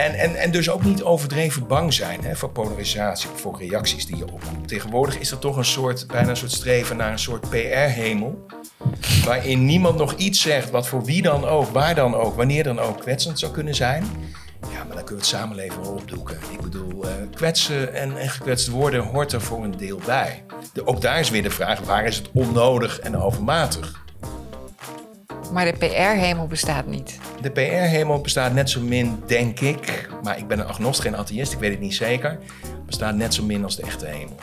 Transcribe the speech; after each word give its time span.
En, 0.00 0.14
en, 0.14 0.36
en 0.36 0.50
dus 0.50 0.70
ook 0.70 0.84
niet 0.84 1.02
overdreven 1.02 1.66
bang 1.66 1.92
zijn 1.92 2.24
hè, 2.24 2.36
voor 2.36 2.50
polarisatie, 2.50 3.30
voor 3.34 3.58
reacties 3.58 4.06
die 4.06 4.16
je 4.16 4.32
oproept. 4.32 4.68
Tegenwoordig 4.68 5.18
is 5.18 5.30
er 5.30 5.38
toch 5.38 5.56
een 5.56 5.64
soort, 5.64 6.06
bijna 6.06 6.28
een 6.28 6.36
soort 6.36 6.52
streven 6.52 6.96
naar 6.96 7.12
een 7.12 7.18
soort 7.18 7.50
PR-hemel. 7.50 8.46
Waarin 9.24 9.64
niemand 9.64 9.96
nog 9.96 10.14
iets 10.14 10.40
zegt 10.40 10.70
wat 10.70 10.88
voor 10.88 11.04
wie 11.04 11.22
dan 11.22 11.44
ook, 11.44 11.68
waar 11.68 11.94
dan 11.94 12.14
ook, 12.14 12.36
wanneer 12.36 12.64
dan 12.64 12.78
ook 12.78 13.00
kwetsend 13.00 13.38
zou 13.38 13.52
kunnen 13.52 13.74
zijn. 13.74 14.04
Ja, 14.60 14.84
maar 14.84 14.96
dan 14.96 15.04
kunnen 15.04 15.06
we 15.06 15.14
het 15.14 15.26
samenleven 15.26 15.82
wel 15.82 15.92
opdoeken. 15.92 16.38
Ik 16.52 16.60
bedoel, 16.60 17.04
uh, 17.04 17.10
kwetsen 17.34 17.94
en, 17.94 18.16
en 18.16 18.28
gekwetste 18.28 18.70
woorden 18.70 19.00
hoort 19.00 19.32
er 19.32 19.40
voor 19.40 19.64
een 19.64 19.76
deel 19.76 20.00
bij. 20.06 20.44
De, 20.72 20.86
ook 20.86 21.00
daar 21.00 21.20
is 21.20 21.30
weer 21.30 21.42
de 21.42 21.50
vraag, 21.50 21.80
waar 21.80 22.06
is 22.06 22.16
het 22.16 22.30
onnodig 22.32 23.00
en 23.00 23.16
overmatig? 23.16 24.02
Maar 25.52 25.64
de 25.64 25.72
PR-hemel 25.72 26.46
bestaat 26.46 26.86
niet. 26.86 27.18
De 27.40 27.50
PR-hemel 27.50 28.20
bestaat 28.20 28.52
net 28.52 28.70
zo 28.70 28.80
min, 28.80 29.22
denk 29.26 29.60
ik, 29.60 30.08
maar 30.22 30.38
ik 30.38 30.48
ben 30.48 30.58
een 30.58 30.66
agnost, 30.66 31.00
geen 31.00 31.16
atheïst, 31.16 31.52
ik 31.52 31.58
weet 31.58 31.70
het 31.70 31.80
niet 31.80 31.94
zeker, 31.94 32.38
bestaat 32.86 33.14
net 33.14 33.34
zo 33.34 33.44
min 33.44 33.64
als 33.64 33.76
de 33.76 33.82
echte 33.82 34.06
hemel. 34.06 34.36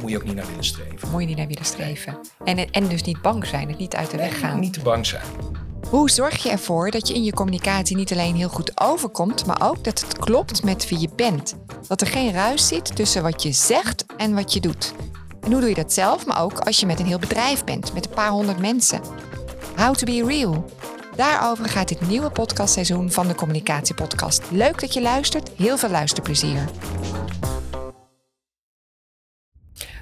Moet 0.00 0.10
je 0.10 0.16
ook 0.16 0.24
niet 0.24 0.34
naar 0.34 0.46
willen 0.46 0.64
streven. 0.64 1.10
Moet 1.10 1.20
je 1.20 1.26
niet 1.26 1.36
naar 1.36 1.46
willen 1.46 1.64
streven. 1.64 2.18
En, 2.44 2.70
en 2.70 2.88
dus 2.88 3.02
niet 3.02 3.22
bang 3.22 3.46
zijn, 3.46 3.68
het 3.68 3.78
niet 3.78 3.94
uit 3.94 4.10
de 4.10 4.16
weg 4.16 4.38
gaan. 4.38 4.60
Niet 4.60 4.72
te 4.72 4.80
bang 4.80 5.06
zijn. 5.06 5.22
Hoe 5.88 6.10
zorg 6.10 6.42
je 6.42 6.50
ervoor 6.50 6.90
dat 6.90 7.08
je 7.08 7.14
in 7.14 7.24
je 7.24 7.32
communicatie 7.32 7.96
niet 7.96 8.12
alleen 8.12 8.34
heel 8.34 8.48
goed 8.48 8.80
overkomt, 8.80 9.46
maar 9.46 9.70
ook 9.70 9.84
dat 9.84 10.00
het 10.00 10.18
klopt 10.18 10.62
met 10.62 10.88
wie 10.88 11.00
je 11.00 11.08
bent? 11.16 11.56
Dat 11.88 12.00
er 12.00 12.06
geen 12.06 12.32
ruis 12.32 12.68
zit 12.68 12.96
tussen 12.96 13.22
wat 13.22 13.42
je 13.42 13.52
zegt 13.52 14.04
en 14.16 14.34
wat 14.34 14.52
je 14.52 14.60
doet. 14.60 14.92
En 15.40 15.52
hoe 15.52 15.60
doe 15.60 15.68
je 15.68 15.74
dat 15.74 15.92
zelf, 15.92 16.26
maar 16.26 16.42
ook 16.42 16.58
als 16.58 16.80
je 16.80 16.86
met 16.86 17.00
een 17.00 17.06
heel 17.06 17.18
bedrijf 17.18 17.64
bent, 17.64 17.92
met 17.92 18.06
een 18.06 18.14
paar 18.14 18.30
honderd 18.30 18.58
mensen? 18.58 19.00
How 19.80 19.94
to 19.94 20.04
be 20.04 20.24
real. 20.26 20.70
Daarover 21.16 21.68
gaat 21.68 21.88
dit 21.88 22.00
nieuwe 22.00 22.30
podcastseizoen 22.30 23.10
van 23.10 23.28
de 23.28 23.34
Communicatiepodcast. 23.34 24.50
Leuk 24.50 24.80
dat 24.80 24.94
je 24.94 25.00
luistert, 25.00 25.50
heel 25.56 25.78
veel 25.78 25.88
luisterplezier. 25.88 26.64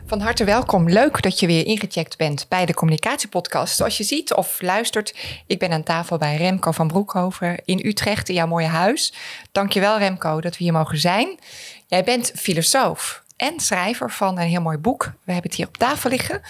Van 0.07 0.21
harte 0.21 0.45
welkom. 0.45 0.89
Leuk 0.89 1.23
dat 1.23 1.41
je 1.41 1.47
weer 1.47 1.67
ingecheckt 1.67 2.17
bent 2.17 2.47
bij 2.49 2.67
de 2.67 2.75
Communicatiepodcast. 2.75 3.77
Zoals 3.77 3.97
je 3.97 4.05
ziet 4.05 4.35
of 4.35 4.61
luistert, 4.61 5.15
ik 5.47 5.59
ben 5.59 5.73
aan 5.73 5.83
tafel 5.83 6.19
bij 6.19 6.37
Remco 6.37 6.73
van 6.73 6.89
Broekhoven 6.89 7.63
in 7.65 7.87
Utrecht, 7.87 8.29
in 8.29 8.35
jouw 8.35 8.47
mooie 8.47 8.67
huis. 8.67 9.13
Dankjewel 9.53 9.99
Remco 9.99 10.41
dat 10.41 10.57
we 10.57 10.65
hier 10.65 10.73
mogen 10.73 10.99
zijn. 10.99 11.39
Jij 11.87 12.05
bent 12.05 12.33
filosoof 12.35 13.23
en 13.37 13.61
schrijver 13.61 14.11
van 14.11 14.39
een 14.39 14.49
heel 14.49 14.61
mooi 14.61 14.79
boek. 14.79 15.05
We 15.05 15.33
hebben 15.33 15.51
het 15.51 15.55
hier 15.55 15.69
op 15.69 15.77
tafel 15.77 16.11
liggen. 16.11 16.41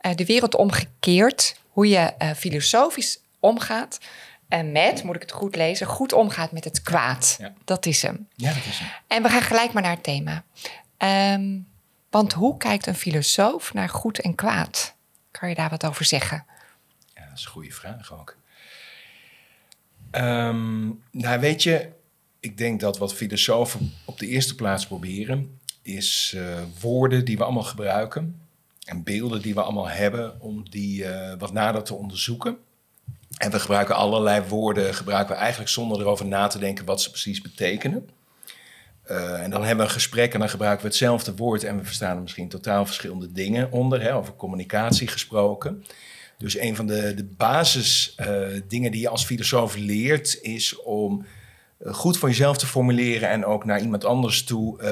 Uh, 0.00 0.14
de 0.14 0.24
wereld 0.24 0.54
omgekeerd 0.54 1.54
hoe 1.76 1.88
je 1.88 2.14
uh, 2.18 2.30
filosofisch 2.32 3.20
omgaat 3.40 3.98
en 4.48 4.72
met, 4.72 5.02
moet 5.02 5.14
ik 5.14 5.20
het 5.20 5.32
goed 5.32 5.56
lezen, 5.56 5.86
goed 5.86 6.12
omgaat 6.12 6.52
met 6.52 6.64
het 6.64 6.82
kwaad. 6.82 7.38
Dat 7.64 7.86
is 7.86 8.02
hem. 8.02 8.28
Ja, 8.34 8.52
dat 8.52 8.64
is 8.64 8.78
hem. 8.78 8.88
En 9.06 9.22
we 9.22 9.28
gaan 9.28 9.42
gelijk 9.42 9.72
maar 9.72 9.82
naar 9.82 9.94
het 9.94 10.02
thema. 10.02 10.44
Um, 11.34 11.68
want 12.10 12.32
hoe 12.32 12.56
kijkt 12.56 12.86
een 12.86 12.94
filosoof 12.94 13.74
naar 13.74 13.88
goed 13.88 14.18
en 14.18 14.34
kwaad? 14.34 14.94
Kan 15.30 15.48
je 15.48 15.54
daar 15.54 15.70
wat 15.70 15.86
over 15.86 16.04
zeggen? 16.04 16.44
Ja, 17.14 17.24
dat 17.28 17.38
is 17.38 17.44
een 17.44 17.50
goede 17.50 17.72
vraag 17.72 18.12
ook. 18.12 18.36
Um, 20.12 21.02
nou, 21.10 21.40
weet 21.40 21.62
je, 21.62 21.88
ik 22.40 22.58
denk 22.58 22.80
dat 22.80 22.98
wat 22.98 23.14
filosofen 23.14 23.94
op 24.04 24.18
de 24.18 24.26
eerste 24.26 24.54
plaats 24.54 24.86
proberen, 24.86 25.60
is 25.82 26.32
uh, 26.36 26.62
woorden 26.80 27.24
die 27.24 27.36
we 27.36 27.44
allemaal 27.44 27.62
gebruiken, 27.62 28.40
en 28.86 29.02
beelden 29.02 29.42
die 29.42 29.54
we 29.54 29.62
allemaal 29.62 29.88
hebben 29.88 30.40
om 30.40 30.70
die 30.70 31.02
uh, 31.02 31.32
wat 31.38 31.52
nader 31.52 31.82
te 31.82 31.94
onderzoeken. 31.94 32.56
En 33.36 33.50
we 33.50 33.60
gebruiken 33.60 33.94
allerlei 33.94 34.42
woorden, 34.48 34.94
gebruiken 34.94 35.34
we 35.34 35.40
eigenlijk 35.40 35.70
zonder 35.70 36.00
erover 36.00 36.26
na 36.26 36.46
te 36.46 36.58
denken 36.58 36.84
wat 36.84 37.02
ze 37.02 37.10
precies 37.10 37.40
betekenen. 37.40 38.08
Uh, 39.10 39.42
en 39.42 39.50
dan 39.50 39.60
hebben 39.60 39.76
we 39.76 39.90
een 39.90 39.98
gesprek 39.98 40.32
en 40.32 40.38
dan 40.38 40.48
gebruiken 40.48 40.82
we 40.82 40.88
hetzelfde 40.88 41.34
woord 41.34 41.64
en 41.64 41.78
we 41.78 41.84
verstaan 41.84 42.16
er 42.16 42.22
misschien 42.22 42.48
totaal 42.48 42.86
verschillende 42.86 43.32
dingen 43.32 43.72
onder, 43.72 44.02
hè, 44.02 44.14
over 44.14 44.34
communicatie 44.34 45.08
gesproken. 45.08 45.84
Dus 46.38 46.58
een 46.58 46.76
van 46.76 46.86
de, 46.86 47.14
de 47.14 47.24
basisdingen 47.24 48.86
uh, 48.86 48.90
die 48.90 49.00
je 49.00 49.08
als 49.08 49.24
filosoof 49.24 49.76
leert 49.76 50.38
is 50.40 50.82
om 50.82 51.20
eh, 51.20 51.28
goed 51.84 52.18
voor 52.18 52.28
jezelf 52.28 52.56
te 52.56 52.66
formuleren 52.66 53.28
en 53.28 53.44
ook 53.44 53.64
naar 53.64 53.80
iemand 53.80 54.04
anders 54.04 54.44
toe 54.44 54.76
uh, 54.76 54.84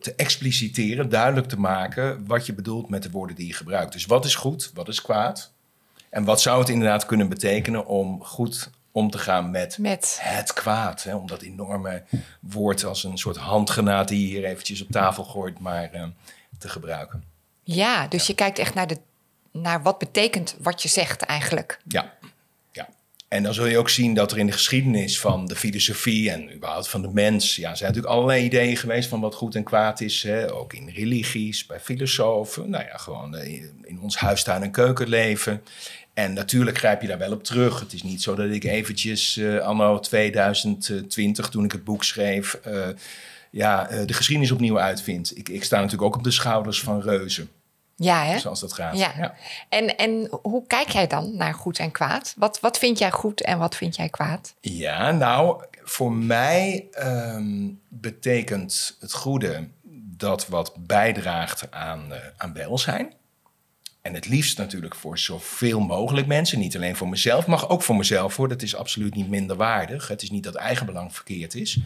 te 0.00 0.14
expliciteren, 0.16 1.08
duidelijk 1.08 1.48
te 1.48 1.58
maken 1.58 2.26
wat 2.26 2.46
je 2.46 2.54
bedoelt 2.54 2.88
met 2.88 3.02
de 3.02 3.10
woorden 3.10 3.36
die 3.36 3.46
je 3.46 3.52
gebruikt. 3.52 3.92
Dus 3.92 4.06
wat 4.06 4.24
is 4.24 4.34
goed, 4.34 4.70
wat 4.74 4.88
is 4.88 5.02
kwaad? 5.02 5.52
En 6.10 6.24
wat 6.24 6.40
zou 6.40 6.60
het 6.60 6.68
inderdaad 6.68 7.06
kunnen 7.06 7.28
betekenen 7.28 7.86
om 7.86 8.24
goed 8.24 8.70
om 8.90 9.10
te 9.10 9.18
gaan 9.18 9.50
met, 9.50 9.78
met. 9.78 10.18
het 10.20 10.52
kwaad? 10.52 11.02
Hè? 11.02 11.14
Om 11.14 11.26
dat 11.26 11.42
enorme 11.42 12.02
woord 12.40 12.84
als 12.84 13.04
een 13.04 13.18
soort 13.18 13.36
handgranaat 13.36 14.08
die 14.08 14.20
je 14.20 14.26
hier 14.26 14.44
eventjes 14.44 14.82
op 14.82 14.90
tafel 14.90 15.24
gooit, 15.24 15.58
maar 15.58 15.94
uh, 15.94 16.04
te 16.58 16.68
gebruiken. 16.68 17.24
Ja, 17.62 18.06
dus 18.06 18.26
je 18.26 18.34
kijkt 18.34 18.58
echt 18.58 18.74
naar, 18.74 18.86
de, 18.86 18.98
naar 19.52 19.82
wat 19.82 19.98
betekent 19.98 20.56
wat 20.62 20.82
je 20.82 20.88
zegt 20.88 21.22
eigenlijk. 21.22 21.80
Ja. 21.88 22.12
En 23.32 23.42
dan 23.42 23.54
zul 23.54 23.66
je 23.66 23.78
ook 23.78 23.88
zien 23.88 24.14
dat 24.14 24.32
er 24.32 24.38
in 24.38 24.46
de 24.46 24.52
geschiedenis 24.52 25.20
van 25.20 25.46
de 25.46 25.56
filosofie 25.56 26.30
en 26.30 26.54
überhaupt 26.54 26.88
van 26.88 27.02
de 27.02 27.10
mens, 27.12 27.56
ja, 27.56 27.74
zijn 27.74 27.88
natuurlijk 27.88 28.14
allerlei 28.14 28.44
ideeën 28.44 28.76
geweest 28.76 29.08
van 29.08 29.20
wat 29.20 29.34
goed 29.34 29.54
en 29.54 29.62
kwaad 29.62 30.00
is. 30.00 30.22
Hè? 30.22 30.52
Ook 30.52 30.72
in 30.72 30.88
religies, 30.88 31.66
bij 31.66 31.80
filosofen, 31.80 32.70
nou 32.70 32.84
ja, 32.84 32.96
gewoon 32.96 33.36
eh, 33.36 33.62
in 33.82 34.00
ons 34.00 34.16
huistuin- 34.16 34.62
en 34.62 34.70
keukenleven. 34.70 35.62
En 36.14 36.32
natuurlijk 36.32 36.78
grijp 36.78 37.00
je 37.00 37.08
daar 37.08 37.18
wel 37.18 37.32
op 37.32 37.44
terug. 37.44 37.80
Het 37.80 37.92
is 37.92 38.02
niet 38.02 38.22
zo 38.22 38.34
dat 38.34 38.50
ik 38.50 38.64
eventjes 38.64 39.36
uh, 39.36 39.58
anno 39.58 39.98
2020, 39.98 41.48
toen 41.48 41.64
ik 41.64 41.72
het 41.72 41.84
boek 41.84 42.04
schreef, 42.04 42.60
uh, 42.66 42.88
ja, 43.50 44.04
de 44.06 44.12
geschiedenis 44.12 44.52
opnieuw 44.52 44.78
uitvind. 44.78 45.38
Ik, 45.38 45.48
ik 45.48 45.64
sta 45.64 45.76
natuurlijk 45.76 46.02
ook 46.02 46.16
op 46.16 46.24
de 46.24 46.30
schouders 46.30 46.80
van 46.80 47.00
reuzen. 47.00 47.48
Ja, 48.02 48.24
hè? 48.24 48.38
Zoals 48.38 48.60
dat 48.60 48.72
gaat. 48.72 48.98
Ja. 48.98 49.12
ja. 49.16 49.34
En, 49.68 49.96
en 49.96 50.28
hoe 50.42 50.66
kijk 50.66 50.88
jij 50.88 51.06
dan 51.06 51.36
naar 51.36 51.54
goed 51.54 51.78
en 51.78 51.90
kwaad? 51.90 52.34
Wat, 52.36 52.60
wat 52.60 52.78
vind 52.78 52.98
jij 52.98 53.10
goed 53.10 53.42
en 53.42 53.58
wat 53.58 53.76
vind 53.76 53.96
jij 53.96 54.08
kwaad? 54.08 54.54
Ja, 54.60 55.10
nou, 55.10 55.64
voor 55.82 56.12
mij 56.12 56.86
um, 56.98 57.80
betekent 57.88 58.96
het 59.00 59.12
goede 59.12 59.68
dat 60.16 60.46
wat 60.46 60.74
bijdraagt 60.78 61.70
aan, 61.70 62.06
uh, 62.10 62.16
aan 62.36 62.52
welzijn. 62.52 63.12
En 64.02 64.14
het 64.14 64.26
liefst 64.26 64.58
natuurlijk 64.58 64.94
voor 64.94 65.18
zoveel 65.18 65.80
mogelijk 65.80 66.26
mensen. 66.26 66.58
Niet 66.58 66.76
alleen 66.76 66.96
voor 66.96 67.08
mezelf, 67.08 67.46
maar 67.46 67.68
ook 67.68 67.82
voor 67.82 67.96
mezelf 67.96 68.36
hoor. 68.36 68.48
Dat 68.48 68.62
is 68.62 68.76
absoluut 68.76 69.14
niet 69.14 69.28
minderwaardig. 69.28 70.08
Het 70.08 70.22
is 70.22 70.30
niet 70.30 70.44
dat 70.44 70.54
eigenbelang 70.54 71.14
verkeerd 71.14 71.54
is. 71.54 71.78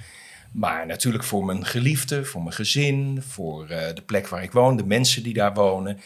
Maar 0.52 0.86
natuurlijk 0.86 1.24
voor 1.24 1.44
mijn 1.44 1.66
geliefde, 1.66 2.24
voor 2.24 2.42
mijn 2.42 2.54
gezin, 2.54 3.22
voor 3.28 3.70
uh, 3.70 3.78
de 3.94 4.02
plek 4.06 4.28
waar 4.28 4.42
ik 4.42 4.52
woon, 4.52 4.76
de 4.76 4.86
mensen 4.86 5.22
die 5.22 5.34
daar 5.34 5.54
wonen. 5.54 6.00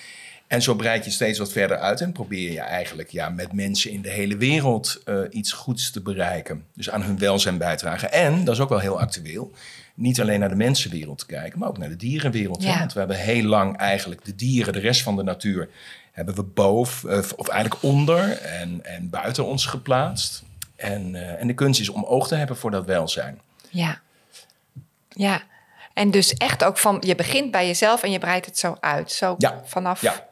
En 0.47 0.63
zo 0.63 0.75
breid 0.75 1.05
je 1.05 1.11
steeds 1.11 1.39
wat 1.39 1.53
verder 1.53 1.79
uit 1.79 2.01
en 2.01 2.13
probeer 2.13 2.53
je 2.53 2.61
eigenlijk 2.61 3.11
ja, 3.11 3.29
met 3.29 3.53
mensen 3.53 3.91
in 3.91 4.03
de 4.03 4.11
hele 4.11 4.37
wereld 4.37 5.03
uh, 5.05 5.21
iets 5.31 5.53
goeds 5.53 5.91
te 5.91 6.01
bereiken. 6.01 6.65
Dus 6.75 6.91
aan 6.91 7.03
hun 7.03 7.19
welzijn 7.19 7.59
bijdragen. 7.59 8.13
En, 8.13 8.45
dat 8.45 8.55
is 8.55 8.61
ook 8.61 8.69
wel 8.69 8.79
heel 8.79 9.01
actueel, 9.01 9.53
niet 9.95 10.21
alleen 10.21 10.41
naar 10.41 10.49
de 10.49 10.55
mensenwereld 10.55 11.19
te 11.19 11.27
kijken, 11.27 11.59
maar 11.59 11.69
ook 11.69 11.79
naar 11.79 11.89
de 11.89 11.97
dierenwereld. 11.97 12.63
Ja. 12.63 12.79
Want 12.79 12.93
we 12.93 12.99
hebben 12.99 13.17
heel 13.17 13.43
lang 13.43 13.77
eigenlijk 13.77 14.25
de 14.25 14.35
dieren, 14.35 14.73
de 14.73 14.79
rest 14.79 15.03
van 15.03 15.17
de 15.17 15.23
natuur, 15.23 15.69
hebben 16.13 16.35
we 16.35 16.43
boven, 16.43 17.11
uh, 17.11 17.19
of 17.37 17.49
eigenlijk 17.49 17.83
onder 17.83 18.39
en, 18.39 18.85
en 18.85 19.11
buiten 19.11 19.45
ons 19.45 19.67
geplaatst. 19.67 20.43
En, 20.77 21.15
uh, 21.15 21.41
en 21.41 21.47
de 21.47 21.55
kunst 21.55 21.81
is 21.81 21.89
om 21.89 22.05
oog 22.05 22.29
te 22.29 22.35
hebben 22.35 22.57
voor 22.57 22.71
dat 22.71 22.87
welzijn. 22.87 23.41
Ja. 23.69 24.01
Ja, 25.11 25.43
en 25.95 26.11
dus 26.11 26.35
echt 26.35 26.65
ook 26.65 26.79
van 26.79 27.03
je 27.07 27.15
begint 27.15 27.51
bij 27.51 27.67
jezelf 27.67 28.03
en 28.03 28.11
je 28.11 28.19
breidt 28.19 28.47
het 28.47 28.59
zo 28.59 28.77
uit. 28.81 29.13
Zo 29.13 29.35
ja. 29.39 29.63
vanaf. 29.65 30.01
Ja. 30.01 30.27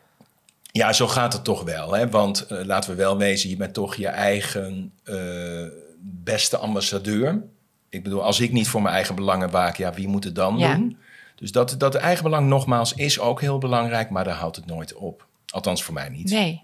ja, 0.73 0.93
zo 0.93 1.09
gaat 1.09 1.33
het 1.33 1.45
toch 1.45 1.63
wel. 1.63 1.93
Hè? 1.93 2.09
Want 2.09 2.47
uh, 2.53 2.65
laten 2.65 2.91
we 2.91 2.97
wel 2.97 3.17
wezen, 3.17 3.51
je 3.51 3.57
bent 3.57 3.75
toch 3.75 3.95
je 3.95 4.09
eigen 4.09 4.93
uh, 5.05 5.67
beste 6.01 6.57
ambassadeur. 6.57 7.43
Ik 7.89 8.03
bedoel, 8.03 8.23
als 8.23 8.41
ik 8.41 8.53
niet 8.53 8.69
voor 8.69 8.83
mijn 8.83 8.95
eigen 8.95 9.15
belangen 9.15 9.51
waak, 9.51 9.77
ja, 9.77 9.93
wie 9.93 10.09
moet 10.09 10.25
het 10.25 10.35
dan 10.35 10.59
ja. 10.59 10.75
doen? 10.75 10.99
Dus 11.35 11.53
dat, 11.53 11.75
dat 11.79 11.95
eigenbelang 11.95 12.49
nogmaals 12.49 12.95
is 12.95 13.19
ook 13.19 13.41
heel 13.41 13.59
belangrijk, 13.59 14.11
maar 14.11 14.25
daar 14.25 14.35
houdt 14.35 14.57
het 14.57 14.67
nooit 14.67 14.95
op. 14.95 15.27
Althans 15.51 15.83
voor 15.83 15.95
mij 15.95 16.09
niet. 16.09 16.31
Nee. 16.31 16.63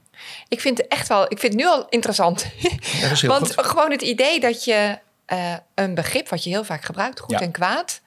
Ik 0.48 0.60
vind 0.60 0.78
het 0.78 0.88
echt 0.88 1.08
wel, 1.08 1.22
ik 1.22 1.38
vind 1.38 1.52
het 1.52 1.62
nu 1.62 1.68
al 1.68 1.86
interessant. 1.88 2.46
Want 3.26 3.54
goed. 3.54 3.66
gewoon 3.66 3.90
het 3.90 4.02
idee 4.02 4.40
dat 4.40 4.64
je 4.64 4.98
uh, 5.32 5.56
een 5.74 5.94
begrip 5.94 6.28
wat 6.28 6.44
je 6.44 6.50
heel 6.50 6.64
vaak 6.64 6.84
gebruikt, 6.84 7.20
goed 7.20 7.30
Ja. 7.30 7.40
en 7.40 7.50
kwaad, 7.50 8.00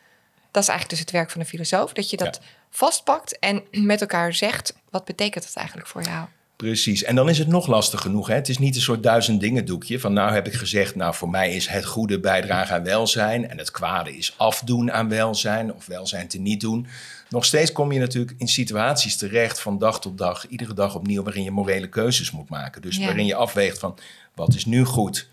dat 0.58 0.66
is 0.66 0.72
eigenlijk 0.72 0.90
dus 0.90 1.00
het 1.00 1.12
werk 1.12 1.32
van 1.32 1.42
een 1.42 1.48
filosoof, 1.48 1.94
dat 1.94 2.10
je 2.10 2.18
dat 2.18 2.40
vastpakt 2.70 3.40
en 3.40 3.64
met 3.92 4.02
elkaar 4.02 4.34
zegt, 4.34 4.74
wat 4.90 5.06
betekent 5.06 5.44
dat 5.44 5.56
eigenlijk 5.56 5.88
voor 5.88 6.04
jou? 6.04 6.26
Precies. 6.56 7.04
En 7.04 7.16
dan 7.16 7.30
is 7.30 7.38
het 7.38 7.48
nog 7.48 7.68
lastig 7.68 8.02
genoeg. 8.02 8.28
Hè? 8.28 8.34
Het 8.34 8.50
is 8.50 8.58
niet 8.58 8.76
een 8.76 8.82
soort 8.82 9.04
duizend 9.04 9.42
dingen 9.42 9.66
doekje. 9.66 10.00
Van 10.00 10.14
nou 10.14 10.32
heb 10.34 10.48
ik 10.48 10.54
gezegd, 10.54 10.96
nou 10.96 11.14
voor 11.16 11.30
mij 11.30 11.56
is 11.56 11.68
het 11.68 11.86
goede 11.86 12.20
bijdragen 12.20 12.76
aan 12.76 12.84
welzijn. 12.84 13.50
En 13.50 13.58
het 13.58 13.72
kwade 13.72 14.18
is 14.18 14.34
afdoen 14.38 14.92
aan 14.92 15.10
welzijn 15.10 15.74
of 15.74 15.86
welzijn 15.86 16.28
te 16.28 16.38
niet 16.38 16.62
doen. 16.62 16.88
Nog 17.30 17.46
steeds 17.46 17.72
kom 17.72 17.92
je 17.92 18.00
natuurlijk 18.00 18.36
in 18.38 18.48
situaties 18.48 19.16
terecht 19.18 19.60
van 19.60 19.78
dag 19.78 20.02
tot 20.02 20.18
dag, 20.18 20.48
iedere 20.48 20.74
dag 20.74 20.96
opnieuw, 20.96 21.24
waarin 21.24 21.44
je 21.44 21.52
morele 21.52 21.90
keuzes 21.90 22.32
moet 22.32 22.50
maken. 22.50 22.82
Dus 22.82 22.98
Ja. 22.98 23.06
waarin 23.06 23.26
je 23.26 23.36
afweegt 23.36 23.80
van 23.80 23.98
wat 24.36 24.56
is 24.56 24.66
nu 24.66 24.84
goed, 24.84 25.28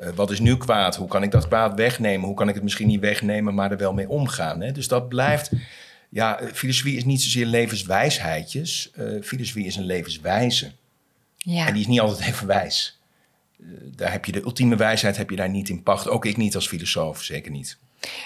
Eh, 0.00 0.08
wat 0.14 0.30
is 0.30 0.40
nu 0.40 0.56
kwaad? 0.56 0.96
Hoe 0.96 1.08
kan 1.08 1.22
ik 1.22 1.30
dat 1.30 1.48
kwaad 1.48 1.74
wegnemen? 1.74 2.26
Hoe 2.26 2.36
kan 2.36 2.48
ik 2.48 2.54
het 2.54 2.62
misschien 2.62 2.86
niet 2.86 3.00
wegnemen, 3.00 3.54
maar 3.54 3.70
er 3.70 3.76
wel 3.76 3.92
mee 3.92 4.08
omgaan? 4.08 4.60
Hè? 4.60 4.72
Dus 4.72 4.88
dat 4.88 5.08
blijft. 5.08 5.50
Ja, 6.08 6.38
eh, 6.40 6.52
filosofie 6.52 6.96
is 6.96 7.04
niet 7.04 7.22
zozeer 7.22 7.46
levenswijsheidjes. 7.46 8.90
Uh, 8.98 9.22
filosofie 9.22 9.66
is 9.66 9.76
een 9.76 9.84
levenswijze. 9.84 10.72
Ja. 11.36 11.66
En 11.66 11.72
die 11.72 11.82
is 11.82 11.88
niet 11.88 12.00
altijd 12.00 12.28
even 12.28 12.46
wijs. 12.46 12.98
Uh, 13.58 13.68
daar 13.96 14.12
heb 14.12 14.24
je 14.24 14.32
de 14.32 14.42
ultieme 14.42 14.76
wijsheid 14.76 15.16
heb 15.16 15.30
je 15.30 15.36
daar 15.36 15.48
niet 15.48 15.68
in 15.68 15.82
pacht. 15.82 16.08
Ook 16.08 16.24
ik 16.24 16.36
niet 16.36 16.54
als 16.54 16.68
filosoof, 16.68 17.22
zeker 17.22 17.50
niet. 17.50 17.78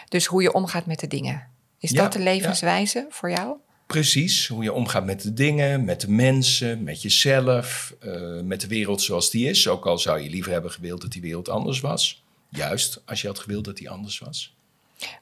Dus 0.09 0.26
hoe 0.26 0.43
je 0.43 0.53
omgaat 0.53 0.87
met 0.87 1.00
de 1.00 1.06
dingen. 1.06 1.47
Is 1.79 1.91
Ja, 1.91 2.03
dat 2.03 2.12
de 2.12 2.19
levenswijze 2.19 3.06
voor 3.11 3.31
jou? 3.31 3.56
Precies, 3.94 4.46
hoe 4.49 4.62
je 4.62 4.73
omgaat 4.73 5.05
met 5.05 5.23
de 5.23 5.32
dingen, 5.32 5.85
met 5.85 6.00
de 6.00 6.11
mensen, 6.11 6.82
met 6.82 7.02
jezelf, 7.02 7.94
eh, 8.00 8.41
met 8.41 8.61
de 8.61 8.67
wereld 8.67 9.02
zoals 9.02 9.31
die 9.31 9.49
is. 9.49 9.69
Ook 9.69 9.87
al 9.87 9.99
zou 9.99 10.20
je 10.20 10.31
liever 10.31 10.52
hebben 10.52 10.70
gewild 10.70 11.00
dat 11.00 11.12
die 11.12 11.20
wereld 11.20 11.49
anders 11.49 11.81
was. 11.81 12.25
Juist 12.49 13.02
als 13.05 13.20
je 13.20 13.26
had 13.26 13.38
gewild 13.38 13.64
dat 13.64 13.76
die 13.76 13.91
anders 13.91 14.19
was. 14.19 14.55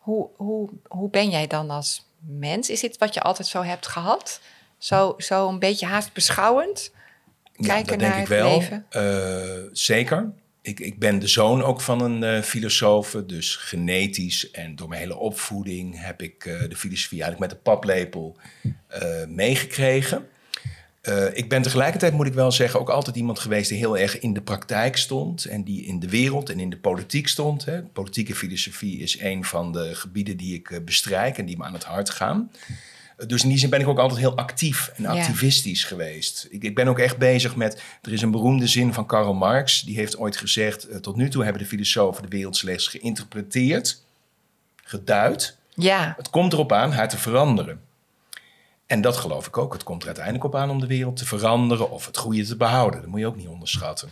Hoe, 0.01 0.29
hoe, 0.37 0.69
hoe 0.89 1.11
ben 1.11 1.31
jij 1.31 1.47
dan 1.47 1.71
als 1.71 2.05
mens? 2.19 2.71
Is 2.71 2.81
dit 2.81 2.99
wat 2.99 3.15
je 3.15 3.21
altijd 3.21 3.49
zo 3.49 3.63
hebt 3.63 3.87
gehad? 3.87 4.41
Zo, 4.79 5.15
zo 5.19 5.49
een 5.49 5.59
beetje 5.59 5.87
haast 5.87 6.13
beschouwend? 6.13 6.93
Kijken 7.57 7.87
dat 7.87 7.99
denk 7.99 8.13
naar 8.13 8.21
ik 8.21 8.29
het 8.29 8.39
wel. 8.39 8.59
leven? 8.59 8.87
Eh, 8.89 9.71
zeker. 9.73 10.33
Ik, 10.63 10.81
ik 10.81 10.99
ben 10.99 11.19
de 11.19 11.27
zoon 11.27 11.63
ook 11.63 11.81
van 11.81 12.01
een 12.01 12.23
eh 12.23 12.43
filosoof, 12.43 13.17
dus 13.27 13.57
genetisch 13.57 14.51
en 14.51 14.77
door 14.77 14.89
mijn 14.89 15.01
hele 15.01 15.17
opvoeding 15.17 16.05
heb 16.05 16.23
ik 16.23 16.45
eh, 16.45 16.69
de 16.69 16.77
filosofie 16.77 17.23
eigenlijk 17.23 17.53
met 17.53 17.59
de 17.61 17.71
paplepel 17.71 18.37
eh, 18.87 19.27
meegekregen. 19.29 20.27
Ik 21.33 21.49
ben 21.49 21.63
tegelijkertijd, 21.63 22.13
moet 22.13 22.27
ik 22.27 22.35
wel 22.35 22.53
zeggen, 22.53 22.81
ook 22.81 22.91
altijd 22.91 23.17
iemand 23.17 23.39
geweest 23.39 23.69
die 23.69 23.79
heel 23.79 23.99
erg 23.99 24.19
in 24.19 24.33
de 24.33 24.43
praktijk 24.43 24.97
stond 24.97 25.45
en 25.45 25.65
die 25.65 25.85
in 25.85 26.01
de 26.01 26.09
wereld 26.09 26.51
en 26.51 26.61
in 26.61 26.71
de 26.71 26.77
politiek 26.77 27.29
stond. 27.29 27.65
Hè. 27.65 27.83
Politieke 27.83 28.35
filosofie 28.35 28.99
is 28.99 29.21
een 29.21 29.45
van 29.45 29.73
de 29.73 29.95
gebieden 29.95 30.37
die 30.37 30.55
ik 30.55 30.81
bestrijk 30.85 31.39
en 31.39 31.47
die 31.47 31.57
me 31.57 31.65
aan 31.65 31.73
het 31.73 31.85
hart 31.85 32.11
gaan. 32.11 32.51
Dus 33.27 33.43
in 33.43 33.49
die 33.49 33.59
zin 33.59 33.71
ben 33.71 33.81
ik 33.81 33.89
ook 33.89 33.99
altijd 33.99 34.21
heel 34.21 34.37
actief 34.37 34.93
en 34.97 35.03
Ja. 35.03 35.11
activistisch 35.11 35.85
geweest. 35.85 36.47
Ik, 36.51 36.63
ik 36.63 36.75
ben 36.75 36.89
ook 36.89 36.99
echt 36.99 37.17
bezig 37.19 37.57
met. 37.57 37.83
Er 38.03 38.13
is 38.13 38.23
een 38.23 38.31
beroemde 38.31 38.67
zin 38.67 38.93
van 38.93 39.07
Karl 39.07 39.35
Marx. 39.35 39.81
Die 39.83 39.97
heeft 39.97 40.17
ooit 40.19 40.37
gezegd: 40.37 40.89
eh, 40.89 40.97
Tot 40.99 41.17
nu 41.17 41.29
toe 41.29 41.45
hebben 41.45 41.63
de 41.63 41.69
filosofen 41.69 42.23
de 42.23 42.29
wereld 42.29 42.57
slechts 42.57 42.87
geïnterpreteerd, 42.87 44.03
geduid. 44.85 45.57
Ja, 45.75 46.15
Het 46.17 46.31
komt 46.31 46.53
erop 46.53 46.73
aan 46.73 46.93
haar 46.93 47.09
te 47.09 47.19
veranderen. 47.19 47.81
En 48.87 49.01
dat 49.01 49.17
geloof 49.17 49.47
ik 49.47 49.59
ook. 49.59 49.73
Het 49.73 49.83
komt 49.83 50.01
er 50.01 50.07
uiteindelijk 50.07 50.45
op 50.45 50.55
aan 50.55 50.71
om 50.71 50.81
de 50.81 50.87
wereld 50.87 51.17
te 51.17 51.27
veranderen 51.27 51.91
of 51.91 52.07
het 52.07 52.17
goede 52.17 52.45
te 52.45 52.57
behouden. 52.57 53.01
Dat 53.01 53.11
moet 53.11 53.21
je 53.21 53.27
ook 53.27 53.37
niet 53.37 53.49
onderschatten. 53.49 54.09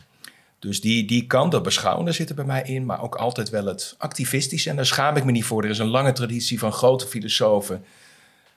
Dus 0.58 0.80
die, 0.80 1.04
die 1.06 1.26
kant, 1.26 1.52
dat 1.52 1.62
beschouwende 1.62 2.12
zit 2.12 2.28
er 2.28 2.34
bij 2.34 2.44
mij 2.44 2.62
in, 2.62 2.84
maar 2.86 3.02
ook 3.02 3.14
altijd 3.14 3.48
wel 3.50 3.64
het 3.66 3.94
activistische. 3.98 4.70
En 4.70 4.76
daar 4.76 4.86
schaam 4.86 5.16
ik 5.16 5.24
me 5.24 5.30
niet 5.32 5.44
voor. 5.44 5.64
Er 5.64 5.70
is 5.70 5.78
een 5.78 5.86
lange 5.86 6.12
traditie 6.12 6.58
van 6.58 6.72
grote 6.72 7.06
filosofen. 7.06 7.84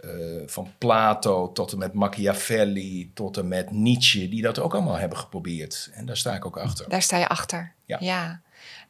Eh, 0.04 0.10
van 0.46 0.72
Plato 0.78 1.52
tot 1.52 1.72
en 1.72 1.78
met 1.78 1.94
Machiavelli, 1.94 3.12
tot 3.14 3.38
en 3.38 3.48
met 3.48 3.72
Nietzsche, 3.72 4.30
die 4.30 4.42
dat 4.42 4.60
ook 4.60 4.74
allemaal 4.74 4.98
hebben 4.98 5.18
geprobeerd. 5.18 5.90
En 5.94 6.06
daar 6.06 6.18
sta 6.18 6.36
ik 6.36 6.46
ook 6.46 6.58
achter. 6.58 6.90
daar 6.90 7.02
sta 7.02 7.18
je 7.18 7.28
achter. 7.28 7.74
Ja. 8.00 8.42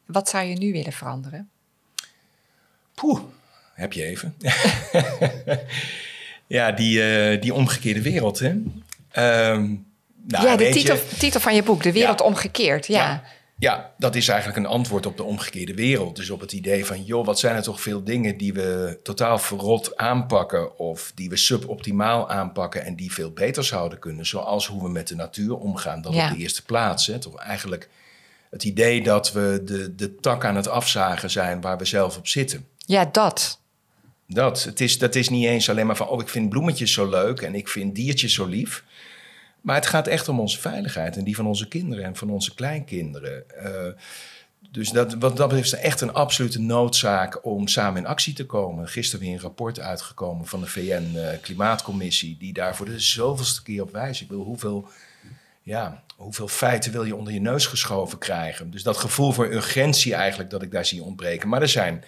Wat 0.05 0.29
zou 0.29 0.45
je 0.45 0.55
nu 0.55 0.71
willen 0.71 0.93
veranderen? 0.93 1.49
Poeh, 2.93 3.19
heb 3.73 3.93
je 3.93 4.03
even. 4.03 4.35
ja, 6.47 6.71
die, 6.71 7.03
eh, 7.03 7.41
die 7.41 7.53
omgekeerde 7.53 8.01
wereld, 8.01 8.39
hè. 8.39 8.47
Ehm, 9.11 9.75
nou, 10.27 10.45
ja, 10.47 10.55
de 10.55 10.63
je- 10.63 10.71
titel, 10.71 10.97
titel 11.17 11.39
van 11.39 11.55
je 11.55 11.63
boek, 11.63 11.83
De 11.83 11.91
Wereld 11.91 12.19
Ja. 12.19 12.25
Omgekeerd. 12.25 12.87
Ja. 12.87 13.03
Ja. 13.03 13.23
Ja, 13.57 13.93
dat 13.97 14.15
is 14.15 14.27
eigenlijk 14.27 14.59
een 14.59 14.65
antwoord 14.65 15.05
op 15.05 15.17
de 15.17 15.23
omgekeerde 15.23 15.73
wereld. 15.73 16.15
Dus 16.15 16.29
op 16.29 16.39
het 16.39 16.51
idee 16.51 16.85
van, 16.85 17.03
joh, 17.03 17.25
wat 17.25 17.39
zijn 17.39 17.55
er 17.55 17.63
toch 17.63 17.81
veel 17.81 18.03
dingen 18.03 18.37
die 18.37 18.53
we 18.53 18.99
totaal 19.03 19.39
verrot 19.39 19.97
aanpakken... 19.97 20.77
of 20.79 21.11
die 21.15 21.29
we 21.29 21.35
suboptimaal 21.37 22.29
aanpakken 22.29 22.83
en 22.85 22.95
die 22.95 23.13
veel 23.13 23.31
beter 23.31 23.63
zouden 23.63 23.99
kunnen. 23.99 24.25
Zoals 24.25 24.67
hoe 24.67 24.83
we 24.83 24.89
met 24.89 25.07
de 25.07 25.15
natuur 25.15 25.55
omgaan, 25.57 26.01
dat 26.01 26.13
Ja. 26.13 26.25
op 26.29 26.35
de 26.35 26.41
eerste 26.41 26.63
plaats. 26.63 27.07
Hè. 27.07 27.19
Toch 27.19 27.37
eigenlijk 27.39 27.89
het 28.49 28.63
idee 28.63 29.03
dat 29.03 29.31
we 29.31 29.61
de, 29.65 29.95
de 29.95 30.15
tak 30.15 30.45
aan 30.45 30.55
het 30.55 30.67
afzagen 30.67 31.29
zijn 31.31 31.61
waar 31.61 31.77
we 31.77 31.85
zelf 31.85 32.17
op 32.17 32.27
zitten. 32.27 32.67
ja, 32.77 33.05
dat. 33.05 33.59
Dat. 34.27 34.63
Het 34.63 34.81
is, 34.81 34.97
dat 34.97 35.15
is 35.15 35.29
niet 35.29 35.45
eens 35.45 35.69
alleen 35.69 35.85
maar 35.85 35.95
van, 35.95 36.07
oh, 36.07 36.21
ik 36.21 36.29
vind 36.29 36.49
bloemetjes 36.49 36.93
zo 36.93 37.09
leuk 37.09 37.41
en 37.41 37.55
ik 37.55 37.67
vind 37.67 37.95
diertjes 37.95 38.33
zo 38.33 38.45
lief. 38.45 38.83
Maar 39.63 39.75
het 39.75 39.85
gaat 39.85 40.07
echt 40.07 40.27
om 40.27 40.39
onze 40.39 40.59
veiligheid 40.59 41.17
en 41.17 41.23
die 41.23 41.35
van 41.35 41.47
onze 41.47 41.67
kinderen 41.67 42.05
en 42.05 42.15
van 42.15 42.29
onze 42.29 42.53
kleinkinderen. 42.53 43.49
Eh, 43.49 44.01
dus 44.71 44.89
dat, 44.89 45.13
wat 45.13 45.37
dat 45.37 45.47
betreft 45.47 45.73
is 45.73 45.79
echt 45.79 46.01
een 46.01 46.13
absolute 46.13 46.61
noodzaak 46.61 47.45
om 47.45 47.67
samen 47.67 48.01
in 48.01 48.07
actie 48.07 48.33
te 48.33 48.45
komen. 48.45 48.87
Gisteren 48.87 49.25
weer 49.25 49.33
een 49.33 49.41
rapport 49.41 49.79
uitgekomen 49.79 50.47
van 50.47 50.59
de 50.59 50.67
VN-klimaatcommissie, 50.67 52.37
die 52.37 52.53
daar 52.53 52.75
voor 52.75 52.85
de 52.85 52.99
zoveelste 52.99 53.63
keer 53.63 53.81
op 53.81 53.91
wijst. 53.91 54.21
Ik 54.21 54.29
wil 54.29 54.41
hoeveel, 54.41 54.87
ja, 55.61 56.03
hoeveel 56.15 56.47
feiten 56.47 56.91
wil 56.91 57.03
je 57.03 57.15
onder 57.15 57.33
je 57.33 57.41
neus 57.41 57.65
geschoven 57.65 58.17
krijgen? 58.17 58.71
Dus 58.71 58.83
dat 58.83 58.97
gevoel 58.97 59.31
voor 59.31 59.51
urgentie 59.51 60.13
eigenlijk 60.13 60.49
dat 60.49 60.61
ik 60.61 60.71
daar 60.71 60.85
zie 60.85 61.03
ontbreken. 61.03 61.49
Maar 61.49 61.61
er 61.61 61.69
zijn 61.69 62.03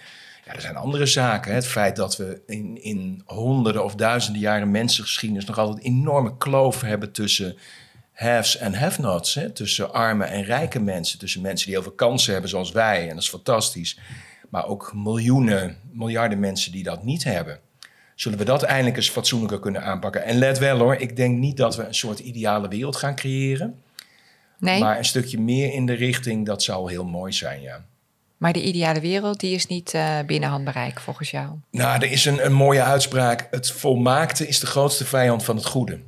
ja, 0.46 0.52
er 0.52 0.60
zijn 0.60 0.76
andere 0.76 1.06
zaken. 1.06 1.50
Hè. 1.50 1.56
Het 1.56 1.66
feit 1.66 1.96
dat 1.96 2.16
we 2.16 2.42
in, 2.46 2.82
in 2.82 3.22
honderden 3.24 3.84
of 3.84 3.94
duizenden 3.94 4.40
jaren 4.40 4.70
mensengeschiedenis 4.70 5.44
nog 5.44 5.58
altijd 5.58 5.84
enorme 5.84 6.36
kloof 6.36 6.80
hebben 6.80 7.12
tussen 7.12 7.56
haves 8.12 8.56
en 8.56 8.74
have-nots. 8.74 9.34
Hè. 9.34 9.50
Tussen 9.50 9.92
arme 9.92 10.24
en 10.24 10.42
rijke 10.42 10.80
mensen. 10.80 11.18
Tussen 11.18 11.40
mensen 11.40 11.66
die 11.66 11.74
heel 11.74 11.84
veel 11.84 11.92
kansen 11.92 12.32
hebben 12.32 12.50
zoals 12.50 12.72
wij. 12.72 13.02
En 13.02 13.14
dat 13.14 13.22
is 13.22 13.28
fantastisch. 13.28 13.98
Maar 14.48 14.66
ook 14.66 14.92
miljoenen, 14.94 15.76
miljarden 15.92 16.40
mensen 16.40 16.72
die 16.72 16.82
dat 16.82 17.04
niet 17.04 17.24
hebben. 17.24 17.60
Zullen 18.14 18.38
we 18.38 18.44
dat 18.44 18.62
eindelijk 18.62 18.96
eens 18.96 19.10
fatsoenlijker 19.10 19.60
kunnen 19.60 19.82
aanpakken? 19.82 20.24
En 20.24 20.38
let 20.38 20.58
wel 20.58 20.78
hoor, 20.78 20.94
ik 20.94 21.16
denk 21.16 21.38
niet 21.38 21.56
dat 21.56 21.76
we 21.76 21.82
een 21.84 21.94
soort 21.94 22.18
ideale 22.18 22.68
wereld 22.68 22.96
gaan 22.96 23.14
creëren. 23.14 23.82
Nee, 24.58 24.80
Maar 24.80 24.98
een 24.98 25.04
stukje 25.04 25.40
meer 25.40 25.72
in 25.72 25.86
de 25.86 25.92
richting, 25.92 26.46
dat 26.46 26.62
zou 26.62 26.90
heel 26.90 27.04
mooi 27.04 27.32
zijn, 27.32 27.60
ja. 27.60 27.84
De 28.52 28.62
ideale 28.62 29.00
wereld, 29.00 29.40
die 29.40 29.54
is 29.54 29.66
niet 29.66 29.94
eh, 29.94 30.18
binnen 30.26 30.48
handbereik 30.48 31.00
volgens 31.00 31.30
jou. 31.30 31.48
Nou, 31.70 32.02
er 32.02 32.10
is 32.10 32.24
een, 32.24 32.44
een 32.44 32.52
mooie 32.52 32.82
uitspraak. 32.82 33.48
Het 33.50 33.70
volmaakte 33.70 34.48
is 34.48 34.60
de 34.60 34.66
grootste 34.66 35.04
vijand 35.04 35.44
van 35.44 35.56
het 35.56 35.66
goede. 35.66 36.00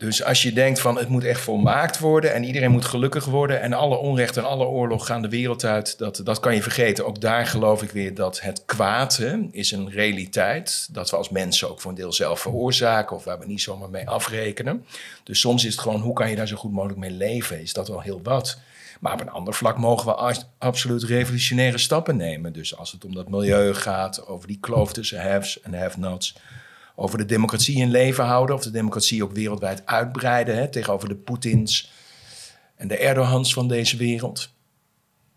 Dus 0.00 0.24
als 0.24 0.42
je 0.42 0.52
denkt 0.52 0.80
van 0.80 0.98
het 0.98 1.08
moet 1.08 1.24
echt 1.24 1.40
volmaakt 1.40 1.98
worden 1.98 2.32
en 2.32 2.44
iedereen 2.44 2.70
moet 2.70 2.84
gelukkig 2.84 3.24
worden 3.24 3.60
en 3.60 3.72
alle 3.72 3.96
onrecht 3.96 4.36
en 4.36 4.44
alle 4.44 4.64
oorlog 4.64 5.06
gaan 5.06 5.22
de 5.22 5.28
wereld 5.28 5.64
uit, 5.64 5.98
dat, 5.98 6.20
dat 6.24 6.40
kan 6.40 6.54
je 6.54 6.62
vergeten. 6.62 7.06
Ook 7.06 7.20
daar 7.20 7.46
geloof 7.46 7.82
ik 7.82 7.90
weer 7.90 8.14
dat 8.14 8.40
het 8.40 8.62
kwaad 8.64 9.22
is 9.50 9.70
een 9.70 9.90
realiteit. 9.90 10.88
Dat 10.90 11.10
we 11.10 11.16
als 11.16 11.28
mensen 11.28 11.70
ook 11.70 11.80
voor 11.80 11.90
een 11.90 11.96
deel 11.96 12.12
zelf 12.12 12.40
veroorzaken 12.40 13.16
of 13.16 13.24
waar 13.24 13.38
we 13.38 13.46
niet 13.46 13.60
zomaar 13.60 13.90
mee 13.90 14.08
afrekenen. 14.08 14.84
Dus 15.24 15.40
soms 15.40 15.64
is 15.64 15.72
het 15.72 15.80
gewoon 15.80 16.00
hoe 16.00 16.14
kan 16.14 16.30
je 16.30 16.36
daar 16.36 16.48
zo 16.48 16.56
goed 16.56 16.72
mogelijk 16.72 16.98
mee 16.98 17.10
leven? 17.10 17.60
Is 17.60 17.72
dat 17.72 17.88
wel 17.88 18.00
heel 18.00 18.20
wat? 18.22 18.58
Maar 19.00 19.12
op 19.12 19.20
een 19.20 19.30
ander 19.30 19.54
vlak 19.54 19.78
mogen 19.78 20.06
we 20.06 20.44
absoluut 20.58 21.02
revolutionaire 21.02 21.78
stappen 21.78 22.16
nemen. 22.16 22.52
Dus 22.52 22.76
als 22.76 22.92
het 22.92 23.04
om 23.04 23.14
dat 23.14 23.28
milieu 23.28 23.74
gaat, 23.74 24.26
over 24.26 24.48
die 24.48 24.58
kloof 24.60 24.92
tussen 24.92 25.22
haves 25.22 25.60
en 25.60 25.74
have-nots. 25.74 26.34
Over 26.94 27.18
de 27.18 27.24
democratie 27.26 27.76
in 27.76 27.90
leven 27.90 28.24
houden, 28.24 28.54
of 28.56 28.62
de 28.62 28.70
democratie 28.70 29.24
ook 29.24 29.32
wereldwijd 29.32 29.82
uitbreiden. 29.86 30.56
Hè, 30.56 30.68
tegenover 30.68 31.08
de 31.08 31.16
Poetins 31.16 31.92
en 32.76 32.88
de 32.88 32.96
Erdogans 32.96 33.52
van 33.52 33.68
deze 33.68 33.96
wereld. 33.96 34.50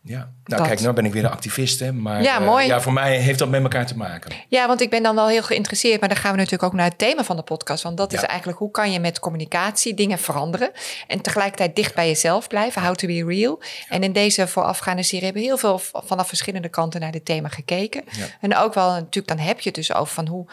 Ja, 0.05 0.17
nou 0.17 0.31
Dat. 0.43 0.67
kijk, 0.67 0.79
nou 0.81 0.93
ben 0.93 1.05
ik 1.05 1.13
weer 1.13 1.21
de 1.21 1.29
activist, 1.29 1.79
hè, 1.79 1.91
maar 1.93 2.21
Ja, 2.21 2.39
eh, 2.39 2.45
mooi. 2.45 2.67
ja, 2.67 2.81
voor 2.81 2.93
mij 2.93 3.17
heeft 3.17 3.39
dat 3.39 3.49
met 3.49 3.61
elkaar 3.61 3.85
te 3.85 3.97
maken. 3.97 4.31
Ja, 4.47 4.67
want 4.67 4.81
ik 4.81 4.89
ben 4.89 5.03
dan 5.03 5.15
wel 5.15 5.27
heel 5.27 5.43
geïnteresseerd, 5.43 5.99
maar 5.99 6.09
dan 6.09 6.17
gaan 6.17 6.31
we 6.31 6.37
natuurlijk 6.37 6.63
ook 6.63 6.73
naar 6.73 6.89
het 6.89 6.97
thema 6.97 7.23
van 7.23 7.35
de 7.35 7.41
podcast. 7.41 7.83
Want 7.83 7.97
dat 7.97 8.13
is 8.13 8.21
eigenlijk 8.21 8.59
hoe 8.59 8.71
kan 8.71 8.91
je 8.91 8.99
met 8.99 9.19
communicatie 9.19 9.93
dingen 9.93 10.19
veranderen 10.19 10.71
en 11.07 11.21
tegelijkertijd 11.21 11.75
dicht 11.75 11.95
bij 11.95 12.07
jezelf 12.07 12.47
blijven, 12.47 12.81
how 12.83 12.95
to 12.95 13.07
be 13.07 13.25
real. 13.25 13.61
En 13.89 14.03
in 14.03 14.13
deze 14.13 14.47
voorafgaande 14.47 15.03
serie 15.03 15.23
hebben 15.23 15.41
we 15.41 15.47
heel 15.47 15.57
veel 15.57 15.81
vanaf 15.93 16.27
verschillende 16.27 16.69
kanten 16.69 16.99
naar 17.01 17.11
dit 17.11 17.25
thema 17.25 17.49
gekeken. 17.49 18.03
En 18.41 18.55
ook 18.55 18.73
wel 18.73 18.89
natuurlijk, 18.91 19.27
dan 19.27 19.45
heb 19.45 19.59
je 19.59 19.69
het 19.69 19.75
dus 19.75 19.93
over 19.93 20.13
van 20.13 20.27
hoe 20.27 20.45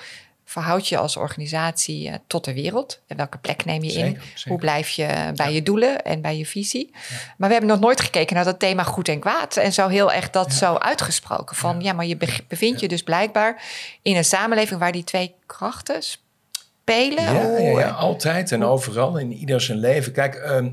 verhoud 0.51 0.89
je 0.89 0.97
als 0.99 1.17
organisatie 1.17 2.09
eh, 2.09 2.15
tot 2.27 2.45
de 2.45 2.55
wereld? 2.55 3.01
En 3.07 3.17
welke 3.17 3.39
plek 3.39 3.65
neem 3.65 3.83
je 3.83 3.93
in? 3.93 4.07
Zeker. 4.07 4.49
Hoe 4.49 4.59
blijf 4.59 4.89
je 4.89 5.33
bij 5.35 5.53
je 5.53 5.63
doelen 5.63 6.03
en 6.05 6.21
bij 6.21 6.37
je 6.39 6.47
visie? 6.47 6.91
Maar 7.37 7.49
we 7.49 7.55
hebben 7.55 7.71
nog 7.71 7.81
nooit 7.81 8.01
gekeken 8.01 8.35
naar 8.37 8.45
dat 8.45 8.59
thema 8.59 8.83
goed 8.83 9.09
en 9.09 9.21
kwaad. 9.21 9.57
En 9.57 9.73
zo 9.73 9.89
heel 9.89 10.13
echt 10.13 10.33
dat 10.33 10.53
zo 10.53 10.75
uitgesproken. 10.75 11.57
Van 11.57 11.81
ja, 11.81 11.93
maar 11.93 12.07
je 12.07 12.17
be- 12.17 12.45
bevindt 12.49 12.81
je 12.81 12.89
dus 12.89 13.03
blijkbaar 13.03 13.63
in 14.03 14.17
een 14.17 14.25
samenleving 14.25 14.81
waar 14.81 14.93
die 14.93 15.05
twee 15.05 15.35
krachten 15.47 16.03
spelen. 16.03 17.35
Ja, 17.35 17.81
ja, 17.81 17.89
altijd 17.89 18.53
en 18.53 18.65
overal 18.65 19.19
in 19.19 19.33
ieder 19.33 19.61
zijn 19.61 19.79
leven. 19.79 20.13
Kijk, 20.13 20.35
ehm, 20.35 20.69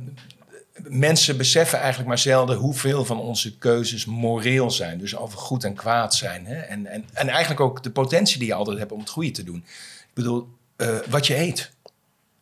mensen 0.84 1.38
beseffen 1.38 1.78
eigenlijk 1.78 2.08
maar 2.08 2.18
zelden 2.18 2.58
hoeveel 2.58 3.06
van 3.06 3.20
onze 3.20 3.58
keuzes 3.58 4.06
moreel 4.06 4.72
zijn. 4.72 4.98
Dus 4.98 5.16
over 5.16 5.40
goed 5.40 5.64
en 5.64 5.74
kwaad 5.74 6.16
zijn. 6.16 6.46
Hè? 6.46 6.56
En, 6.56 6.86
en, 6.86 7.06
en 7.14 7.30
eigenlijk 7.30 7.60
ook 7.60 7.84
de 7.84 7.92
potentie 7.92 8.40
die 8.40 8.48
je 8.48 8.54
altijd 8.54 8.78
hebt 8.78 8.92
om 8.92 9.00
het 9.00 9.10
goede 9.10 9.32
te 9.32 9.44
doen. 9.44 9.58
Ik 10.00 10.14
bedoel, 10.14 10.48
eh, 10.76 10.98
wat 11.10 11.28
je 11.28 11.38
eet 11.38 11.72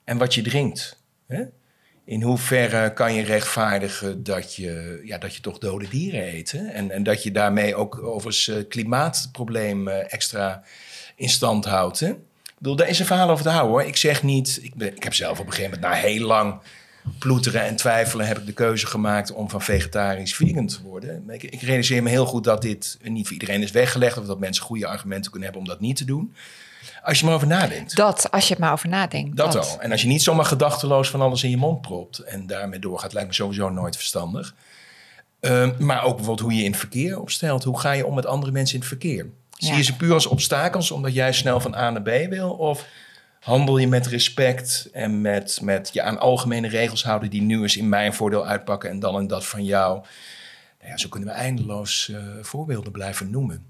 en 0.03 0.17
wat 0.17 0.33
je 0.33 0.41
drinkt. 0.41 0.99
Hè? 1.27 1.43
In 2.05 2.21
hoeverre 2.21 2.93
kan 2.93 3.13
je 3.13 3.23
rechtvaardigen 3.23 4.23
dat 4.23 4.55
je, 4.55 5.01
ja, 5.03 5.17
dat 5.17 5.35
je 5.35 5.41
toch 5.41 5.57
dode 5.57 5.87
dieren 5.87 6.27
eet? 6.27 6.53
En, 6.53 6.91
en 6.91 7.03
dat 7.03 7.23
je 7.23 7.31
daarmee 7.31 7.75
ook 7.75 8.03
overigens 8.03 8.45
het 8.45 8.67
klimaatprobleem 8.67 9.87
eh, 9.87 10.13
extra 10.13 10.63
in 11.15 11.29
stand 11.29 11.65
houdt. 11.65 11.99
Hè? 11.99 12.09
Ik 12.09 12.61
bedoel, 12.61 12.75
daar 12.75 12.89
is 12.89 12.99
een 12.99 13.05
verhaal 13.05 13.29
over 13.29 13.43
te 13.43 13.49
houden 13.49 13.71
hoor. 13.71 13.83
Ik 13.83 13.97
zeg 13.97 14.23
niet, 14.23 14.59
ik, 14.61 14.73
ik 14.75 15.03
heb 15.03 15.13
zelf 15.13 15.39
op 15.39 15.45
een 15.45 15.53
gegeven 15.53 15.79
moment 15.79 15.93
na 15.93 15.99
heel 15.99 16.25
lang 16.25 16.59
ploeteren 17.19 17.61
en 17.61 17.75
twijfelen 17.75 18.27
heb 18.27 18.37
ik 18.37 18.45
de 18.45 18.53
keuze 18.53 18.87
gemaakt 18.87 19.31
om 19.31 19.49
van 19.49 19.61
vegetarisch 19.61 20.35
vegan 20.35 20.67
te 20.67 20.81
worden. 20.83 21.29
Ik, 21.29 21.43
ik 21.43 21.61
realiseer 21.61 22.03
me 22.03 22.09
heel 22.09 22.25
goed 22.25 22.43
dat 22.43 22.61
dit 22.61 22.97
niet 23.03 23.23
voor 23.23 23.33
iedereen 23.33 23.61
is 23.61 23.71
weggelegd 23.71 24.17
of 24.17 24.25
dat 24.25 24.39
mensen 24.39 24.63
goede 24.63 24.87
argumenten 24.87 25.31
kunnen 25.31 25.49
hebben 25.49 25.67
om 25.67 25.73
dat 25.73 25.81
niet 25.81 25.95
te 25.95 26.05
doen. 26.05 26.35
Als 27.03 27.19
je 27.19 27.25
maar 27.25 27.33
over 27.33 27.47
nadenkt. 27.47 27.95
Dat, 27.95 28.31
als 28.31 28.47
je 28.47 28.53
het 28.53 28.59
maar 28.59 28.71
over 28.71 28.89
nadenkt. 28.89 29.37
Dat 29.37 29.55
al. 29.55 29.81
En 29.81 29.91
als 29.91 30.01
je 30.01 30.07
niet 30.07 30.23
zomaar 30.23 30.45
gedachteloos 30.45 31.09
van 31.09 31.21
alles 31.21 31.43
in 31.43 31.49
je 31.49 31.57
mond 31.57 31.81
propt 31.81 32.19
en 32.19 32.47
daarmee 32.47 32.79
doorgaat, 32.79 33.13
lijkt 33.13 33.27
me 33.27 33.35
sowieso 33.35 33.69
nooit 33.69 33.95
verstandig. 33.95 34.55
Ehm, 35.39 35.71
maar 35.79 36.03
ook 36.03 36.15
bijvoorbeeld 36.15 36.39
hoe 36.39 36.57
je 36.57 36.63
in 36.63 36.71
het 36.71 36.79
verkeer 36.79 37.19
opstelt. 37.19 37.63
Hoe 37.63 37.79
ga 37.79 37.91
je 37.91 38.05
om 38.05 38.15
met 38.15 38.25
andere 38.25 38.51
mensen 38.51 38.73
in 38.73 38.79
het 38.79 38.89
verkeer? 38.89 39.29
Zie 39.57 39.75
je 39.75 39.83
ze 39.83 39.95
puur 39.95 40.13
als 40.13 40.25
obstakels 40.25 40.91
omdat 40.91 41.13
jij 41.13 41.33
snel 41.33 41.59
van 41.59 41.75
A 41.75 41.89
naar 41.89 42.01
B 42.01 42.29
wil? 42.29 42.49
Of 42.49 42.85
handel 43.39 43.77
je 43.77 43.87
met 43.87 44.07
respect 44.07 44.89
en 44.93 45.21
met, 45.21 45.59
met 45.61 45.89
je 45.93 46.01
aan 46.01 46.19
algemene 46.19 46.67
regels 46.67 47.03
houden 47.03 47.29
die 47.29 47.41
nu 47.41 47.61
eens 47.61 47.77
in 47.77 47.89
mijn 47.89 48.13
voordeel 48.13 48.45
uitpakken 48.47 48.89
en 48.89 48.99
dan 48.99 49.19
in 49.19 49.27
dat 49.27 49.45
van 49.45 49.63
jou? 49.63 50.03
Nou 50.79 50.91
ja, 50.91 50.97
zo 50.97 51.09
kunnen 51.09 51.29
we 51.29 51.35
eindeloos 51.35 52.09
eh, 52.09 52.23
voorbeelden 52.41 52.91
blijven 52.91 53.29
noemen. 53.29 53.65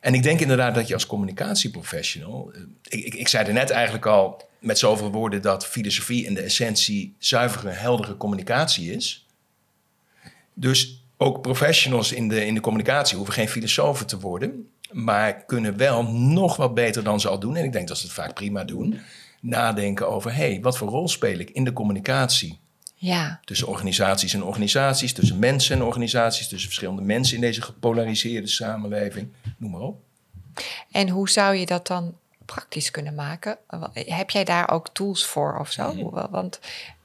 En 0.00 0.14
ik 0.14 0.22
denk 0.22 0.40
inderdaad 0.40 0.74
dat 0.74 0.88
je 0.88 0.94
als 0.94 1.06
communicatieprofessional. 1.06 2.50
eh, 2.54 2.60
Ik, 2.88 3.04
ik, 3.04 3.14
ik 3.14 3.28
zei 3.28 3.46
er 3.46 3.52
net 3.52 3.70
eigenlijk 3.70 4.06
al 4.06 4.48
met 4.58 4.78
zoveel 4.78 5.10
woorden 5.10 5.42
dat 5.42 5.66
filosofie 5.66 6.24
in 6.24 6.34
de 6.34 6.42
essentie 6.42 7.14
zuivere, 7.18 7.68
heldere 7.68 8.16
communicatie 8.16 8.92
is. 8.92 9.26
Dus 10.54 11.04
ook 11.16 11.42
professionals 11.42 12.12
in 12.12 12.28
de, 12.28 12.46
in 12.46 12.54
de 12.54 12.60
communicatie 12.60 13.16
hoeven 13.16 13.34
geen 13.34 13.48
filosofen 13.48 14.06
te 14.06 14.20
worden, 14.20 14.68
maar 14.92 15.44
kunnen 15.44 15.76
wel 15.76 16.02
nog 16.12 16.56
wat 16.56 16.74
beter 16.74 17.04
dan 17.04 17.20
ze 17.20 17.28
al 17.28 17.38
doen. 17.38 17.56
En 17.56 17.64
ik 17.64 17.72
denk 17.72 17.88
dat 17.88 17.98
ze 17.98 18.04
het 18.04 18.14
vaak 18.14 18.34
prima 18.34 18.64
doen. 18.64 19.00
Nadenken 19.40 20.08
over, 20.08 20.34
hé, 20.34 20.50
hey, 20.50 20.60
wat 20.60 20.78
voor 20.78 20.88
rol 20.88 21.08
speel 21.08 21.38
ik 21.38 21.50
in 21.50 21.64
de 21.64 21.72
communicatie? 21.72 22.58
Ja, 22.94 23.40
Tussen 23.44 23.66
organisaties 23.66 24.34
en 24.34 24.42
organisaties, 24.42 25.12
tussen 25.12 25.38
mensen 25.38 25.76
en 25.76 25.82
organisaties, 25.82 26.48
tussen 26.48 26.68
verschillende 26.68 27.02
mensen 27.02 27.34
in 27.34 27.40
deze 27.40 27.62
gepolariseerde 27.62 28.46
samenleving. 28.46 29.28
Noem 29.56 29.70
maar 29.70 29.80
op. 29.80 30.00
en 30.90 31.08
hoe 31.08 31.30
zou 31.30 31.54
je 31.54 31.66
dat 31.66 31.86
dan 31.86 32.14
praktisch 32.44 32.90
kunnen 32.90 33.14
maken? 33.14 33.58
Heb 33.92 34.30
jij 34.30 34.44
daar 34.44 34.70
ook 34.70 34.88
tools 34.92 35.26
voor 35.26 35.58
of 35.58 35.70
zo? 35.70 35.92
Mhm. 35.94 36.30
Want 36.30 36.60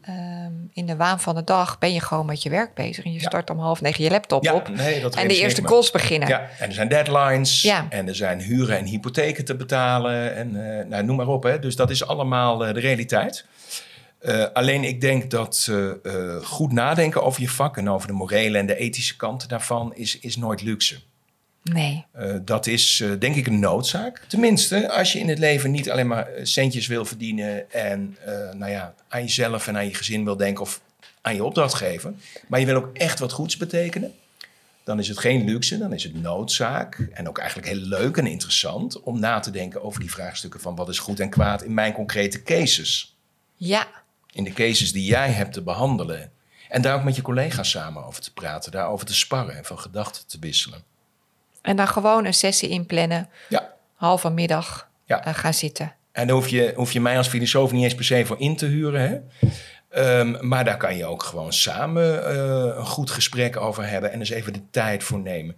ehm, 0.06 0.52
in 0.74 0.86
de 0.86 0.96
waan 0.96 1.20
van 1.20 1.36
de 1.36 1.44
dag 1.44 1.78
ben 1.78 1.94
je 1.94 2.00
gewoon 2.00 2.26
met 2.26 2.44
je 2.44 2.50
werk 2.50 2.74
bezg 2.74 3.04
en 3.04 3.12
je 3.12 3.20
Ja. 3.20 3.28
start 3.28 3.50
om 3.50 3.60
half 3.60 3.82
negen 3.82 4.04
je 4.04 4.10
laptop 4.10 4.44
Ja, 4.44 4.54
op 4.54 4.70
nee, 4.70 5.02
dat 5.02 5.16
en 5.16 5.28
de 5.28 5.38
eerste 5.38 5.62
calls 5.62 5.92
beginnen. 5.92 6.28
Ja, 6.28 6.50
en 6.60 6.68
er 6.68 6.74
zijn 6.74 6.88
deadlines. 6.88 7.62
Ja. 7.62 7.86
En 7.90 8.08
er 8.08 8.16
zijn 8.16 8.40
huren 8.40 8.78
en 8.78 8.86
hypotheken 8.86 9.46
te 9.46 9.56
betalen. 9.56 10.36
En 10.36 10.80
eh, 10.80 10.86
nou, 10.86 11.04
noem 11.04 11.16
maar 11.16 11.28
op. 11.28 11.44
Hè. 11.44 11.60
Dus 11.60 11.76
dat 11.76 11.90
is 11.90 12.08
allemaal 12.08 12.66
eh, 12.66 12.74
de 12.74 12.80
realiteit. 12.80 13.46
Eh, 14.20 14.46
alleen 14.54 14.84
ik 14.84 15.02
denk 15.02 15.32
dat 15.32 15.72
goed 16.44 16.72
nadenken 16.72 17.24
over 17.24 17.42
je 17.42 17.50
vak 17.50 17.78
en 17.78 17.90
over 17.90 18.08
de 18.08 18.14
morele 18.14 18.58
en 18.58 18.66
de 18.66 18.76
ethische 18.76 19.16
kanten 19.16 19.48
daarvan 19.50 19.96
is, 19.96 20.20
is 20.20 20.36
nooit 20.36 20.62
luxe. 20.62 21.00
Nee, 21.74 22.06
Eh, 22.12 22.36
dat 22.42 22.68
is 22.68 23.00
eh, 23.02 23.12
denk 23.20 23.36
ik 23.36 23.48
een 23.48 23.60
noodzaak. 23.60 24.24
Tenminste, 24.28 24.92
als 24.92 25.14
je 25.14 25.20
in 25.20 25.30
het 25.30 25.40
leven 25.40 25.72
niet 25.72 25.90
alleen 25.92 26.08
maar 26.08 26.28
eh, 26.28 26.46
centjes 26.46 26.88
wil 26.88 27.06
verdienen 27.06 27.72
en 27.72 28.18
nou 28.54 28.72
ja, 28.72 28.94
aan 29.08 29.22
jezelf 29.22 29.68
en 29.68 29.78
aan 29.78 29.86
je 29.86 29.94
gezin 29.94 30.24
wil 30.24 30.38
denken 30.38 30.64
of 30.64 30.82
aan 31.22 31.36
je 31.36 31.44
opdrachtgever, 31.44 32.14
maar 32.48 32.60
je 32.60 32.66
wil 32.66 32.76
ook 32.76 32.98
echt 32.98 33.20
wat 33.20 33.32
goeds 33.32 33.58
betekenen, 33.58 34.14
dan 34.84 35.00
is 35.00 35.08
het 35.08 35.20
geen 35.20 35.46
luxe, 35.46 35.78
dan 35.78 35.94
is 35.94 36.04
het 36.04 36.22
noodzaak 36.22 37.10
en 37.14 37.28
ook 37.28 37.38
eigenlijk 37.38 37.68
heel 37.68 37.82
leuk 37.82 38.18
en 38.18 38.28
interessant 38.28 39.00
om 39.02 39.20
na 39.20 39.40
te 39.40 39.52
denken 39.52 39.84
over 39.84 40.00
die 40.00 40.12
vraagstukken 40.12 40.60
van 40.60 40.76
wat 40.76 40.90
is 40.90 41.00
goed 41.00 41.20
en 41.20 41.30
kwaad 41.30 41.64
in 41.64 41.74
mijn 41.74 41.94
concrete 41.94 42.44
cases. 42.44 43.18
ja, 43.56 43.88
In 44.32 44.44
de 44.44 44.54
cases 44.54 44.92
die 44.92 45.06
jij 45.06 45.30
hebt 45.32 45.54
te 45.54 45.62
behandelen. 45.62 46.32
En 46.70 46.82
daar 46.82 46.96
ook 46.96 47.04
met 47.04 47.16
je 47.16 47.22
collega's 47.22 47.70
samen 47.70 48.06
over 48.06 48.22
te 48.22 48.34
praten, 48.34 48.72
daarover 48.72 49.06
te 49.06 49.16
sparren 49.16 49.58
en 49.58 49.66
van 49.66 49.80
gedachten 49.80 50.28
te 50.28 50.38
wisselen. 50.40 50.84
En 51.66 51.76
dan 51.76 51.88
gewoon 51.88 52.26
een 52.26 52.34
sessie 52.34 52.70
inplannen, 52.70 53.30
Ja, 53.50 53.74
halve 53.96 54.30
middag 54.30 54.90
Ja. 55.06 55.24
eh, 55.26 55.34
gaan 55.34 55.54
zitten. 55.54 55.94
En 56.12 56.28
daar 56.28 56.36
hoef 56.36 56.48
je, 56.48 56.74
hoef 56.76 56.92
je 56.92 57.02
mij 57.02 57.18
als 57.18 57.28
filosoof 57.28 57.72
niet 57.72 57.84
eens 57.84 57.96
per 57.96 58.06
se 58.06 58.26
voor 58.26 58.40
in 58.40 58.56
te 58.56 58.66
huren. 58.66 59.02
Hè? 59.10 59.18
Ehm, 59.90 60.48
maar 60.48 60.66
daar 60.66 60.78
kan 60.78 60.98
je 60.98 61.06
ook 61.06 61.24
gewoon 61.24 61.54
samen 61.54 62.26
eh, 62.28 62.78
een 62.78 62.86
goed 62.86 63.12
gesprek 63.12 63.58
over 63.58 63.88
hebben 63.88 64.12
en 64.12 64.20
eens 64.20 64.30
even 64.30 64.54
de 64.54 64.62
tijd 64.72 65.04
voor 65.04 65.20
nemen. 65.20 65.56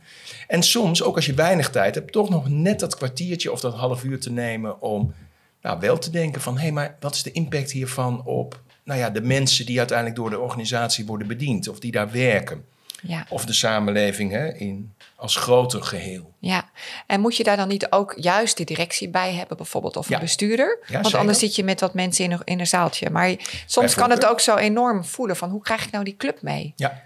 En 0.47 0.63
soms, 0.63 1.03
ook 1.03 1.15
als 1.15 1.25
je 1.25 1.33
weinig 1.33 1.69
tijd 1.69 1.95
hebt, 1.95 2.11
toch 2.11 2.29
nog 2.29 2.49
net 2.49 2.79
dat 2.79 2.95
kwartiertje 2.95 3.51
of 3.51 3.59
dat 3.59 3.73
half 3.75 4.03
uur 4.03 4.19
te 4.19 4.31
nemen 4.31 4.81
om 4.81 5.13
nou, 5.61 5.79
wel 5.79 5.97
te 5.97 6.09
denken 6.09 6.41
van... 6.41 6.55
hé, 6.55 6.61
hey, 6.61 6.71
maar 6.71 6.95
wat 6.99 7.15
is 7.15 7.23
de 7.23 7.31
impact 7.31 7.71
hiervan 7.71 8.25
op 8.25 8.59
nou 8.83 8.99
ja, 8.99 9.09
de 9.09 9.21
mensen 9.21 9.65
die 9.65 9.77
uiteindelijk 9.77 10.17
door 10.17 10.29
de 10.29 10.39
organisatie 10.39 11.05
worden 11.05 11.27
bediend... 11.27 11.67
of 11.67 11.79
die 11.79 11.91
daar 11.91 12.11
werken, 12.11 12.65
Ja. 13.01 13.25
of 13.29 13.45
de 13.45 13.53
samenleving 13.53 14.31
hè, 14.31 14.53
in, 14.53 14.93
als 15.15 15.35
groter 15.35 15.83
geheel. 15.83 16.33
Ja, 16.39 16.69
en 17.07 17.19
moet 17.21 17.37
je 17.37 17.43
daar 17.43 17.57
dan 17.57 17.67
niet 17.67 17.91
ook 17.91 18.13
juist 18.19 18.57
de 18.57 18.63
directie 18.63 19.09
bij 19.09 19.33
hebben, 19.33 19.57
bijvoorbeeld, 19.57 19.97
of 19.97 20.09
Ja. 20.09 20.15
een 20.15 20.21
bestuurder? 20.21 20.79
Ja, 20.85 20.93
Want 20.93 21.05
zeker. 21.05 21.19
anders 21.19 21.39
zit 21.39 21.55
je 21.55 21.63
met 21.63 21.79
wat 21.79 21.93
mensen 21.93 22.23
in 22.25 22.31
een, 22.31 22.41
in 22.43 22.59
een 22.59 22.67
zaaltje. 22.67 23.09
Maar 23.09 23.35
soms 23.65 23.95
kan 23.95 24.09
het 24.09 24.25
ook 24.25 24.39
zo 24.39 24.55
enorm 24.55 25.05
voelen 25.05 25.35
van 25.35 25.49
hoe 25.49 25.61
krijg 25.61 25.85
ik 25.85 25.91
nou 25.91 26.03
die 26.03 26.15
club 26.17 26.41
mee? 26.41 26.73
Ja. 26.75 27.05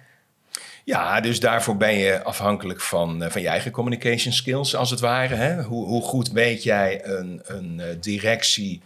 Ja, 0.83 1.19
dus 1.21 1.39
daarvoor 1.39 1.77
ben 1.77 1.93
je 1.93 2.23
afhankelijk 2.23 2.81
van, 2.81 3.23
eh, 3.23 3.29
van 3.31 3.41
je 3.41 3.47
eigen 3.47 3.71
communication 3.71 4.33
skills, 4.33 4.75
als 4.75 4.89
het 4.89 4.99
ware. 4.99 5.35
Hè? 5.35 5.61
Hoe, 5.63 5.85
hoe 5.85 6.01
goed 6.01 6.31
weet 6.31 6.63
jij 6.63 7.05
een, 7.05 7.41
een 7.45 7.79
eh, 7.79 7.87
directie 7.99 8.81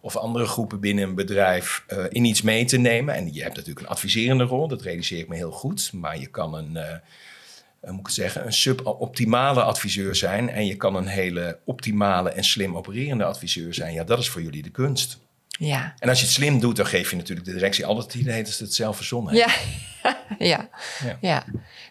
of 0.00 0.16
andere 0.16 0.46
groepen 0.46 0.80
binnen 0.80 1.04
een 1.04 1.14
bedrijf 1.14 1.84
eh, 1.86 2.04
in 2.08 2.24
iets 2.24 2.42
mee 2.42 2.64
te 2.64 2.76
nemen? 2.76 3.14
En 3.14 3.32
je 3.34 3.42
hebt 3.42 3.56
natuurlijk 3.56 3.86
een 3.86 3.92
adviserende 3.92 4.44
rol, 4.44 4.68
dat 4.68 4.82
realiseer 4.82 5.18
ik 5.18 5.28
me 5.28 5.36
heel 5.36 5.50
goed. 5.50 5.92
Maar 5.92 6.18
je 6.18 6.26
kan 6.26 6.54
een, 6.54 6.76
eh, 6.76 6.94
eh, 7.80 7.90
moet 7.90 8.00
ik 8.00 8.08
zeggen, 8.08 8.46
een 8.46 8.52
suboptimale 8.52 9.62
adviseur 9.62 10.14
zijn. 10.14 10.50
En 10.50 10.66
je 10.66 10.76
kan 10.76 10.94
een 10.94 11.06
hele 11.06 11.58
optimale 11.64 12.30
en 12.30 12.44
slim 12.44 12.76
opererende 12.76 13.24
adviseur 13.24 13.74
zijn. 13.74 13.92
Ja, 13.92 14.04
dat 14.04 14.18
is 14.18 14.28
voor 14.28 14.42
jullie 14.42 14.62
de 14.62 14.70
kunst. 14.70 15.18
Ja, 15.58 15.94
En 15.98 16.08
als 16.08 16.18
je 16.18 16.24
het 16.24 16.34
slim 16.34 16.60
doet, 16.60 16.76
dan 16.76 16.86
geef 16.86 17.10
je 17.10 17.16
natuurlijk 17.16 17.46
de 17.46 17.52
directie 17.52 17.86
altijd 17.86 18.12
het 18.12 18.22
idee 18.22 18.42
dat 18.42 18.52
ze 18.52 18.62
het 18.62 18.74
zelf 18.74 18.96
verzonnen 18.96 19.34
ja. 19.34 19.46
ja. 20.38 20.68
Ja. 21.04 21.18
ja. 21.20 21.44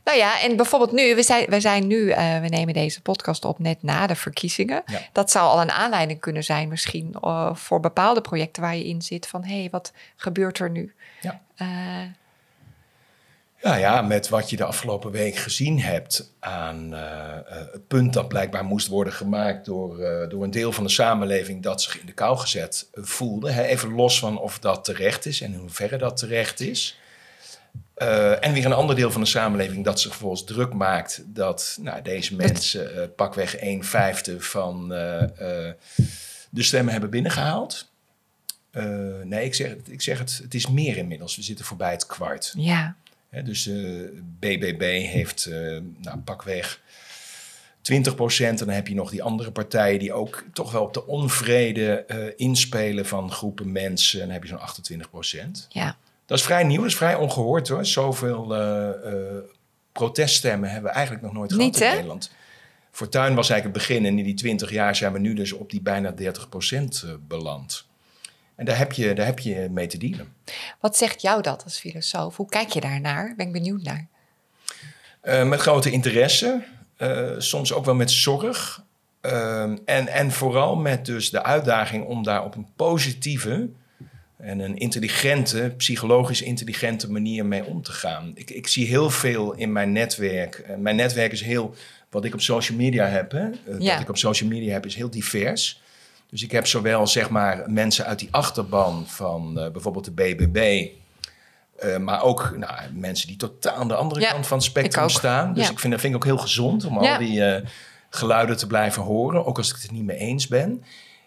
Nou 0.04 0.18
ja, 0.18 0.42
en 0.42 0.56
bijvoorbeeld 0.56 0.92
nu, 0.92 1.16
we 1.16 1.24
zijn, 1.24 1.46
we 1.50 1.60
zijn 1.60 1.88
nu, 1.88 2.10
eh, 2.10 2.40
we 2.40 2.48
nemen 2.48 2.74
deze 2.74 3.02
podcast 3.02 3.46
op 3.46 3.60
net 3.60 3.84
na 3.84 4.08
de 4.08 4.16
verkiezingen. 4.16 4.84
Ja. 4.86 5.00
Dat 5.12 5.32
zou 5.32 5.48
al 5.50 5.62
een 5.62 5.72
aanleiding 5.72 6.20
kunnen 6.20 6.44
zijn 6.44 6.68
misschien 6.68 7.16
eh, 7.22 7.56
voor 7.56 7.80
bepaalde 7.80 8.22
projecten 8.22 8.62
waar 8.62 8.76
je 8.76 8.88
in 8.88 9.02
zit. 9.02 9.28
Van 9.28 9.44
hé, 9.44 9.60
hey, 9.60 9.68
wat 9.72 9.94
gebeurt 10.16 10.60
er 10.60 10.70
nu? 10.70 10.94
Ja. 11.22 11.42
Eh, 11.56 11.68
Ja, 13.68 13.76
ja, 13.76 14.02
met 14.02 14.30
wat 14.30 14.50
je 14.50 14.56
de 14.56 14.64
afgelopen 14.64 15.12
week 15.12 15.36
gezien 15.36 15.82
hebt 15.82 16.34
aan 16.40 16.94
eh, 16.94 17.02
eh, 17.02 17.42
het 17.72 17.88
punt 17.88 18.14
dat 18.14 18.28
blijkbaar 18.28 18.66
moest 18.66 18.88
worden 18.88 19.14
gemaakt 19.14 19.66
door, 19.66 20.00
eh, 20.00 20.30
door 20.30 20.44
een 20.44 20.52
deel 20.52 20.72
van 20.72 20.84
de 20.84 20.90
samenleving 20.90 21.64
dat 21.64 21.82
zich 21.82 22.00
in 22.00 22.06
de 22.06 22.12
kou 22.12 22.38
gezet 22.38 22.88
voelde. 22.94 23.52
Hè? 23.52 23.64
Even 23.64 23.94
los 23.94 24.20
van 24.20 24.40
of 24.40 24.60
dat 24.60 24.86
terecht 24.86 25.26
is 25.26 25.42
en 25.42 25.54
in 25.54 25.60
hoeverre 25.60 25.98
dat 25.98 26.18
terecht 26.18 26.60
is. 26.60 27.00
En 28.40 28.54
weer 28.54 28.66
een 28.66 28.74
ander 28.74 28.96
deel 28.96 29.12
van 29.12 29.22
de 29.22 29.28
samenleving 29.28 29.86
dat 29.86 30.00
zich 30.00 30.12
vervolgens 30.12 30.44
druk 30.44 30.74
maakt 30.74 31.24
dat 31.26 31.78
nou, 31.82 32.02
deze 32.02 32.36
mensen 32.36 33.14
pakweg 33.16 33.62
een 33.62 33.84
vijfde 33.84 34.42
van 34.42 34.90
de 36.50 36.64
stemmen 36.64 36.92
hebben 36.92 37.10
binnengehaald. 37.10 37.90
Eh, 38.78 38.86
nee, 39.24 39.46
ik 39.46 39.56
zeg, 39.56 39.76
ik 39.86 40.02
zeg 40.02 40.20
het, 40.20 40.40
het 40.44 40.54
is 40.54 40.68
meer 40.68 40.98
inmiddels. 40.98 41.36
We 41.36 41.42
zitten 41.42 41.66
voorbij 41.66 41.92
het 41.92 42.06
kwart. 42.06 42.54
ja, 42.58 42.96
Dus 43.44 43.68
eh, 43.68 43.76
BBB 44.40 45.06
heeft 45.08 45.46
eh 45.46 45.78
nou, 45.98 46.18
pakweg 46.18 46.82
20 47.82 48.16
procent. 48.16 48.60
En 48.60 48.66
dan 48.66 48.76
heb 48.76 48.88
je 48.88 48.96
nog 48.96 49.10
die 49.10 49.24
andere 49.24 49.52
partijen 49.52 50.00
die 50.00 50.14
ook 50.14 50.44
toch 50.54 50.72
wel 50.72 50.84
op 50.84 50.94
de 50.94 51.08
onvrede 51.08 52.04
eh, 52.08 52.18
inspelen 52.36 53.06
van 53.06 53.32
groepen 53.32 53.72
mensen. 53.72 54.20
En 54.20 54.26
dan 54.26 54.34
heb 54.34 54.44
je 54.44 54.50
zo'n 54.50 54.60
28 54.60 55.10
procent. 55.10 55.68
ja. 55.70 55.98
Dat 56.28 56.38
is 56.38 56.44
vrij 56.44 56.64
nieuw, 56.64 56.82
dat 56.82 56.90
is 56.90 56.96
vrij 56.96 57.16
ongehoord 57.16 57.68
hoor. 57.68 57.86
Zoveel 57.86 58.56
eh, 58.56 58.90
eh, 58.90 59.44
proteststemmen 59.92 60.70
hebben 60.70 60.90
we 60.90 60.96
eigenlijk 60.96 61.26
nog 61.26 61.34
nooit 61.34 61.54
gehad 61.54 61.66
Niet, 61.66 61.82
in 61.82 61.88
hè? 61.88 61.94
Nederland. 61.94 62.32
Fortuin 62.92 63.36
was 63.36 63.50
eigenlijk 63.50 63.80
het 63.80 63.88
begin 63.88 64.06
en 64.06 64.18
in 64.18 64.24
die 64.24 64.34
20 64.34 64.72
jaar 64.72 64.96
zijn 64.96 65.14
we 65.14 65.20
nu 65.20 65.34
dus 65.34 65.52
op 65.52 65.70
die 65.70 65.82
bijna 65.82 66.12
30 66.12 66.50
procent 66.50 67.04
eh, 67.06 67.14
beland. 67.28 67.87
En 68.58 68.66
daar 68.66 68.78
heb, 68.78 68.92
je, 68.92 69.14
daar 69.14 69.26
heb 69.26 69.40
je 69.40 69.68
mee 69.72 69.88
te 69.88 69.98
dealen. 69.98 70.34
Wat 70.80 70.98
zegt 70.98 71.22
jou 71.22 71.42
dat 71.42 71.64
als 71.64 71.80
filosoof? 71.80 72.36
Hoe 72.36 72.50
kijk 72.50 72.70
je 72.70 72.82
daarnaar? 72.82 73.34
Ben 73.38 73.46
ik 73.46 73.52
benieuwd 73.52 73.84
naar. 73.84 74.08
Eh, 75.22 75.44
met 75.48 75.60
grote 75.60 75.92
interesse, 75.92 76.64
eh, 76.98 77.30
soms 77.38 77.74
ook 77.74 77.86
wel 77.86 77.96
met 77.96 78.12
zorg. 78.12 78.84
Ehm, 79.22 79.78
en, 79.86 80.08
en 80.08 80.32
vooral 80.32 80.76
met 80.76 81.06
dus 81.06 81.30
de 81.30 81.44
uitdaging 81.44 82.06
om 82.06 82.24
daar 82.24 82.44
op 82.44 82.56
een 82.56 82.68
positieve, 82.76 83.70
En 84.38 84.60
een 84.60 84.78
intelligente, 84.78 85.74
psychologisch 85.78 86.42
intelligente 86.42 87.12
manier 87.12 87.46
mee 87.46 87.66
om 87.66 87.82
te 87.82 87.92
gaan. 87.92 88.32
Ik, 88.36 88.50
ik 88.50 88.68
zie 88.68 88.88
heel 88.88 89.10
veel 89.10 89.54
in 89.54 89.72
mijn 89.72 89.92
netwerk. 89.92 90.56
Eh, 90.56 90.76
mijn 90.76 90.96
netwerk 90.96 91.32
is 91.32 91.42
heel, 91.42 91.76
wat 92.10 92.26
ik 92.26 92.34
op 92.34 92.42
social 92.42 92.78
media 92.78 93.06
heb, 93.06 93.32
hè, 93.32 93.50
eh, 93.50 93.80
Ja. 93.80 93.92
wat 93.94 94.02
ik 94.02 94.10
op 94.10 94.18
social 94.18 94.50
media 94.50 94.72
heb, 94.74 94.86
is 94.86 94.96
heel 94.96 95.10
divers. 95.10 95.82
Dus 96.30 96.44
ik 96.44 96.52
heb 96.52 96.68
zowel 96.68 97.08
zeg 97.08 97.30
maar 97.30 97.64
mensen 97.72 98.06
uit 98.06 98.20
die 98.20 98.28
achterban 98.32 99.04
van 99.08 99.60
eh, 99.60 99.72
bijvoorbeeld 99.72 100.06
de 100.06 100.12
BBB, 100.12 100.88
eh, 101.80 101.98
maar 101.98 102.24
ook 102.24 102.54
nou, 102.58 102.74
mensen 102.94 103.28
die 103.28 103.38
totaal 103.38 103.76
aan 103.76 103.88
de 103.88 103.96
andere 103.96 104.22
Ja, 104.22 104.32
kant 104.32 104.48
van 104.48 104.58
het 104.58 104.66
spectrum 104.66 105.10
staan. 105.10 105.54
Dus 105.54 105.66
Ja. 105.66 105.72
ik 105.72 105.80
vind, 105.80 105.92
dat 105.92 106.02
vind 106.02 106.14
ik 106.14 106.20
ook 106.20 106.26
heel 106.26 106.38
gezond 106.38 106.86
om 106.86 107.04
Ja. 107.04 107.14
al 107.14 107.20
die 107.20 107.44
eh, 107.44 107.66
geluiden 108.10 108.58
te 108.58 108.68
blijven 108.68 109.02
horen, 109.04 109.46
ook 109.46 109.58
als 109.58 109.70
ik 109.70 109.76
het 109.76 109.84
er 109.84 109.94
niet 109.94 110.04
mee 110.06 110.18
eens 110.18 110.48
ben. 110.48 110.84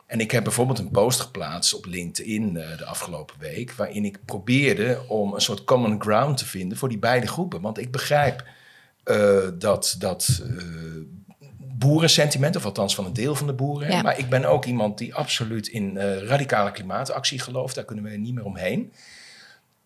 En 0.07 0.21
ik 0.21 0.31
heb 0.31 0.45
bijvoorbeeld 0.45 0.79
een 0.79 0.91
post 0.91 1.21
geplaatst 1.21 1.75
op 1.75 1.85
LinkedIn 1.87 2.53
de 2.53 2.85
afgelopen 2.85 3.35
week, 3.39 3.73
waarin 3.73 4.05
ik 4.05 4.19
probeerde 4.25 5.01
om 5.09 5.35
een 5.35 5.41
soort 5.41 5.65
common 5.65 6.01
ground 6.03 6.37
te 6.37 6.47
vinden 6.47 6.79
voor 6.79 6.89
die 6.89 6.99
beide 6.99 7.27
groepen. 7.27 7.61
Want 7.61 7.79
ik 7.79 7.91
begrijp 7.91 8.45
dat, 9.59 9.95
dat 9.99 10.43
boerensentiment, 11.81 12.57
of 12.57 12.65
althans 12.65 12.95
van 12.95 13.05
een 13.05 13.13
deel 13.13 13.35
van 13.35 13.47
de 13.47 13.53
boeren. 13.53 13.91
Ja. 13.91 14.03
Maar 14.03 14.19
ik 14.19 14.29
ben 14.29 14.45
ook 14.45 14.65
iemand 14.65 14.99
die 14.99 15.15
absoluut 15.15 15.67
in 15.69 15.97
eh, 15.97 16.19
radicale 16.23 16.71
klimaatactie 16.73 17.39
gelooft. 17.39 17.75
Daar 17.75 17.85
kunnen 17.85 18.05
we 18.05 18.11
niet 18.17 18.35
meer 18.35 18.45
omheen. 18.45 18.93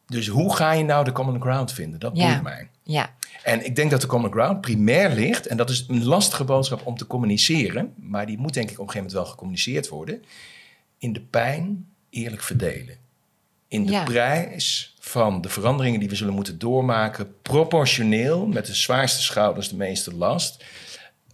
Dus 0.06 0.26
hoe 0.28 0.56
ga 0.56 0.72
je 0.72 0.84
nou 0.84 1.04
de 1.04 1.12
common 1.12 1.40
ground 1.40 1.72
vinden? 1.72 2.00
Dat 2.00 2.16
Ja. 2.16 2.26
boeit 2.28 2.42
mij. 2.42 2.68
Ja, 2.82 3.14
En 3.42 3.64
ik 3.64 3.76
denk 3.76 3.90
dat 3.90 4.00
de 4.00 4.06
common 4.06 4.32
ground 4.32 4.60
primair 4.60 5.10
ligt, 5.14 5.46
en 5.46 5.56
dat 5.56 5.70
is 5.70 5.84
een 5.88 6.04
lastige 6.04 6.44
boodschap 6.44 6.86
om 6.86 6.96
te 6.96 7.06
communiceren, 7.06 7.92
maar 7.96 8.26
die 8.26 8.38
moet 8.38 8.54
denk 8.54 8.70
ik 8.70 8.78
op 8.78 8.86
een 8.86 8.90
gegeven 8.92 9.06
moment 9.06 9.22
wel 9.22 9.32
gecommuniceerd 9.32 9.88
worden, 9.88 10.22
in 10.98 11.12
de 11.12 11.20
pijn 11.20 11.86
eerlijk 12.10 12.42
verdelen. 12.42 12.96
In 13.68 13.86
de 13.86 13.92
Ja. 13.92 14.02
prijs 14.04 14.94
van 15.00 15.40
de 15.40 15.48
veranderingen 15.48 16.00
die 16.00 16.08
we 16.08 16.14
zullen 16.14 16.34
moeten 16.34 16.58
doormaken, 16.58 17.34
proportioneel 17.42 18.46
met 18.46 18.66
de 18.66 18.74
zwaarste 18.74 19.22
schouders 19.22 19.68
de 19.68 19.76
meeste 19.76 20.14
last, 20.14 20.64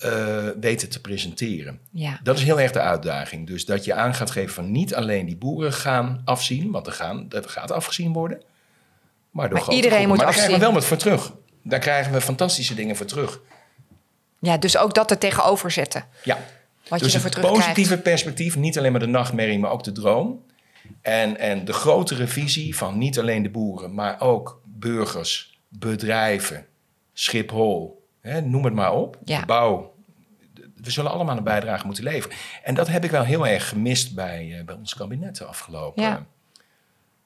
eh, 0.00 0.49
weten 0.61 0.88
te 0.88 1.00
presenteren. 1.00 1.80
ja. 1.92 2.21
Dat 2.23 2.37
is 2.37 2.45
heel 2.45 2.61
erg 2.61 2.73
de 2.73 2.80
uitdaging. 2.80 3.47
Dus 3.47 3.64
dat 3.64 3.85
je 3.85 3.95
aan 3.95 4.14
gaat 4.14 4.30
geven 4.30 4.54
van 4.54 4.71
niet 4.73 4.95
alleen 4.95 5.26
die 5.26 5.37
boeren 5.37 5.73
gaan 5.73 6.23
afzien, 6.25 6.71
want 6.71 6.87
er, 6.87 6.92
gaan, 6.92 7.26
er 7.30 7.49
gaat 7.49 7.71
afgezien 7.71 8.12
worden. 8.12 8.42
Maar, 9.30 9.49
door 9.49 9.59
Maar 9.59 9.75
iedereen 9.75 9.97
groepen. 9.97 10.09
moet 10.09 10.16
Maar 10.16 10.26
daar 10.26 10.35
krijgen 10.35 10.54
we 10.54 10.61
wel 10.61 10.73
wat 10.73 10.85
voor 10.85 10.97
terug. 10.97 11.33
Daar 11.62 11.78
krijgen 11.78 12.12
we 12.12 12.21
fantastische 12.21 12.75
dingen 12.75 12.97
voor 12.97 13.07
terug. 13.07 13.40
ja, 14.38 14.59
dus 14.59 14.76
ook 14.76 14.95
dat 14.95 15.11
er 15.11 15.19
tegenover 15.19 15.71
zetten. 15.71 16.04
Ja. 16.25 16.38
Wat 16.88 16.99
dus 16.99 17.12
je 17.12 17.19
ervoor 17.19 17.30
het 17.30 17.52
positieve 17.52 17.99
perspectief, 17.99 18.57
niet 18.57 18.78
alleen 18.78 18.90
maar 18.90 19.00
de 19.00 19.07
nachtmerrie, 19.07 19.59
maar 19.59 19.71
ook 19.71 19.85
de 19.85 19.92
droom. 19.92 20.45
En, 21.02 21.38
en 21.38 21.64
de 21.64 21.73
grotere 21.73 22.26
visie 22.26 22.76
van 22.76 22.99
niet 22.99 23.19
alleen 23.19 23.42
de 23.42 23.50
boeren, 23.50 23.95
maar 23.95 24.21
ook 24.21 24.61
burgers, 24.64 25.59
bedrijven, 25.69 26.66
Schiphol, 27.12 28.00
hè, 28.21 28.41
noem 28.41 28.65
het 28.65 28.75
maar 28.75 28.93
op. 28.93 29.19
Ja. 29.25 29.45
Bouw. 29.45 29.95
We 30.77 30.91
zullen 30.91 31.11
allemaal 31.11 31.37
een 31.37 31.43
bijdrage 31.45 31.87
moeten 31.87 32.05
leveren. 32.05 32.37
En 32.62 32.75
dat 32.75 32.89
heb 32.89 33.05
ik 33.05 33.11
wel 33.11 33.23
heel 33.25 33.47
erg 33.47 33.69
gemist 33.69 34.15
bij, 34.15 34.57
eh, 34.59 34.65
bij 34.65 34.75
ons 34.75 34.95
kabinet 34.95 35.37
de 35.37 35.45
afgelopen 35.45 36.03
Ja. 36.03 36.27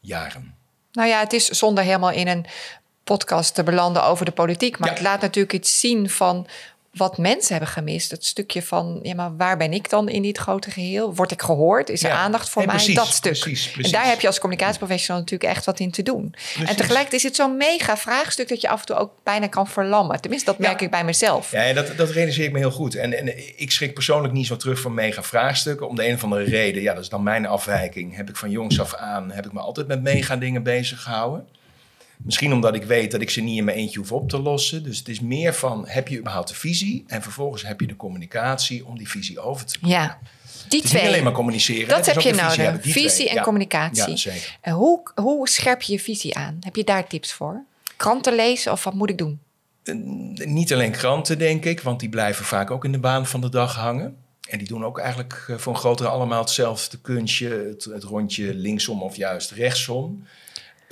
jaren. 0.01 0.55
Nou 0.93 1.09
ja, 1.09 1.19
het 1.19 1.33
is 1.33 1.47
zonder 1.49 1.85
helemaal 1.85 2.11
in 2.11 2.29
een 2.29 2.47
podcast 3.05 3.55
te 3.55 3.63
belanden 3.63 4.05
over 4.05 4.25
de 4.25 4.31
politiek. 4.33 4.79
Maar 4.79 4.89
Ja. 4.89 4.95
het 4.95 5.03
laat 5.05 5.21
natuurlijk 5.21 5.53
iets 5.55 5.81
zien 5.81 6.11
van 6.11 6.47
wat 6.95 7.19
mensen 7.19 7.51
hebben 7.55 7.73
gemist. 7.73 8.11
Het 8.11 8.25
stukje 8.25 8.63
van, 8.63 8.99
ja, 9.03 9.15
maar 9.15 9.37
waar 9.37 9.57
ben 9.57 9.73
ik 9.73 9.91
dan 9.91 10.09
in 10.09 10.23
dit 10.23 10.39
grote 10.39 10.71
geheel? 10.71 11.15
Word 11.15 11.31
ik 11.31 11.43
gehoord? 11.43 11.89
Is 11.89 12.03
er 12.03 12.09
Ja. 12.09 12.17
aandacht 12.17 12.49
voor 12.49 12.63
mij? 12.67 12.75
precies, 12.75 12.95
dat 12.95 13.07
stuk. 13.07 13.39
precies, 13.39 13.73
En 13.77 13.91
daar 13.91 14.07
heb 14.07 14.21
je 14.21 14.27
als 14.27 14.39
communicatieprofessional 14.39 15.21
natuurlijk 15.21 15.51
echt 15.51 15.65
wat 15.65 15.79
in 15.81 15.91
te 15.91 16.03
doen. 16.03 16.35
En 16.59 16.77
tegelijkertijd 16.77 17.13
is 17.13 17.23
het 17.23 17.37
zo'n 17.37 17.57
mega 17.57 17.97
vraagstuk 17.97 18.49
dat 18.49 18.61
je 18.61 18.69
af 18.69 18.81
en 18.81 18.87
toe 18.87 18.97
ook 18.97 19.13
bijna 19.23 19.47
kan 19.47 19.67
verlammen. 19.69 20.21
Tenminste, 20.21 20.51
dat 20.51 20.61
Ja. 20.61 20.67
merk 20.67 20.81
ik 20.81 20.91
bij 20.91 21.05
mezelf. 21.05 21.51
Ja, 21.51 21.73
dat, 21.73 21.97
dat 21.97 22.11
realiseer 22.11 22.45
ik 22.45 22.53
me 22.53 22.59
heel 22.59 22.71
goed. 22.71 22.95
En, 22.95 23.19
en 23.19 23.59
ik 23.61 23.71
schrik 23.71 23.95
persoonlijk 23.95 24.33
niet 24.35 24.47
zo 24.47 24.57
terug 24.57 24.81
van 24.81 24.95
mega 24.95 25.23
vraagstukken. 25.23 25.89
Om 25.89 25.97
de 25.97 26.09
een 26.09 26.15
of 26.15 26.23
andere 26.25 26.45
reden, 26.45 26.83
ja, 26.83 26.95
dat 26.95 27.03
is 27.03 27.09
dan 27.09 27.23
mijn 27.23 27.47
afwijking. 27.47 28.17
Heb 28.17 28.29
ik 28.29 28.37
van 28.37 28.51
jongs 28.51 28.81
af 28.81 28.95
aan, 28.95 29.30
heb 29.30 29.47
ik 29.47 29.52
me 29.52 29.61
altijd 29.61 29.87
met 29.87 30.02
mega 30.02 30.37
dingen 30.37 30.63
bezig 30.63 31.02
gehouden. 31.02 31.47
Misschien 32.17 32.53
omdat 32.53 32.75
ik 32.75 32.85
weet 32.85 33.11
dat 33.11 33.21
ik 33.21 33.31
ze 33.31 33.41
niet 33.41 33.59
in 33.59 33.65
mijn 33.65 33.77
eentje 33.77 33.99
hoef 33.99 34.13
op 34.13 34.29
te 34.29 34.39
lossen. 34.39 34.83
Dus 34.83 34.99
het 34.99 35.09
is 35.09 35.21
meer 35.21 35.55
van, 35.55 35.89
heb 35.89 36.09
je 36.09 36.19
überhaupt 36.19 36.49
de 36.49 36.55
visie? 36.55 37.05
En 37.07 37.23
vervolgens 37.23 37.63
heb 37.67 37.81
je 37.81 37.87
de 37.87 37.97
communicatie 37.97 38.87
om 38.87 38.99
die 38.99 39.09
visie 39.09 39.41
over 39.41 39.67
te 39.67 39.79
brengen. 39.79 39.97
Ja, 39.99 40.19
die 40.69 40.79
Het 40.81 40.85
is 40.85 40.91
twee. 40.91 41.03
niet 41.03 41.11
alleen 41.11 41.25
maar 41.25 41.33
communiceren. 41.33 41.89
Dat 41.89 42.07
heb 42.07 42.21
je 42.21 42.33
de 42.33 42.79
visie 42.81 42.93
Visie 42.93 43.29
en 43.29 43.35
Ja. 43.35 43.43
communicatie. 43.43 44.11
Ja, 44.11 44.17
zeker. 44.17 44.59
En 44.61 44.73
hoe, 44.73 45.00
hoe 45.15 45.49
scherp 45.49 45.83
je 45.83 45.93
je 45.93 46.00
visie 46.00 46.35
aan? 46.37 46.57
Heb 46.61 46.77
je 46.77 46.85
daar 46.85 47.07
tips 47.07 47.33
voor? 47.33 47.63
Kranten 47.97 48.35
lezen 48.35 48.73
of 48.73 48.85
wat 48.85 48.95
moet 48.95 49.11
ik 49.11 49.19
doen? 49.19 49.41
Eh, 49.85 49.95
Niet 50.47 50.73
alleen 50.73 50.91
kranten, 50.93 51.39
denk 51.39 51.65
ik, 51.65 51.81
want 51.81 52.00
die 52.00 52.09
blijven 52.09 52.45
vaak 52.45 52.71
ook 52.71 52.85
in 52.85 52.93
de 52.93 52.99
baan 52.99 53.27
van 53.27 53.41
de 53.41 53.49
dag 53.49 53.75
hangen. 53.75 54.17
En 54.49 54.59
die 54.59 54.67
doen 54.69 54.85
ook 54.85 54.99
eigenlijk 54.99 55.45
eh, 55.49 55.57
voor 55.57 55.73
een 55.73 55.79
grotere 55.79 56.09
allemaal 56.09 56.41
hetzelfde 56.41 56.99
kunstje, 57.00 57.49
het, 57.49 57.85
het 57.85 58.03
rondje 58.03 58.55
linksom 58.55 59.03
of 59.03 59.17
juist 59.17 59.50
rechtsom. 59.50 60.25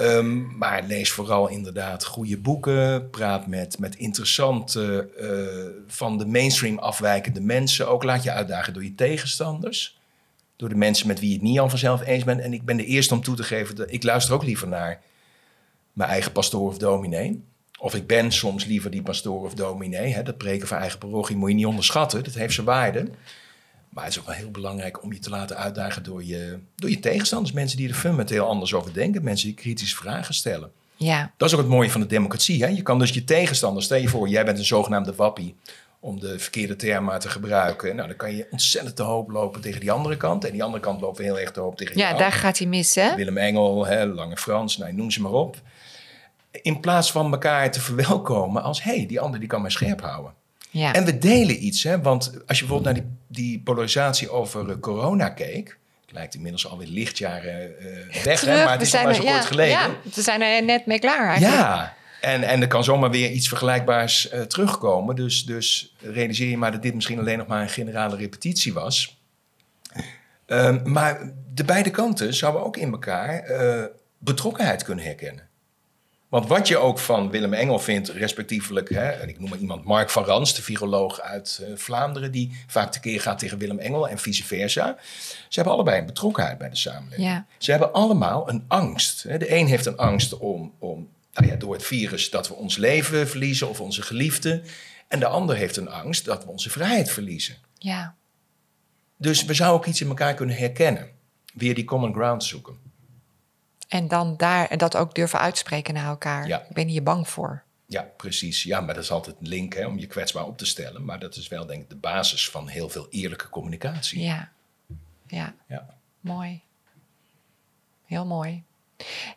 Ehm, 0.03 0.57
maar 0.59 0.83
lees 0.87 1.11
vooral 1.11 1.49
inderdaad 1.49 2.05
goede 2.05 2.39
boeken, 2.39 3.11
praat 3.11 3.47
met, 3.47 3.79
met 3.79 3.97
interessante, 3.97 5.09
eh, 5.19 5.83
van 5.87 6.19
de 6.19 6.27
mainstream 6.27 6.79
afwijkende 6.79 7.41
mensen. 7.41 7.89
Ook 7.89 8.03
laat 8.03 8.23
je 8.23 8.31
uitdagen 8.33 8.73
door 8.73 8.85
je 8.85 8.95
tegenstanders, 8.95 9.99
door 10.57 10.69
de 10.69 10.75
mensen 10.75 11.07
met 11.07 11.21
wie 11.21 11.29
je 11.29 11.35
het 11.35 11.43
niet 11.43 11.59
al 11.59 11.69
vanzelf 11.69 12.07
eens 12.07 12.25
bent. 12.25 12.41
En 12.41 12.53
ik 12.53 12.65
ben 12.65 12.77
de 12.77 12.85
eerste 12.85 13.15
om 13.15 13.23
toe 13.23 13.37
te 13.37 13.43
geven, 13.43 13.77
dat 13.77 13.93
ik 13.93 14.03
luister 14.03 14.35
ook 14.35 14.45
liever 14.45 14.69
naar 14.69 15.01
mijn 15.93 16.11
eigen 16.11 16.33
pastoor 16.33 16.69
of 16.69 16.79
dominee. 16.79 17.43
Of 17.79 17.95
ik 17.95 18.07
ben 18.07 18.33
soms 18.33 18.65
liever 18.65 18.91
die 18.91 19.03
pastoor 19.03 19.45
of 19.45 19.55
dominee. 19.55 20.15
Hè, 20.15 20.23
dat 20.23 20.39
preken 20.39 20.69
van 20.69 20.79
eigen 20.79 20.99
parochie 20.99 21.37
moet 21.37 21.49
je 21.49 21.55
niet 21.55 21.67
onderschatten. 21.67 22.25
Dat 22.25 22.35
heeft 22.35 22.55
zijn 22.55 22.67
waarde. 22.67 23.11
Maar 23.93 24.05
het 24.05 24.13
is 24.13 24.19
ook 24.19 24.27
wel 24.27 24.35
heel 24.35 24.51
belangrijk 24.51 25.03
om 25.03 25.13
je 25.13 25.19
te 25.19 25.31
laten 25.31 25.57
uitdagen 25.57 26.03
door 26.03 26.25
je, 26.25 26.59
door 26.77 26.91
je 26.91 27.01
tegenstanders. 27.01 27.53
Mensen 27.53 27.77
die 27.77 27.89
er 27.89 27.95
fundamenteel 27.95 28.47
anders 28.47 28.75
over 28.75 28.93
denken. 28.93 29.25
Mensen 29.25 29.47
die 29.47 29.57
kritische 29.57 29.97
vragen 29.97 30.35
stellen. 30.35 30.73
Ja, 30.97 31.33
Dat 31.37 31.49
is 31.49 31.55
ook 31.55 31.61
het 31.61 31.71
mooie 31.71 31.91
van 31.91 32.01
de 32.01 32.07
democratie. 32.07 32.63
Hè? 32.63 32.69
Je 32.69 32.83
kan 32.83 32.99
dus 32.99 33.11
je 33.11 33.25
tegenstander, 33.25 33.83
stel 33.83 33.99
je 33.99 34.09
voor, 34.09 34.29
jij 34.29 34.45
bent 34.45 34.59
een 34.59 34.65
zogenaamde 34.65 35.15
wappie. 35.15 35.57
Om 36.01 36.21
de 36.21 36.39
verkeerde 36.39 36.77
term 36.77 37.05
maar 37.05 37.21
te 37.21 37.29
gebruiken. 37.29 37.97
Nou, 37.97 38.09
dan 38.09 38.17
kan 38.17 38.37
je 38.37 38.47
ontzettend 38.51 38.97
te 38.97 39.03
hoop 39.03 39.31
lopen 39.31 39.61
tegen 39.61 39.81
die 39.81 39.93
andere 39.93 40.17
kant. 40.17 40.45
En 40.45 40.53
die 40.53 40.63
andere 40.63 40.83
kant 40.83 41.01
loopt 41.01 41.19
heel 41.19 41.39
erg 41.39 41.51
te 41.51 41.61
hoop 41.61 41.77
tegen 41.77 41.99
ja 41.99 42.15
daar 42.15 42.33
gaat 42.33 42.59
hij 42.59 42.67
mis, 42.67 42.95
hè? 42.95 43.15
Willem 43.15 43.37
Engel, 43.39 43.87
hè, 43.87 44.07
Lange 44.07 44.37
Frans, 44.37 44.77
nou, 44.77 44.93
noem 44.93 45.11
ze 45.11 45.21
maar 45.21 45.33
op. 45.33 45.57
In 46.51 46.81
plaats 46.81 47.13
van 47.13 47.33
elkaar 47.33 47.71
te 47.71 47.81
verwelkomen 47.81 48.63
als... 48.63 48.83
hé, 48.83 48.97
hey, 48.97 49.07
die 49.07 49.21
ander 49.21 49.41
die 49.41 49.49
kan 49.49 49.61
mij 49.61 49.71
scherp 49.71 50.01
houden. 50.01 50.33
Ja. 50.73 50.93
En 50.95 51.05
we 51.05 51.19
delen 51.19 51.65
iets, 51.65 51.83
hè? 51.83 52.01
want 52.01 52.33
als 52.47 52.59
je 52.59 52.65
bijvoorbeeld 52.65 52.95
naar 52.95 53.05
die, 53.05 53.17
die 53.27 53.61
polarisatie 53.61 54.31
over 54.31 54.71
eh, 54.71 54.77
corona 54.81 55.29
keek... 55.29 55.79
het 56.01 56.13
lijkt 56.13 56.35
inmiddels 56.35 56.67
alweer 56.67 56.87
lichtjaren 56.87 57.79
eh 57.79 58.23
weg, 58.25 58.41
hè, 58.41 58.65
maar 58.65 58.73
het 58.73 58.83
is 58.83 58.93
maar 58.93 59.15
zo 59.15 59.23
ja, 59.23 59.33
kort 59.33 59.45
geleden. 59.45 59.79
Ja, 59.79 59.91
we 60.15 60.23
zijn 60.23 60.43
er 60.43 60.65
net 60.65 60.87
mee 60.87 60.99
klaar 60.99 61.29
eigenlijk. 61.29 61.61
Ja, 61.61 61.95
en, 62.21 62.43
en 62.43 62.61
er 62.61 62.67
kan 62.67 62.85
zomaar 62.85 63.11
weer 63.11 63.31
iets 63.31 63.49
vergelijkbaars 63.49 64.29
eh, 64.29 64.41
terugkomen. 64.41 65.17
Dus, 65.17 65.45
dus 65.45 65.95
realiseer 66.01 66.49
je 66.49 66.57
maar 66.57 66.73
dat 66.73 66.83
dit 66.83 66.95
misschien 66.95 67.19
alleen 67.19 67.39
nog 67.39 67.47
maar 67.47 67.63
een 67.63 67.69
generale 67.69 68.17
repetitie 68.17 68.73
was. 68.73 69.21
Ehm, 70.47 70.81
maar 70.85 71.33
de 71.55 71.65
beide 71.65 71.91
kanten 71.91 72.35
zouden 72.35 72.65
ook 72.65 72.77
in 72.77 72.93
elkaar 72.93 73.45
betrokkenheid 74.19 74.83
kunnen 74.83 75.05
herkennen. 75.05 75.51
Want 76.33 76.47
wat 76.47 76.69
je 76.69 76.77
ook 76.77 76.99
van 76.99 77.31
Willem 77.31 77.53
Engel 77.53 77.79
vindt, 77.79 78.09
respectievelijk, 78.09 78.89
hè, 78.89 79.09
en 79.11 79.29
ik 79.29 79.41
noem 79.41 79.49
maar 79.51 79.59
iemand, 79.59 79.85
Mark 79.85 80.11
van 80.11 80.25
Rans, 80.25 80.55
de 80.55 80.63
viroloog 80.63 81.21
uit 81.21 81.61
eh, 81.63 81.77
Vlaanderen, 81.77 82.33
die 82.33 82.57
vaak 82.67 82.93
tekeer 82.93 83.21
gaat 83.21 83.39
tegen 83.39 83.59
Willem 83.59 83.79
Engel 83.79 84.09
en 84.09 84.19
vice 84.19 84.45
versa. 84.45 84.97
Ze 85.29 85.55
hebben 85.55 85.73
allebei 85.73 85.99
een 85.99 86.07
betrokkenheid 86.07 86.59
bij 86.59 86.71
de 86.71 86.77
samenleving. 86.77 87.29
Ja. 87.29 87.47
Ze 87.59 87.71
hebben 87.71 87.93
allemaal 87.93 88.49
een 88.49 88.65
angst. 88.69 89.23
hè. 89.23 89.39
De 89.39 89.55
een 89.55 89.67
heeft 89.67 89.87
een 89.87 89.97
angst 89.97 90.39
om, 90.39 90.75
om 90.79 91.09
nou 91.33 91.47
ja, 91.47 91.57
door 91.57 91.73
het 91.73 91.85
virus 91.85 92.31
dat 92.31 92.49
we 92.49 92.55
ons 92.55 92.77
leven 92.77 93.29
verliezen 93.29 93.69
of 93.69 93.81
onze 93.81 94.03
geliefden. 94.03 94.65
En 95.09 95.19
de 95.19 95.27
ander 95.27 95.57
heeft 95.57 95.77
een 95.77 95.91
angst 95.91 96.25
dat 96.25 96.45
we 96.45 96.51
onze 96.51 96.71
vrijheid 96.71 97.11
verliezen. 97.11 97.57
ja. 97.79 98.15
Dus 99.17 99.45
we 99.45 99.55
zouden 99.55 99.81
ook 99.81 99.87
iets 99.87 100.01
in 100.01 100.09
elkaar 100.09 100.35
kunnen 100.35 100.57
herkennen. 100.57 101.09
Weer 101.55 101.75
die 101.75 101.85
common 101.85 102.13
ground 102.13 102.45
zoeken. 102.45 102.77
En 103.93 104.09
dan 104.09 104.37
daar 104.37 104.69
en 104.69 104.79
dat 104.79 104.97
ook 104.97 105.15
durven 105.15 105.39
uitspreken 105.39 105.95
naar 105.95 106.07
elkaar. 106.07 106.47
Ja. 106.47 106.61
Ik 106.69 106.75
ben 106.75 106.89
hier 106.89 107.03
bang 107.03 107.29
voor. 107.29 107.63
Ja, 107.87 108.09
precies. 108.17 108.63
Ja, 108.63 108.81
maar 108.81 108.95
dat 108.95 109.03
is 109.03 109.11
altijd 109.11 109.37
een 109.41 109.49
link 109.49 109.75
hè, 109.75 109.87
om 109.87 109.99
je 109.99 110.07
kwetsbaar 110.07 110.47
op 110.47 110.59
te 110.59 110.67
stellen. 110.67 111.05
Maar 111.05 111.19
dat 111.19 111.37
is 111.37 111.49
wel 111.49 111.67
denk 111.67 111.83
ik 111.83 111.89
de 111.89 111.97
basis 111.97 112.51
van 112.51 112.69
heel 112.69 112.89
veel 112.89 113.07
eerlijke 113.11 113.49
communicatie. 113.49 114.23
Ja. 114.23 114.51
Ja, 115.27 115.55
Ja. 115.67 115.87
mooi. 116.21 116.61
Heel 118.07 118.27
mooi. 118.27 118.63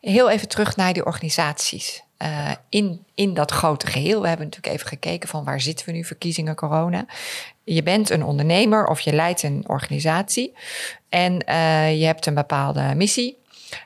Heel 0.01 0.29
even 0.29 0.47
terug 0.47 0.75
naar 0.75 0.93
die 0.93 1.05
organisaties. 1.05 2.03
Eh, 2.17 2.51
in, 2.69 3.05
in 3.15 3.33
dat 3.33 3.51
grote 3.51 3.87
geheel. 3.87 4.21
We 4.21 4.27
hebben 4.27 4.45
natuurlijk 4.45 4.75
even 4.75 4.87
gekeken 4.87 5.29
van 5.29 5.43
waar 5.43 5.61
zitten 5.61 5.85
we 5.85 5.91
nu, 5.91 6.03
verkiezingen, 6.05 6.55
corona. 6.55 7.05
Je 7.63 7.83
bent 7.83 8.09
een 8.09 8.23
ondernemer 8.23 8.87
of 8.87 8.99
je 8.99 9.13
leidt 9.13 9.43
een 9.43 9.63
organisatie. 9.67 10.53
En 11.09 11.39
eh, 11.39 11.99
je 11.99 12.05
hebt 12.05 12.25
een 12.25 12.33
bepaalde 12.33 12.95
missie. 12.95 13.43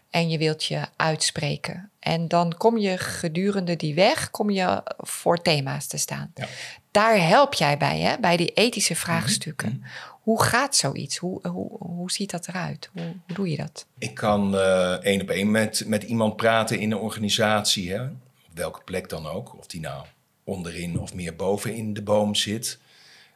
En 0.10 0.30
je 0.30 0.38
wilt 0.38 0.64
je 0.64 0.82
uitspreken. 0.96 1.90
En 2.00 2.28
dan 2.28 2.58
kom 2.58 2.78
je 2.78 2.98
gedurende 2.98 3.76
die 3.76 3.94
weg, 3.96 4.32
kom 4.32 4.50
je 4.50 4.84
voor 4.98 5.42
thema's 5.42 5.88
te 5.88 5.98
staan. 5.98 6.32
Ja. 6.36 6.48
Daar 6.92 7.28
help 7.28 7.54
jij 7.54 7.78
bij, 7.78 8.00
hè? 8.00 8.20
bij 8.20 8.38
die 8.38 8.54
ethische 8.54 8.96
vraagstukken. 8.96 9.78
Mhm. 9.80 9.90
Hoe 10.22 10.44
gaat 10.44 10.76
zoiets? 10.76 11.18
Hoe, 11.18 11.48
hoe, 11.48 11.78
hoe 11.78 12.12
ziet 12.12 12.32
dat 12.32 12.48
eruit? 12.48 12.90
Hoe, 12.94 13.04
hoe 13.04 13.36
doe 13.36 13.50
je 13.50 13.58
dat? 13.58 13.86
Ik 13.98 14.14
kan 14.14 14.56
eh, 14.58 14.92
één 14.92 15.22
op 15.22 15.30
één 15.30 15.52
met, 15.52 15.84
met 15.88 16.04
iemand 16.04 16.36
praten 16.36 16.80
in 16.80 16.92
een 16.92 16.98
organisatie, 16.98 17.92
hè? 17.92 18.04
op 18.04 18.10
welke 18.54 18.82
plek 18.84 19.10
dan 19.10 19.28
ook. 19.28 19.58
Of 19.58 19.68
die 19.68 19.82
nou 19.82 20.06
onderin 20.44 21.00
of 21.00 21.14
meer 21.14 21.36
bovenin 21.36 21.94
de 21.94 22.02
boom 22.02 22.36
zit. 22.36 22.80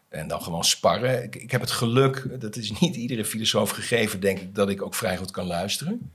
En 0.09 0.27
dan 0.27 0.41
gewoon 0.41 0.63
sparren. 0.63 1.23
Ik, 1.23 1.35
ik 1.35 1.51
heb 1.51 1.61
het 1.61 1.71
geluk, 1.71 2.41
dat 2.41 2.55
is 2.55 2.79
niet 2.79 2.95
iedere 2.95 3.25
filosoof 3.25 3.69
gegeven, 3.69 4.19
denk 4.19 4.39
ik, 4.39 4.55
dat 4.55 4.69
ik 4.69 4.81
ook 4.81 4.95
vrij 4.95 5.17
goed 5.17 5.31
kan 5.31 5.45
luisteren. 5.45 6.11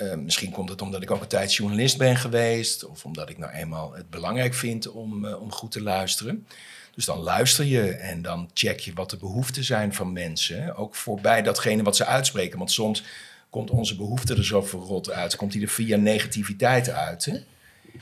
Eh, 0.00 0.14
misschien 0.14 0.50
komt 0.50 0.68
het 0.68 0.82
omdat 0.82 1.02
ik 1.02 1.10
ook 1.10 1.20
een 1.20 1.26
tijd 1.26 1.54
journalist 1.54 1.98
ben 1.98 2.16
geweest. 2.16 2.84
Of 2.84 3.04
omdat 3.04 3.28
ik 3.28 3.38
nou 3.38 3.52
eenmaal 3.52 3.92
het 3.92 4.10
belangrijk 4.10 4.54
vind 4.54 4.88
om, 4.88 5.24
eh, 5.26 5.42
om 5.42 5.52
goed 5.52 5.70
te 5.70 5.82
luisteren. 5.82 6.46
Dus 6.94 7.04
dan 7.04 7.18
luister 7.18 7.64
je 7.64 7.90
en 7.90 8.22
dan 8.22 8.50
check 8.54 8.80
je 8.80 8.92
wat 8.94 9.10
de 9.10 9.16
behoeften 9.16 9.64
zijn 9.64 9.94
van 9.94 10.12
mensen. 10.12 10.76
Ook 10.76 10.94
voorbij 10.94 11.42
datgene 11.42 11.82
wat 11.82 11.96
ze 11.96 12.04
uitspreken. 12.04 12.58
Want 12.58 12.70
soms 12.70 13.02
komt 13.50 13.70
onze 13.70 13.96
behoefte 13.96 14.34
er 14.34 14.44
zo 14.44 14.62
verrot 14.62 15.10
uit. 15.10 15.36
Komt 15.36 15.52
die 15.52 15.62
er 15.62 15.68
via 15.68 15.96
negativiteit 15.96 16.90
uit. 16.90 17.44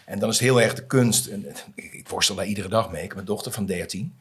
En 0.05 0.19
dan 0.19 0.29
is 0.29 0.35
het 0.35 0.45
heel 0.45 0.61
erg 0.61 0.75
de 0.75 0.87
kunst. 0.87 1.27
Ik, 1.75 1.93
ik 1.93 2.09
worstel 2.09 2.35
daar 2.35 2.47
iedere 2.47 2.69
dag 2.69 2.91
mee. 2.91 3.03
Ik 3.03 3.09
heb 3.09 3.19
een 3.19 3.25
dochter 3.25 3.53
van 3.53 3.67
13. 3.67 4.15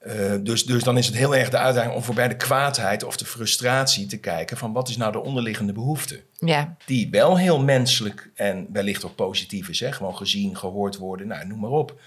Eh, 0.00 0.34
dus, 0.40 0.64
dus 0.64 0.82
dan 0.82 0.98
is 0.98 1.06
het 1.06 1.16
heel 1.16 1.36
erg 1.36 1.50
de 1.50 1.56
uitdaging 1.56 1.94
om 1.94 2.02
voorbij 2.02 2.28
de 2.28 2.36
kwaadheid 2.36 3.04
of 3.04 3.16
de 3.16 3.24
frustratie 3.24 4.06
te 4.06 4.18
kijken 4.18 4.56
van 4.56 4.72
wat 4.72 4.88
is 4.88 4.96
nou 4.96 5.12
de 5.12 5.20
onderliggende 5.20 5.72
behoefte. 5.72 6.22
Ja, 6.38 6.76
Die 6.86 7.10
wel 7.10 7.38
heel 7.38 7.60
menselijk 7.60 8.30
en 8.34 8.66
wellicht 8.72 9.04
ook 9.04 9.14
positief 9.14 9.68
is. 9.68 9.80
Hè? 9.80 9.92
Gewoon 9.92 10.16
gezien, 10.16 10.56
gehoord 10.56 10.96
worden, 10.96 11.26
nou, 11.26 11.46
noem 11.46 11.60
maar 11.60 11.70
op. 11.70 12.00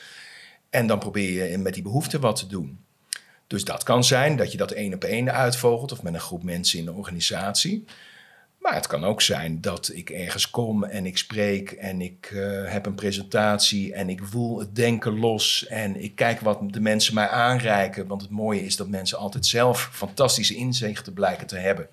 En 0.69 0.87
dan 0.87 0.99
probeer 0.99 1.51
je 1.51 1.57
met 1.57 1.73
die 1.73 1.83
behoefte 1.83 2.19
wat 2.19 2.35
te 2.35 2.47
doen. 2.47 2.79
Dus 3.47 3.63
dat 3.63 3.83
kan 3.83 4.03
zijn 4.03 4.35
dat 4.35 4.51
je 4.51 4.57
dat 4.57 4.71
één 4.71 4.93
op 4.93 5.03
één 5.03 5.33
uitvogelt 5.33 5.91
of 5.91 6.03
met 6.03 6.13
een 6.13 6.19
groep 6.19 6.43
mensen 6.43 6.79
in 6.79 6.85
de 6.85 6.93
organisatie. 6.93 7.85
Maar 8.63 8.73
het 8.75 8.87
kan 8.87 9.03
ook 9.03 9.21
zijn 9.21 9.61
dat 9.61 9.91
ik 9.93 10.09
ergens 10.09 10.49
kom 10.49 10.83
en 10.83 11.05
ik 11.05 11.17
spreek 11.17 11.71
en 11.71 12.01
ik 12.01 12.31
eh, 12.33 12.71
heb 12.71 12.85
een 12.85 12.95
presentatie 12.95 13.93
en 13.93 14.09
ik 14.09 14.23
voel 14.23 14.59
het 14.59 14.75
denken 14.75 15.19
los 15.19 15.65
en 15.67 16.03
ik 16.03 16.15
kijk 16.15 16.39
wat 16.39 16.59
de 16.73 16.79
mensen 16.79 17.13
mij 17.13 17.27
aanreiken. 17.27 18.07
Want 18.07 18.21
het 18.21 18.29
mooie 18.31 18.65
is 18.65 18.75
dat 18.75 18.87
mensen 18.87 19.17
altijd 19.17 19.45
zelf 19.45 19.89
fantastische 19.91 20.55
inzichten 20.55 21.13
blijken 21.13 21.47
te 21.47 21.57
hebben. 21.57 21.87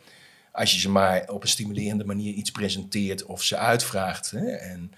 Als 0.52 0.72
je 0.72 0.80
ze 0.80 0.90
maar 0.90 1.28
op 1.28 1.42
een 1.42 1.48
stimulerende 1.48 2.04
manier 2.04 2.32
iets 2.34 2.50
presenteert 2.50 3.24
of 3.24 3.42
ze 3.42 3.56
uitvraagt. 3.56 4.30
Hè? 4.30 4.46
En 4.50 4.92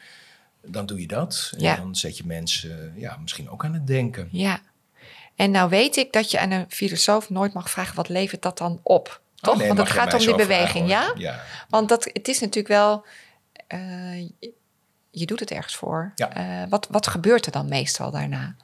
dan 0.67 0.87
doe 0.87 1.01
je 1.01 1.07
dat. 1.07 1.53
En 1.55 1.63
Ja. 1.63 1.77
dan 1.77 1.97
zet 1.97 2.17
je 2.17 2.27
mensen 2.27 2.93
ja, 2.97 3.17
misschien 3.23 3.51
ook 3.51 3.65
aan 3.65 3.75
het 3.75 3.87
denken. 3.87 4.29
ja. 4.33 4.61
En 5.37 5.51
nou 5.51 5.69
weet 5.71 5.97
ik 5.97 6.13
dat 6.13 6.31
je 6.31 6.41
aan 6.41 6.51
een 6.51 6.67
filosoof 6.69 7.31
nooit 7.31 7.53
mag 7.53 7.71
vragen 7.71 7.97
wat 7.97 8.09
levert 8.09 8.43
dat 8.43 8.59
dan 8.59 8.81
op. 8.83 9.21
Toch? 9.43 9.53
Oh, 9.55 9.59
nee, 9.59 9.67
Want 9.69 9.79
het 9.79 9.91
gaat 9.91 10.13
om 10.15 10.19
die 10.19 10.35
beweging, 10.35 10.89
vragen, 10.89 11.19
ja? 11.21 11.41
Want 11.69 11.89
dat, 11.89 12.05
het 12.13 12.29
is 12.29 12.41
natuurlijk 12.41 12.69
wel. 12.69 13.05
eh, 13.67 14.19
je- 15.11 15.27
doet 15.27 15.41
het 15.41 15.51
ergens 15.51 15.77
voor. 15.77 16.13
Ja. 16.15 16.35
Eh, 16.35 16.69
wat, 16.69 16.87
wat 16.91 17.07
gebeurt 17.07 17.47
er 17.47 17.53
dan 17.53 17.69
meestal 17.69 18.11
daarna? 18.11 18.55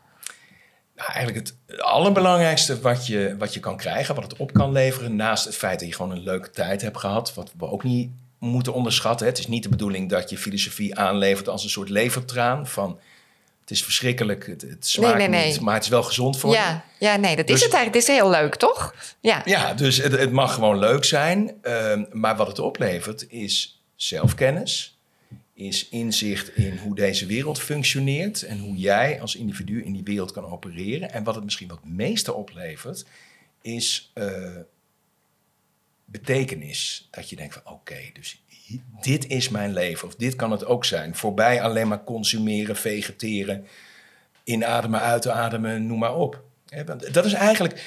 Nou, 0.96 1.12
eigenlijk 1.12 1.46
het 1.46 1.80
allerbelangrijkste 1.80 2.80
wat 2.80 3.06
je, 3.06 3.34
wat 3.38 3.54
je 3.54 3.60
kan 3.60 3.76
krijgen, 3.76 4.14
wat 4.14 4.24
het 4.24 4.36
op 4.36 4.52
kan 4.52 4.72
leveren, 4.72 5.16
naast 5.16 5.44
het 5.44 5.56
feit 5.56 5.78
dat 5.80 5.88
je 5.88 5.94
gewoon 5.94 6.10
een 6.10 6.22
leuke 6.22 6.50
tijd 6.50 6.82
hebt 6.82 6.98
gehad, 6.98 7.34
wat 7.34 7.52
we 7.58 7.66
ook 7.66 7.82
niet 7.84 8.10
moeten 8.38 8.72
onderschatten. 8.74 9.26
hè. 9.26 9.32
Het 9.32 9.40
is 9.40 9.46
niet 9.48 9.62
de 9.62 9.68
bedoeling 9.68 10.08
dat 10.10 10.30
je 10.30 10.38
filosofie 10.38 10.98
aanlevert 10.98 11.48
als 11.48 11.64
een 11.64 11.70
soort 11.70 11.88
levertraan 11.88 12.66
van 12.66 13.00
het 13.68 13.76
is 13.76 13.84
verschrikkelijk, 13.84 14.46
het, 14.46 14.62
het 14.62 14.86
smaakt 14.86 15.18
nee, 15.18 15.28
nee. 15.28 15.46
niet, 15.46 15.60
maar 15.60 15.74
het 15.74 15.82
is 15.82 15.88
wel 15.88 16.02
gezond 16.02 16.38
voor 16.38 16.50
je. 16.50 16.56
Ja, 16.56 16.84
ja, 16.98 17.16
nee, 17.16 17.36
dat 17.36 17.46
Dus- 17.46 17.56
is 17.56 17.62
het 17.64 17.72
eigenlijk. 17.72 18.06
Het 18.06 18.14
is 18.14 18.20
heel 18.20 18.30
leuk, 18.30 18.54
toch? 18.54 18.94
Ja, 19.20 19.42
Ja, 19.44 19.74
dus 19.74 19.96
het, 19.96 20.12
het 20.12 20.32
mag 20.32 20.54
gewoon 20.54 20.78
leuk 20.78 21.04
zijn. 21.04 21.52
ehm, 21.62 22.04
maar 22.12 22.36
wat 22.36 22.46
het 22.46 22.58
oplevert 22.58 23.30
is 23.30 23.82
zelfkennis. 23.96 24.98
Is 25.54 25.88
inzicht 25.88 26.56
in 26.56 26.78
hoe 26.78 26.94
deze 26.94 27.26
wereld 27.26 27.60
functioneert. 27.60 28.42
En 28.42 28.58
hoe 28.58 28.76
jij 28.76 29.20
als 29.20 29.36
individu 29.36 29.82
in 29.84 29.92
die 29.92 30.02
wereld 30.02 30.32
kan 30.32 30.44
opereren. 30.44 31.12
En 31.12 31.24
wat 31.24 31.34
het 31.34 31.44
misschien 31.44 31.68
wat 31.68 31.78
het 31.82 31.92
meeste 31.92 32.34
oplevert, 32.34 33.04
is 33.62 34.10
eh, 34.14 34.56
betekenis. 36.04 37.08
Dat 37.10 37.30
je 37.30 37.36
denkt 37.36 37.54
van 37.54 37.72
oké, 37.72 37.98
dus 38.12 38.42
dit 39.00 39.26
is 39.26 39.48
mijn 39.48 39.72
leven. 39.72 40.08
Of 40.08 40.14
dit 40.14 40.36
kan 40.36 40.50
het 40.50 40.64
ook 40.64 40.84
zijn. 40.84 41.14
Voorbij 41.14 41.62
alleen 41.62 41.88
maar 41.88 42.04
consumeren, 42.04 42.76
vegeteren, 42.76 43.66
inademen, 44.44 45.00
uitademen, 45.00 45.86
noem 45.86 45.98
maar 45.98 46.16
op. 46.16 46.42
Dat 47.12 47.24
is 47.24 47.32
eigenlijk 47.32 47.80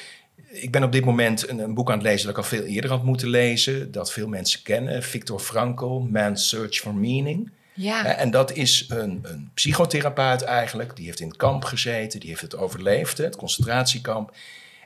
ik 0.52 0.72
ben 0.72 0.84
op 0.84 0.91
dit 0.91 1.06
moment 1.06 1.50
een, 1.50 1.60
een 1.60 1.74
boek 1.74 1.89
aan 1.89 1.98
het 1.98 2.08
lezen 2.08 2.22
dat 2.22 2.38
ik 2.38 2.38
al 2.38 2.50
veel 2.50 2.63
eerder 2.63 2.89
had 2.89 3.04
moeten 3.04 3.28
lezen. 3.28 3.91
Dat 3.91 4.12
veel 4.12 4.28
mensen 4.28 4.63
kennen. 4.63 5.04
Viktor 5.04 5.39
Frankl, 5.39 6.00
Man's 6.00 6.50
Search 6.50 6.78
for 6.78 6.96
Meaning. 6.96 7.52
ja. 7.74 8.06
En 8.06 8.32
dat 8.32 8.54
is 8.54 8.86
een, 8.89 9.20
een 9.24 9.50
psychotherapeut 9.54 10.41
eigenlijk. 10.41 10.96
Die 10.96 11.06
heeft 11.06 11.20
in 11.20 11.28
het 11.28 11.38
kamp 11.38 11.63
gezeten. 11.63 12.20
Die 12.20 12.30
heeft 12.30 12.41
het 12.41 12.56
overleefd, 12.56 13.17
het 13.17 13.36
concentratiekamp. 13.36 14.36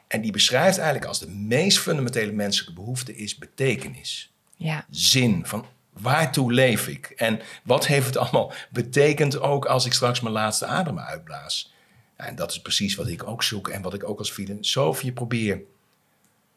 En 0.07 0.21
die 0.21 0.31
beschrijft 0.31 0.77
eigenlijk 0.77 1.07
als 1.07 1.19
de 1.19 1.29
meest 1.29 1.79
fundamentele 1.79 2.31
menselijke 2.31 2.73
behoefte 2.73 3.15
is 3.15 3.37
betekenis. 3.37 4.31
ja. 4.55 4.85
Zin 4.89 5.45
van 5.45 5.65
waartoe 6.01 6.53
leef 6.53 6.87
ik? 6.87 7.05
En 7.05 7.41
wat 7.63 7.87
heeft 7.87 8.05
het 8.05 8.17
allemaal 8.17 8.53
betekend 8.69 9.39
ook 9.39 9.65
als 9.65 9.85
ik 9.85 9.93
straks 9.93 10.19
mijn 10.19 10.33
laatste 10.33 10.65
adem 10.65 10.99
uitblaas? 10.99 11.73
En 12.15 12.35
dat 12.35 12.51
is 12.51 12.61
precies 12.61 12.95
wat 12.95 13.07
ik 13.07 13.27
ook 13.27 13.43
zoek 13.43 13.67
en 13.67 13.81
wat 13.81 13.93
ik 13.93 14.09
ook 14.09 14.19
als 14.19 14.31
filosoof 14.31 15.01
je 15.01 15.11
probeer 15.11 15.61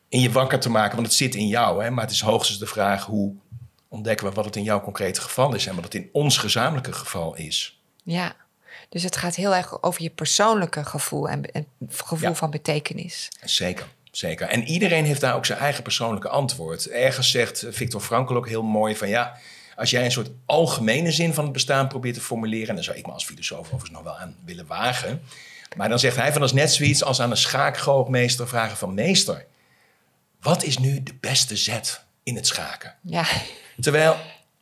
in 0.09 0.20
je 0.20 0.31
wakker 0.33 0.61
te 0.61 0.70
maken. 0.70 0.94
Want 0.94 1.07
het 1.07 1.16
zit 1.16 1.35
in 1.35 1.46
jou, 1.48 1.83
hè? 1.85 1.90
maar 1.90 2.05
het 2.05 2.12
is 2.12 2.20
hoogstens 2.20 2.59
de 2.59 2.66
vraag 2.66 3.05
hoe 3.05 3.35
ontdekken 3.88 4.27
we 4.29 4.33
wat 4.33 4.44
het 4.44 4.57
in 4.57 4.62
jouw 4.62 4.81
concrete 4.81 5.20
geval 5.20 5.55
is 5.55 5.66
en 5.66 5.74
wat 5.74 5.85
het 5.85 5.94
in 5.94 6.09
ons 6.12 6.37
gezamenlijke 6.38 6.92
geval 6.92 7.37
is. 7.37 7.81
Ja, 8.03 8.37
dus 8.88 9.03
het 9.03 9.16
gaat 9.16 9.35
heel 9.35 9.55
erg 9.55 9.83
over 9.83 10.03
je 10.03 10.11
persoonlijke 10.11 10.85
gevoel 10.85 11.29
en, 11.29 11.53
en 11.53 11.66
gevoel 11.88 12.29
Ja. 12.29 12.35
van 12.35 12.51
betekenis. 12.51 13.29
Zeker, 13.44 13.87
zeker. 14.11 14.49
En 14.49 14.64
iedereen 14.64 15.05
heeft 15.05 15.21
daar 15.21 15.35
ook 15.35 15.47
zijn 15.47 15.59
eigen 15.59 15.83
persoonlijke 15.83 16.29
antwoord. 16.29 16.88
Ergens 16.88 17.31
zegt 17.31 17.66
Victor 17.71 18.01
Frankl 18.01 18.35
ook 18.35 18.49
heel 18.49 18.62
mooi 18.62 18.97
van 18.97 19.09
ja, 19.09 19.37
als 19.77 19.90
jij 19.90 20.05
een 20.05 20.12
soort 20.12 20.31
algemene 20.47 21.12
zin 21.12 21.35
van 21.35 21.44
het 21.44 21.53
bestaan 21.53 21.88
probeert 21.88 22.14
te 22.14 22.21
formuleren, 22.21 22.68
en 22.68 22.75
daar 22.75 22.85
zou 22.85 22.97
ik 22.97 23.07
me 23.07 23.12
als 23.12 23.25
filosoof 23.25 23.59
overigens 23.59 23.90
nog 23.90 24.03
wel 24.03 24.16
aan 24.16 24.37
willen 24.44 24.66
wagen. 24.66 25.23
Maar 25.77 25.88
dan 25.88 25.99
zegt 25.99 26.16
hij 26.16 26.33
van 26.33 26.42
is 26.42 26.53
net 26.53 26.73
zoiets 26.73 27.05
als 27.05 27.21
aan 27.21 27.31
een 27.31 27.37
schaakgrootmeester 27.37 28.49
vragen 28.49 28.77
van 28.77 28.94
meester, 28.94 29.47
wat 30.40 30.62
is 30.62 30.79
nu 30.79 31.03
de 31.03 31.14
beste 31.21 31.57
zet 31.57 32.05
in 32.23 32.37
het 32.37 32.47
schaken? 32.47 32.94
Ja, 33.03 33.25
Terwijl, 33.81 34.16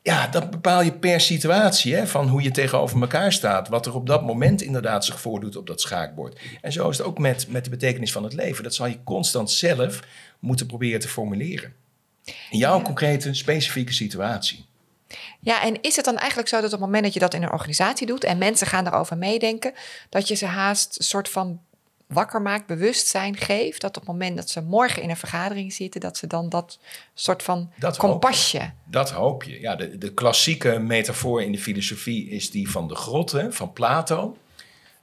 ja, 0.06 0.26
dat 0.26 0.50
bepaal 0.50 0.82
je 0.82 0.92
per 0.92 1.20
situatie, 1.20 1.94
hè, 1.94 2.06
van 2.06 2.28
hoe 2.28 2.42
je 2.42 2.50
tegenover 2.50 3.00
elkaar 3.00 3.32
staat. 3.32 3.68
Wat 3.68 3.86
er 3.86 3.94
op 3.94 4.06
dat 4.06 4.22
moment 4.22 4.62
inderdaad 4.62 5.04
zich 5.04 5.20
voordoet 5.20 5.56
op 5.56 5.66
dat 5.66 5.80
schaakbord. 5.80 6.40
En 6.60 6.72
zo 6.72 6.88
is 6.88 6.98
het 6.98 7.06
ook 7.06 7.18
met, 7.18 7.48
met 7.48 7.64
de 7.64 7.70
betekenis 7.70 8.12
van 8.12 8.22
het 8.24 8.32
leven. 8.32 8.62
Dat 8.64 8.74
zal 8.74 8.86
je 8.86 9.02
constant 9.04 9.50
zelf 9.50 10.00
moeten 10.38 10.66
proberen 10.66 11.00
te 11.00 11.08
formuleren. 11.08 11.74
In 12.50 12.58
jouw 12.58 12.76
Ja. 12.78 12.82
concrete, 12.84 13.34
specifieke 13.34 13.92
situatie. 13.92 14.64
Ja, 15.40 15.62
en 15.62 15.80
is 15.82 15.96
het 15.96 16.04
dan 16.04 16.16
eigenlijk 16.16 16.48
zo 16.48 16.56
dat 16.56 16.64
op 16.64 16.70
het 16.70 16.80
moment 16.80 17.04
dat 17.04 17.14
je 17.14 17.20
dat 17.20 17.34
in 17.34 17.42
een 17.42 17.52
organisatie 17.52 18.06
doet 18.06 18.24
en 18.24 18.38
mensen 18.38 18.66
gaan 18.66 18.84
daarover 18.84 19.16
meedenken, 19.16 19.72
dat 20.08 20.28
je 20.28 20.34
ze 20.34 20.46
haast 20.46 20.98
een 20.98 21.04
soort 21.04 21.28
van 21.28 21.60
wakker 22.06 22.42
maakt, 22.42 22.66
bewustzijn 22.66 23.36
geeft, 23.36 23.80
dat 23.80 23.96
op 23.96 24.02
het 24.02 24.12
moment 24.12 24.36
dat 24.36 24.50
ze 24.50 24.62
morgen 24.62 25.02
in 25.02 25.10
een 25.10 25.16
vergadering 25.16 25.72
zitten, 25.72 26.00
dat 26.00 26.16
ze 26.16 26.26
dan 26.26 26.48
dat 26.48 26.78
soort 27.14 27.42
van 27.42 27.72
Dat 27.78 27.96
hoop 27.96 28.10
kompasje. 28.10 28.72
Dat 28.84 29.10
hoop 29.10 29.42
je. 29.42 29.60
Ja, 29.60 29.76
de, 29.76 29.98
de 29.98 30.14
klassieke 30.14 30.78
metafoor 30.78 31.42
in 31.42 31.52
de 31.52 31.58
filosofie 31.58 32.28
is 32.28 32.50
die 32.50 32.70
van 32.70 32.88
de 32.88 32.94
grot 32.94 33.32
hè, 33.32 33.52
van 33.52 33.72
Plato. 33.72 34.36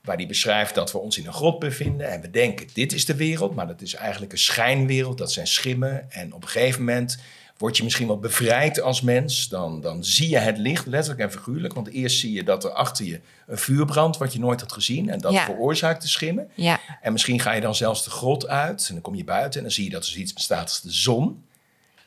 Waar 0.02 0.16
die 0.16 0.26
beschrijft 0.26 0.74
dat 0.74 0.92
we 0.92 0.98
ons 0.98 1.18
in 1.18 1.26
een 1.26 1.32
grot 1.32 1.58
bevinden 1.58 2.10
en 2.10 2.20
we 2.20 2.30
denken 2.30 2.66
dit 2.72 2.92
is 2.92 3.04
de 3.04 3.16
wereld, 3.16 3.54
maar 3.54 3.66
dat 3.66 3.80
is 3.80 3.94
eigenlijk 3.94 4.32
een 4.32 4.38
schijnwereld, 4.38 5.18
dat 5.18 5.32
zijn 5.32 5.46
schimmen. 5.46 6.10
En 6.10 6.32
op 6.32 6.42
een 6.42 6.48
gegeven 6.48 6.84
moment 6.84 7.18
word 7.56 7.76
je 7.76 7.82
misschien 7.84 8.06
wel 8.06 8.18
bevrijd 8.18 8.80
als 8.80 9.00
mens. 9.00 9.48
Dan, 9.48 9.80
dan 9.80 10.04
zie 10.04 10.28
je 10.28 10.38
het 10.38 10.58
licht, 10.58 10.86
letterlijk 10.86 11.22
en 11.22 11.32
figuurlijk. 11.38 11.74
Want 11.74 11.88
eerst 11.88 12.18
zie 12.18 12.32
je 12.32 12.44
dat 12.44 12.64
er 12.64 12.70
achter 12.70 13.04
je 13.04 13.20
een 13.46 13.58
vuur 13.58 13.84
brandt 13.84 14.16
wat 14.16 14.32
je 14.32 14.38
nooit 14.38 14.60
had 14.60 14.72
gezien 14.72 15.08
en 15.10 15.18
dat 15.20 15.32
Ja. 15.32 15.44
veroorzaakt 15.44 16.02
de 16.02 16.08
schimmen. 16.08 16.50
Ja, 16.54 16.80
En 17.00 17.12
misschien 17.12 17.40
ga 17.40 17.52
je 17.52 17.60
dan 17.60 17.74
zelfs 17.74 18.04
de 18.04 18.10
grot 18.10 18.46
uit 18.46 18.86
en 18.88 18.94
dan 18.94 19.02
kom 19.02 19.14
je 19.14 19.24
buiten 19.24 19.56
en 19.58 19.62
dan 19.66 19.74
zie 19.74 19.84
je 19.84 19.90
dat 19.90 20.06
er 20.06 20.16
iets 20.16 20.32
bestaat 20.32 20.62
als 20.68 20.80
de 20.80 20.92
zon. 20.92 21.44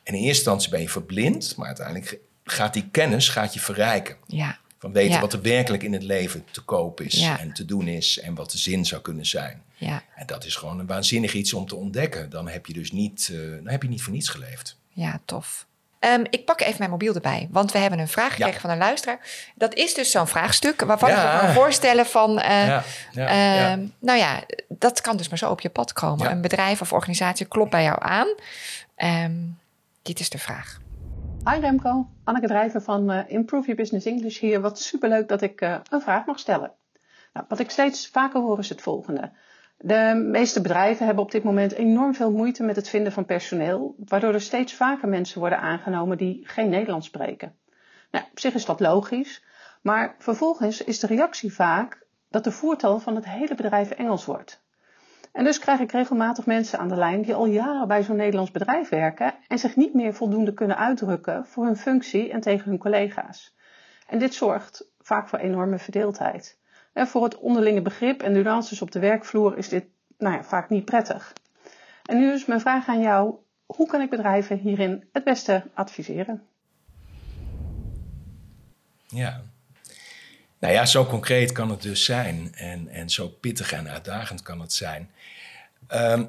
En 0.04 0.14
in 0.14 0.20
eerste 0.20 0.28
instantie 0.28 0.70
ben 0.70 0.82
je 0.82 0.90
verblind, 0.90 1.56
maar 1.56 1.68
uiteindelijk 1.68 2.20
gaat 2.44 2.74
die 2.74 2.88
kennis 2.92 3.30
gaat 3.30 3.54
je 3.54 3.60
verrijken. 3.60 4.16
ja, 4.28 4.58
Van 4.80 4.92
weten 4.94 5.14
Ja. 5.14 5.20
wat 5.20 5.34
er 5.34 5.42
werkelijk 5.42 5.84
in 5.84 5.94
het 5.94 6.04
leven 6.04 6.46
te 6.52 6.62
koop 6.62 7.02
is 7.02 7.14
Ja. 7.14 7.40
en 7.40 7.54
te 7.54 7.66
doen 7.66 7.88
is 7.88 8.20
en 8.20 8.36
wat 8.36 8.52
de 8.52 8.58
zin 8.58 8.86
zou 8.86 9.02
kunnen 9.02 9.26
zijn. 9.26 9.64
ja, 9.78 10.04
En 10.16 10.26
dat 10.28 10.46
is 10.46 10.56
gewoon 10.56 10.80
een 10.80 10.86
waanzinnig 10.88 11.34
iets 11.34 11.54
om 11.54 11.68
te 11.68 11.76
ontdekken. 11.76 12.30
Dan 12.30 12.48
heb 12.48 12.66
je 12.66 12.74
dus 12.74 12.92
niet, 12.92 13.32
dan 13.34 13.68
heb 13.68 13.82
je 13.84 13.90
niet 13.90 14.02
voor 14.02 14.14
niets 14.14 14.30
geleefd. 14.30 14.78
Ja, 14.98 15.20
tof. 15.26 15.66
Ehm, 16.00 16.24
ik 16.30 16.46
pak 16.46 16.62
even 16.62 16.76
mijn 16.78 16.90
mobiel 16.90 17.14
erbij, 17.14 17.48
want 17.52 17.72
we 17.72 17.78
hebben 17.78 18.00
een 18.00 18.08
vraag 18.08 18.30
gekregen 18.30 18.54
Ja. 18.54 18.60
van 18.60 18.70
een 18.70 18.78
luisteraar. 18.78 19.20
Dat 19.56 19.74
is 19.74 19.94
dus 19.94 20.12
zo'n 20.12 20.28
vraagstuk 20.28 20.82
waarvan 20.82 21.10
Ja. 21.10 21.16
ik 21.28 21.34
me 21.34 21.40
kan 21.46 21.54
voorstellen 21.54 22.06
van... 22.06 22.40
eh, 22.40 22.68
ja, 22.68 22.84
ja, 23.12 23.32
ja. 23.32 23.72
Ehm, 23.72 23.86
Nou 24.00 24.18
ja, 24.20 24.40
dat 24.68 25.02
kan 25.02 25.18
dus 25.18 25.30
maar 25.30 25.38
zo 25.38 25.50
op 25.52 25.62
je 25.62 25.70
pad 25.70 25.94
komen. 25.94 26.26
Ja. 26.26 26.32
Een 26.32 26.42
bedrijf 26.42 26.82
of 26.82 26.94
organisatie 26.94 27.46
klopt 27.46 27.70
bij 27.72 27.84
jou 27.84 27.98
aan. 28.02 28.28
Ehm, 28.96 29.36
dit 30.02 30.20
is 30.20 30.30
de 30.30 30.38
vraag. 30.38 30.78
Hi 31.50 31.60
Remco, 31.60 32.08
Anneke 32.24 32.48
Drijver 32.48 32.82
van 32.82 33.12
eh, 33.12 33.20
Improve 33.28 33.66
Your 33.66 33.82
Business 33.82 34.06
English 34.06 34.40
hier. 34.40 34.62
Wat 34.62 34.80
superleuk 34.80 35.28
dat 35.28 35.42
ik 35.42 35.62
eh, 35.62 35.76
een 35.90 36.02
vraag 36.02 36.26
mag 36.26 36.40
stellen. 36.40 36.72
Nou, 37.34 37.46
wat 37.50 37.60
ik 37.60 37.70
steeds 37.70 38.08
vaker 38.12 38.42
hoor 38.42 38.60
is 38.60 38.70
het 38.70 38.82
volgende. 38.82 39.32
De 39.78 40.28
meeste 40.32 40.62
bedrijven 40.62 41.06
hebben 41.06 41.24
op 41.24 41.32
dit 41.32 41.44
moment 41.44 41.74
enorm 41.74 42.14
veel 42.14 42.32
moeite 42.32 42.64
met 42.64 42.76
het 42.76 42.90
vinden 42.90 43.12
van 43.12 43.26
personeel, 43.26 43.96
waardoor 43.98 44.34
er 44.34 44.42
steeds 44.42 44.74
vaker 44.74 45.08
mensen 45.08 45.40
worden 45.40 45.60
aangenomen 45.60 46.18
die 46.18 46.42
geen 46.44 46.70
Nederlands 46.70 47.08
spreken. 47.08 47.56
Nou, 48.12 48.26
op 48.32 48.40
zich 48.40 48.54
is 48.54 48.66
dat 48.66 48.80
logisch, 48.80 49.44
maar 49.82 50.16
vervolgens 50.18 50.84
is 50.84 51.00
de 51.00 51.08
reactie 51.08 51.54
vaak 51.54 52.06
dat 52.30 52.44
de 52.44 52.52
voertal 52.52 53.00
van 53.00 53.16
het 53.16 53.26
hele 53.26 53.56
bedrijf 53.56 53.90
Engels 53.90 54.26
wordt. 54.26 54.66
En 55.32 55.44
dus 55.44 55.60
krijg 55.60 55.80
ik 55.80 55.92
regelmatig 55.92 56.46
mensen 56.46 56.80
aan 56.80 56.88
de 56.88 56.96
lijn 56.96 57.22
die 57.22 57.36
al 57.36 57.46
jaren 57.46 57.88
bij 57.88 58.04
zo'n 58.04 58.16
Nederlands 58.16 58.52
bedrijf 58.52 58.90
werken 58.90 59.34
en 59.48 59.60
zich 59.60 59.76
niet 59.76 59.94
meer 59.94 60.14
voldoende 60.14 60.54
kunnen 60.54 60.78
uitdrukken 60.78 61.46
voor 61.46 61.66
hun 61.66 61.78
functie 61.78 62.32
en 62.32 62.42
tegen 62.42 62.70
hun 62.70 62.80
collega's. 62.80 63.56
En 64.08 64.20
dit 64.20 64.34
zorgt 64.34 64.92
vaak 65.00 65.28
voor 65.28 65.40
enorme 65.40 65.78
verdeeldheid. 65.78 66.60
En 66.98 67.08
voor 67.08 67.24
het 67.24 67.38
onderlinge 67.38 67.82
begrip 67.82 68.22
en 68.22 68.32
nuances 68.32 68.82
op 68.82 68.92
de 68.92 69.00
werkvloer 69.00 69.58
is 69.58 69.70
dit 69.70 69.86
nou 70.18 70.36
ja, 70.36 70.44
vaak 70.44 70.70
niet 70.70 70.86
prettig. 70.86 71.34
En 72.06 72.18
nu 72.18 72.34
is 72.34 72.46
mijn 72.46 72.60
vraag 72.60 72.88
aan 72.88 73.02
jou: 73.02 73.36
hoe 73.66 73.88
kan 73.88 74.02
ik 74.02 74.10
bedrijven 74.10 74.58
hierin 74.58 75.10
het 75.12 75.24
beste 75.24 75.64
adviseren? 75.74 76.44
Ja. 79.08 79.42
Nou 80.60 80.74
ja, 80.74 80.86
zo 80.86 81.06
concreet 81.06 81.52
kan 81.52 81.70
het 81.70 81.82
dus 81.82 82.06
zijn. 82.06 82.54
En, 82.56 82.88
en 82.88 83.10
zo 83.10 83.28
pittig 83.28 83.72
en 83.72 83.90
uitdagend 83.90 84.42
kan 84.42 84.62
het 84.62 84.74
zijn. 84.74 85.12
Ehm, 85.88 86.26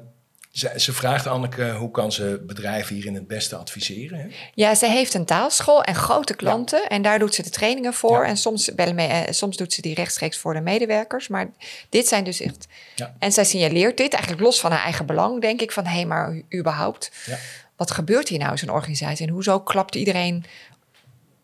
ze, 0.59 0.71
ze 0.75 0.93
vraagt 0.93 1.27
Anneke, 1.27 1.71
hoe 1.71 1.91
kan 1.91 2.11
ze 2.11 2.43
bedrijven 2.47 2.95
hierin 2.95 3.13
het 3.13 3.27
beste 3.27 3.55
adviseren? 3.55 4.19
Hè? 4.19 4.27
Ja, 4.53 4.75
ze 4.75 4.87
heeft 4.87 5.13
een 5.13 5.25
taalschool 5.25 5.83
en 5.83 5.95
grote 5.95 6.35
klanten. 6.35 6.89
En 6.89 7.01
daar 7.01 7.19
doet 7.19 7.35
ze 7.35 7.43
de 7.43 7.49
trainingen 7.49 7.93
voor. 7.93 8.21
Ja. 8.21 8.27
En 8.27 8.37
soms, 8.37 8.75
bellen 8.75 8.95
mee, 8.95 9.07
eh, 9.07 9.33
soms 9.33 9.57
doet 9.57 9.73
ze 9.73 9.81
die 9.81 9.93
rechtstreeks 9.93 10.37
voor 10.37 10.53
de 10.53 10.61
medewerkers. 10.61 11.27
Maar 11.27 11.49
dit 11.89 12.07
zijn 12.07 12.23
dus 12.23 12.41
echt... 12.41 12.67
Ja. 12.95 13.15
En 13.19 13.31
zij 13.31 13.43
signaleert 13.43 13.97
dit 13.97 14.13
eigenlijk 14.13 14.43
los 14.43 14.59
van 14.59 14.71
haar 14.71 14.83
eigen 14.83 15.05
belang, 15.05 15.41
denk 15.41 15.61
ik. 15.61 15.71
Van, 15.71 15.85
hé, 15.85 15.95
hey, 15.95 16.05
maar 16.05 16.41
überhaupt, 16.53 17.11
Ja. 17.25 17.37
wat 17.75 17.91
gebeurt 17.91 18.27
hier 18.27 18.39
nou 18.39 18.51
in 18.51 18.57
zo'n 18.57 18.69
organisatie? 18.71 19.27
En 19.27 19.33
hoezo 19.33 19.59
klapt 19.59 19.95
iedereen 19.95 20.43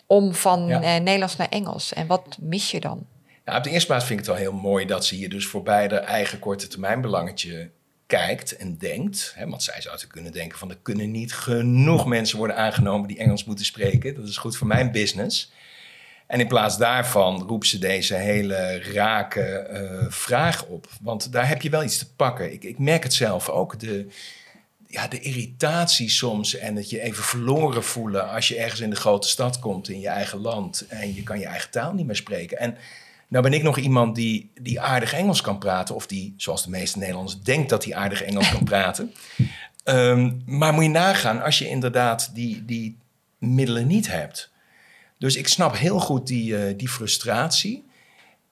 om 0.05 0.33
van 0.33 0.69
eh, 0.69 0.79
Nederlands 1.01 1.35
naar 1.35 1.49
Engels? 1.49 1.93
En 1.93 2.07
wat 2.07 2.37
mis 2.39 2.71
je 2.71 2.79
dan? 2.79 3.05
Nou, 3.45 3.57
op 3.57 3.63
de 3.63 3.69
eerste 3.69 3.87
plaats 3.87 4.05
vind 4.05 4.19
ik 4.19 4.25
het 4.25 4.35
wel 4.35 4.43
heel 4.43 4.59
mooi 4.61 4.85
dat 4.85 5.05
ze 5.05 5.15
hier 5.15 5.29
dus 5.29 5.45
voorbij 5.45 5.87
haar 5.89 6.03
eigen 6.03 6.39
korte 6.39 6.67
termijn 6.67 7.01
belangetje 7.01 7.69
kijkt 8.07 8.55
en 8.55 8.77
denkt. 8.77 9.33
Hè, 9.35 9.47
want 9.49 9.63
zij 9.63 9.81
zou 9.81 9.97
te 9.97 10.07
kunnen 10.07 10.31
denken 10.31 10.57
van 10.57 10.69
er 10.69 10.77
kunnen 10.81 11.11
niet 11.11 11.33
genoeg 11.33 12.05
mensen 12.05 12.37
worden 12.37 12.55
aangenomen 12.55 13.07
die 13.07 13.17
Engels 13.17 13.43
moeten 13.43 13.65
spreken. 13.65 14.15
Dat 14.15 14.27
is 14.27 14.37
goed 14.37 14.57
voor 14.57 14.67
mijn 14.67 14.91
business. 14.91 15.51
En 16.27 16.39
in 16.39 16.47
plaats 16.47 16.77
daarvan 16.77 17.43
roept 17.47 17.67
ze 17.67 17.79
deze 17.79 18.15
hele 18.15 18.81
rake 18.93 19.41
eh, 19.41 20.05
vraag 20.09 20.65
op. 20.65 20.89
Want 21.01 21.31
daar 21.31 21.47
heb 21.47 21.61
je 21.61 21.69
wel 21.69 21.83
iets 21.83 21.97
te 21.97 22.13
pakken. 22.13 22.53
Ik, 22.53 22.63
ik 22.63 22.79
merk 22.79 23.03
het 23.03 23.13
zelf 23.13 23.49
ook. 23.49 23.79
De, 23.79 24.07
ja, 24.87 25.07
de 25.07 25.19
irritatie 25.19 26.09
soms 26.09 26.55
en 26.55 26.75
dat 26.75 26.89
je 26.89 27.01
even 27.01 27.23
verloren 27.23 27.83
voelen 27.83 28.29
als 28.29 28.47
je 28.47 28.57
ergens 28.57 28.79
in 28.79 28.89
de 28.89 28.95
grote 28.95 29.27
stad 29.27 29.59
komt 29.59 29.89
in 29.89 29.99
je 29.99 30.07
eigen 30.07 30.39
land 30.39 30.85
en 30.87 31.15
je 31.15 31.23
kan 31.23 31.39
je 31.39 31.45
eigen 31.45 31.71
taal 31.71 31.93
niet 31.93 32.05
meer 32.05 32.15
spreken. 32.15 32.57
En 32.57 32.77
nou 33.27 33.43
ben 33.43 33.53
ik 33.53 33.63
nog 33.63 33.77
iemand 33.77 34.15
die, 34.15 34.51
die 34.61 34.81
aardig 34.81 35.13
Engels 35.13 35.41
kan 35.41 35.57
praten, 35.57 35.95
of 35.95 36.07
die, 36.07 36.33
zoals 36.37 36.63
de 36.63 36.69
meeste 36.69 36.97
Nederlanders, 36.97 37.41
denkt 37.41 37.69
dat 37.69 37.83
hij 37.83 37.95
aardig 37.95 38.21
Engels 38.21 38.51
kan 38.51 38.63
praten. 38.63 39.13
Ehm, 39.83 40.31
maar 40.45 40.73
moet 40.73 40.83
je 40.83 40.89
nagaan 40.89 41.41
als 41.41 41.57
je 41.57 41.67
inderdaad 41.67 42.31
die, 42.33 42.65
die 42.65 42.97
middelen 43.37 43.87
niet 43.87 44.07
hebt. 44.07 44.51
Dus 45.17 45.35
ik 45.35 45.47
snap 45.47 45.77
heel 45.77 45.99
goed 45.99 46.27
die, 46.27 46.57
eh, 46.57 46.77
die 46.77 46.89
frustratie. 46.89 47.85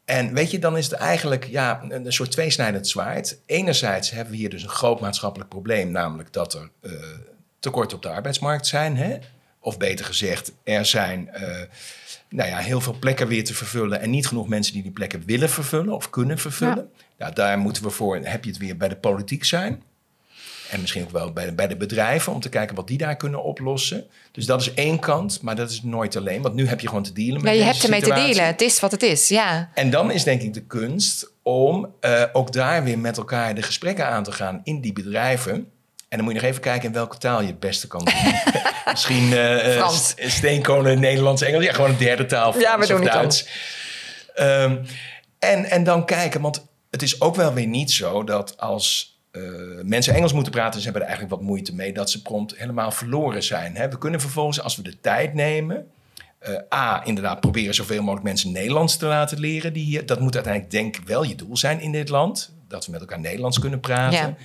En 0.06 0.34
weet 0.34 0.52
je, 0.52 0.60
dan 0.60 0.78
is 0.78 0.86
het 0.86 0.94
eigenlijk 0.94 1.46
ja, 1.46 1.82
een, 1.84 2.06
een 2.06 2.14
soort 2.14 2.32
tweesnijdend 2.32 2.88
zwaard. 2.88 3.38
Enerzijds 3.46 4.10
hebben 4.10 4.34
we 4.34 4.40
hier 4.40 4.50
dus 4.50 4.64
een 4.64 4.70
groot 4.70 5.00
maatschappelijk 5.00 5.50
probleem, 5.50 5.92
namelijk 5.92 6.34
dat 6.34 6.54
er 6.54 6.70
eh 6.82 6.92
tekorten 7.64 7.98
op 7.98 8.04
de 8.04 8.10
arbeidsmarkt 8.10 8.68
zijn. 8.68 8.98
Hè? 8.98 9.18
Of 9.64 9.78
beter 9.78 10.06
gezegd, 10.06 10.52
er 10.64 10.86
zijn 10.86 11.30
eh, 11.30 11.62
nou 12.30 12.50
ja, 12.50 12.58
heel 12.58 12.82
veel 12.82 12.96
plekken 13.00 13.28
weer 13.28 13.44
te 13.44 13.54
vervullen 13.54 14.02
en 14.02 14.10
niet 14.10 14.28
genoeg 14.28 14.48
mensen 14.48 14.74
die 14.74 14.82
die 14.82 14.92
plekken 14.92 15.24
willen 15.26 15.50
vervullen 15.50 15.94
of 15.94 16.10
kunnen 16.10 16.38
vervullen. 16.38 16.92
Nou, 17.18 17.34
daar 17.34 17.58
moeten 17.58 17.84
we 17.84 17.90
voor, 17.90 18.20
heb 18.24 18.44
je 18.44 18.50
het 18.50 18.60
weer 18.60 18.78
bij 18.78 18.88
de 18.88 18.96
politiek 18.96 19.44
zijn. 19.44 19.84
En 20.70 20.82
misschien 20.82 21.04
ook 21.04 21.12
wel 21.12 21.34
bij 21.34 21.46
de, 21.46 21.54
bij 21.54 21.68
de 21.68 21.78
bedrijven 21.78 22.34
om 22.34 22.40
te 22.40 22.50
kijken 22.50 22.76
wat 22.76 22.88
die 22.88 22.98
daar 22.98 23.16
kunnen 23.16 23.44
oplossen. 23.44 24.06
Dus 24.32 24.46
dat 24.46 24.62
is 24.62 24.74
één 24.74 25.00
kant, 25.00 25.42
maar 25.42 25.56
dat 25.56 25.70
is 25.70 25.82
nooit 25.84 26.16
alleen. 26.16 26.42
Want 26.42 26.56
nu 26.56 26.68
heb 26.68 26.80
je 26.80 26.88
gewoon 26.88 27.04
te 27.04 27.14
dealen 27.14 27.42
met 27.42 27.44
Ja, 27.44 27.52
je 27.52 27.58
deze 27.58 27.72
hebt 27.72 27.84
ermee 27.84 28.02
te 28.02 28.28
delen. 28.28 28.46
Het 28.46 28.62
is 28.62 28.80
wat 28.80 28.92
het 28.92 29.04
is, 29.04 29.28
ja. 29.28 29.70
En 29.74 29.90
dan 29.90 30.12
is 30.12 30.24
denk 30.24 30.42
ik 30.42 30.54
de 30.54 30.64
kunst 30.64 31.32
om 31.42 31.94
eh, 32.00 32.24
ook 32.34 32.52
daar 32.52 32.84
weer 32.84 33.00
met 33.00 33.18
elkaar 33.18 33.56
de 33.56 33.62
gesprekken 33.62 34.08
aan 34.08 34.24
te 34.24 34.32
gaan 34.32 34.62
in 34.64 34.82
die 34.82 34.94
bedrijven. 34.94 35.72
En 36.14 36.20
dan 36.20 36.28
moet 36.28 36.34
je 36.34 36.42
nog 36.42 36.50
even 36.50 36.62
kijken 36.62 36.88
in 36.88 36.94
welke 36.94 37.18
taal 37.18 37.42
je 37.42 37.48
het 37.48 37.60
beste 37.60 37.88
kan 37.88 38.06
doen. 38.06 38.14
Misschien 38.92 39.32
Frans. 39.32 40.08
st- 40.08 40.32
steenkolen, 40.32 41.00
Nederlands, 41.00 41.42
Engels. 41.42 41.64
Ja, 41.64 41.74
gewoon 41.74 41.90
een 41.90 41.98
derde 41.98 42.26
taal. 42.26 42.52
Frans 42.52 42.66
Ja, 42.66 42.80
we 42.80 42.88
doen 42.88 43.02
of 43.02 43.08
Duits. 43.08 43.48
Ehm, 44.34 44.78
en, 45.40 45.66
en 45.66 45.84
dan 45.84 46.06
kijken, 46.06 46.42
want 46.42 46.66
het 46.90 47.02
is 47.02 47.22
ook 47.22 47.36
wel 47.36 47.54
weer 47.54 47.68
niet 47.68 47.92
zo 47.92 48.24
dat 48.24 48.58
als 48.58 49.18
mensen 49.84 50.14
Engels 50.14 50.34
moeten 50.34 50.52
praten, 50.52 50.80
ze 50.80 50.84
hebben 50.84 51.02
er 51.02 51.08
eigenlijk 51.08 51.40
wat 51.40 51.48
moeite 51.50 51.76
mee, 51.76 51.94
dat 51.94 52.10
ze 52.10 52.22
prompt 52.22 52.56
helemaal 52.58 52.92
verloren 52.92 53.44
zijn. 53.44 53.76
Hè? 53.76 53.90
We 53.90 53.98
kunnen 53.98 54.22
vervolgens, 54.22 54.62
als 54.62 54.76
we 54.76 54.82
de 54.82 55.00
tijd 55.00 55.34
nemen, 55.34 55.88
A, 56.74 57.06
inderdaad 57.06 57.40
proberen 57.40 57.74
zoveel 57.74 58.02
mogelijk 58.02 58.24
mensen 58.26 58.52
Nederlands 58.52 58.98
te 58.98 59.06
laten 59.06 59.40
leren. 59.40 59.74
Die 59.74 59.86
hier, 59.86 60.06
dat 60.06 60.20
moet 60.20 60.36
uiteindelijk 60.36 60.74
denk 60.74 60.98
ik 60.98 61.08
wel 61.08 61.24
je 61.24 61.36
doel 61.36 61.58
zijn 61.58 61.80
in 61.82 61.92
dit 61.92 62.10
land. 62.10 62.54
Dat 62.68 62.86
we 62.86 62.92
met 62.92 63.02
elkaar 63.02 63.20
Nederlands 63.20 63.60
kunnen 63.60 63.80
praten. 63.80 64.18
Ja. 64.18 64.36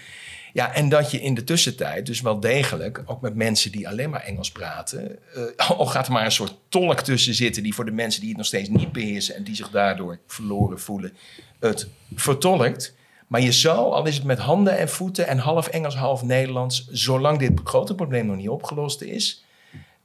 Ja. 0.62 0.74
en 0.74 0.88
dat 0.88 1.10
je 1.10 1.20
in 1.20 1.34
de 1.34 1.44
tussentijd 1.44 2.06
dus 2.06 2.20
wel 2.20 2.40
degelijk, 2.40 3.02
ook 3.06 3.20
met 3.20 3.34
mensen 3.34 3.72
die 3.72 3.88
alleen 3.88 4.10
maar 4.10 4.20
Engels 4.22 4.52
praten, 4.52 5.18
eh, 5.56 5.70
al 5.78 5.86
gaat 5.86 6.06
er 6.06 6.12
maar 6.12 6.24
een 6.24 6.32
soort 6.32 6.54
tolk 6.68 7.00
tussen 7.00 7.34
zitten 7.34 7.62
die 7.62 7.74
voor 7.74 7.84
de 7.84 7.90
mensen 7.90 8.20
die 8.20 8.28
het 8.28 8.38
nog 8.38 8.46
steeds 8.46 8.68
niet 8.68 8.92
beheersen 8.92 9.34
en 9.34 9.44
die 9.44 9.54
zich 9.54 9.70
daardoor 9.70 10.18
verloren 10.26 10.80
voelen, 10.80 11.12
het 11.60 11.88
vertolkt. 12.14 12.94
Maar 13.26 13.40
je 13.40 13.52
zou, 13.52 13.92
al 13.92 14.06
is 14.06 14.14
het 14.14 14.24
met 14.24 14.38
handen 14.38 14.78
en 14.78 14.88
voeten 14.88 15.26
en 15.26 15.38
half 15.38 15.66
Engels, 15.66 15.96
half 15.96 16.22
Nederlands, 16.22 16.88
zolang 16.90 17.38
dit 17.38 17.60
grote 17.64 17.94
probleem 17.94 18.26
nog 18.26 18.36
niet 18.36 18.48
opgelost 18.48 19.02
is, 19.02 19.44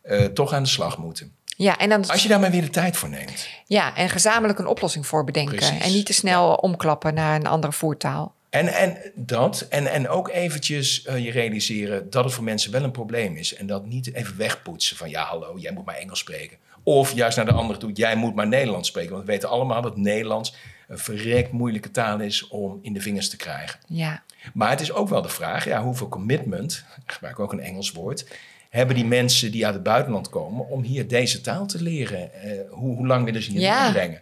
eh, 0.01 0.25
toch 0.25 0.53
aan 0.53 0.63
de 0.63 0.69
slag 0.69 0.97
moeten. 0.97 1.31
Ja, 1.57 1.77
en 1.77 1.89
dan 1.89 2.07
Als 2.07 2.23
je 2.23 2.29
daar 2.29 2.39
maar 2.39 2.51
weer 2.51 2.61
de 2.61 2.69
tijd 2.69 2.97
voor 2.97 3.09
neemt. 3.09 3.47
ja, 3.65 3.95
en 3.95 4.09
gezamenlijk 4.09 4.59
een 4.59 4.67
oplossing 4.67 5.07
voor 5.07 5.23
bedenken. 5.23 5.55
Precies. 5.55 5.79
En 5.79 5.91
niet 5.91 6.05
te 6.05 6.13
snel 6.13 6.53
omklappen 6.53 7.13
naar 7.13 7.35
een 7.35 7.47
andere 7.47 7.73
voertaal. 7.73 8.33
En, 8.53 8.67
en 8.67 8.97
dat, 9.15 9.65
en, 9.69 9.87
en 9.87 10.09
ook 10.09 10.29
eventjes 10.29 11.03
eh, 11.03 11.23
je 11.25 11.31
realiseren 11.31 12.09
dat 12.09 12.23
het 12.23 12.33
voor 12.33 12.43
mensen 12.43 12.71
wel 12.71 12.83
een 12.83 12.91
probleem 12.91 13.35
is. 13.35 13.55
En 13.55 13.65
dat 13.67 13.85
niet 13.85 14.13
even 14.13 14.37
wegpoetsen 14.37 14.97
van 14.97 15.09
ja, 15.09 15.23
hallo, 15.23 15.57
jij 15.57 15.71
moet 15.71 15.85
maar 15.85 15.95
Engels 15.95 16.19
spreken. 16.19 16.57
Of 16.83 17.13
juist 17.13 17.37
naar 17.37 17.45
de 17.45 17.51
andere 17.51 17.79
toe, 17.79 17.91
jij 17.91 18.15
moet 18.15 18.35
maar 18.35 18.47
Nederlands 18.47 18.87
spreken. 18.89 19.11
Want 19.11 19.25
we 19.25 19.31
weten 19.31 19.49
allemaal 19.49 19.81
dat 19.81 19.97
Nederlands 19.97 20.55
een 20.87 20.97
verrekt 20.97 21.51
moeilijke 21.51 21.91
taal 21.91 22.19
is 22.19 22.47
om 22.47 22.79
in 22.81 22.93
de 22.93 23.01
vingers 23.01 23.29
te 23.29 23.37
krijgen. 23.37 23.79
Ja, 23.87 24.23
Maar 24.53 24.69
het 24.69 24.81
is 24.81 24.91
ook 24.91 25.09
wel 25.09 25.21
de 25.21 25.29
vraag, 25.29 25.65
ja, 25.65 25.83
hoeveel 25.83 26.09
commitment, 26.09 26.85
ik 27.05 27.11
gebruik 27.11 27.39
ook 27.39 27.51
een 27.53 27.59
Engels 27.59 27.91
woord, 27.91 28.25
hebben 28.69 28.95
die 28.95 29.05
mensen 29.05 29.51
die 29.51 29.65
uit 29.65 29.73
het 29.73 29.83
buitenland 29.83 30.29
komen 30.29 30.67
om 30.69 30.83
hier 30.83 31.07
deze 31.07 31.41
taal 31.41 31.65
te 31.65 31.81
leren? 31.83 32.33
Eh, 32.33 32.51
hoe, 32.69 32.95
hoe 32.95 33.07
lang 33.07 33.25
willen 33.25 33.43
ze 33.43 33.51
hier 33.51 33.59
Ja. 33.61 33.83
doorbrengen? 33.83 34.21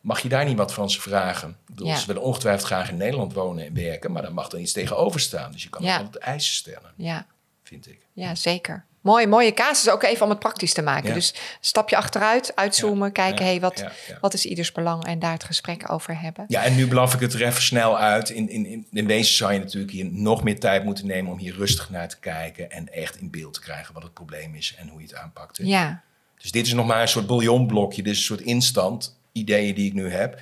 Mag 0.00 0.20
je 0.20 0.28
daar 0.28 0.44
niet 0.44 0.56
wat 0.56 0.72
van 0.74 0.90
ze 0.90 1.00
vragen? 1.00 1.56
Bedoel, 1.66 1.86
Ja. 1.86 1.96
Ze 1.96 2.06
willen 2.06 2.22
ongetwijfeld 2.22 2.66
graag 2.66 2.90
in 2.90 2.96
Nederland 2.96 3.32
wonen 3.32 3.66
en 3.66 3.74
werken, 3.74 4.12
maar 4.12 4.22
daar 4.22 4.34
mag 4.34 4.48
dan 4.48 4.60
iets 4.60 4.72
tegenover 4.72 5.20
staan. 5.20 5.52
Dus 5.52 5.62
je 5.62 5.68
kan 5.68 5.82
Ja. 5.82 5.96
altijd 5.96 6.16
eisen 6.22 6.54
stellen, 6.54 6.92
ja, 6.96 7.26
vind 7.62 7.88
ik. 7.88 7.98
ja, 8.12 8.34
zeker. 8.34 8.84
Mooi, 9.00 9.26
mooie 9.26 9.54
casus 9.54 9.90
ook 9.92 10.02
even 10.02 10.22
om 10.24 10.30
het 10.30 10.38
praktisch 10.38 10.72
te 10.72 10.82
maken. 10.82 11.14
Dus 11.14 11.34
stapje 11.60 11.96
achteruit, 11.96 12.52
uitzoomen, 12.56 13.12
kijken, 13.12 13.44
hey, 13.44 13.60
wat, 13.60 13.84
wat 14.20 14.34
is 14.34 14.44
ieders 14.46 14.72
belang 14.72 15.04
en 15.04 15.18
daar 15.18 15.32
het 15.32 15.44
gesprek 15.44 15.92
over 15.92 16.20
hebben. 16.20 16.44
Ja, 16.48 16.62
en 16.64 16.74
nu 16.76 16.88
blaf 16.88 17.14
ik 17.14 17.20
het 17.20 17.32
er 17.34 17.42
even 17.46 17.62
snel 17.62 17.98
uit. 17.98 18.30
In, 18.30 18.48
in, 18.48 18.66
in, 18.66 18.86
in 18.92 19.06
wezen 19.06 19.34
zou 19.34 19.52
je 19.52 19.58
natuurlijk 19.58 19.92
hier 19.92 20.04
nog 20.12 20.42
meer 20.42 20.60
tijd 20.60 20.84
moeten 20.84 21.06
nemen 21.06 21.32
om 21.32 21.38
hier 21.38 21.54
rustig 21.54 21.90
naar 21.90 22.08
te 22.08 22.18
kijken 22.18 22.70
en 22.70 22.92
echt 22.92 23.16
in 23.16 23.30
beeld 23.30 23.54
te 23.54 23.60
krijgen 23.60 23.94
wat 23.94 24.02
het 24.02 24.12
probleem 24.14 24.54
is 24.54 24.74
en 24.78 24.88
hoe 24.88 25.00
je 25.00 25.06
het 25.06 25.16
aanpakt. 25.16 25.56
hè. 25.58 25.64
Ja, 25.64 26.02
Dus 26.42 26.50
dit 26.50 26.66
is 26.66 26.72
nog 26.72 26.86
maar 26.86 27.00
een 27.02 27.08
soort 27.08 27.26
bouillonblokje. 27.26 28.02
Dit 28.02 28.12
is 28.12 28.18
een 28.18 28.24
soort 28.24 28.40
instant 28.40 29.18
ideeën 29.32 29.74
die 29.74 29.86
ik 29.86 29.92
nu 29.94 30.10
heb. 30.12 30.40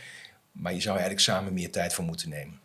Maar 0.53 0.72
je 0.72 0.81
zou 0.81 0.96
eigenlijk 0.96 1.24
samen 1.27 1.53
meer 1.53 1.70
tijd 1.72 1.94
voor 1.94 2.05
moeten 2.05 2.29
nemen. 2.29 2.61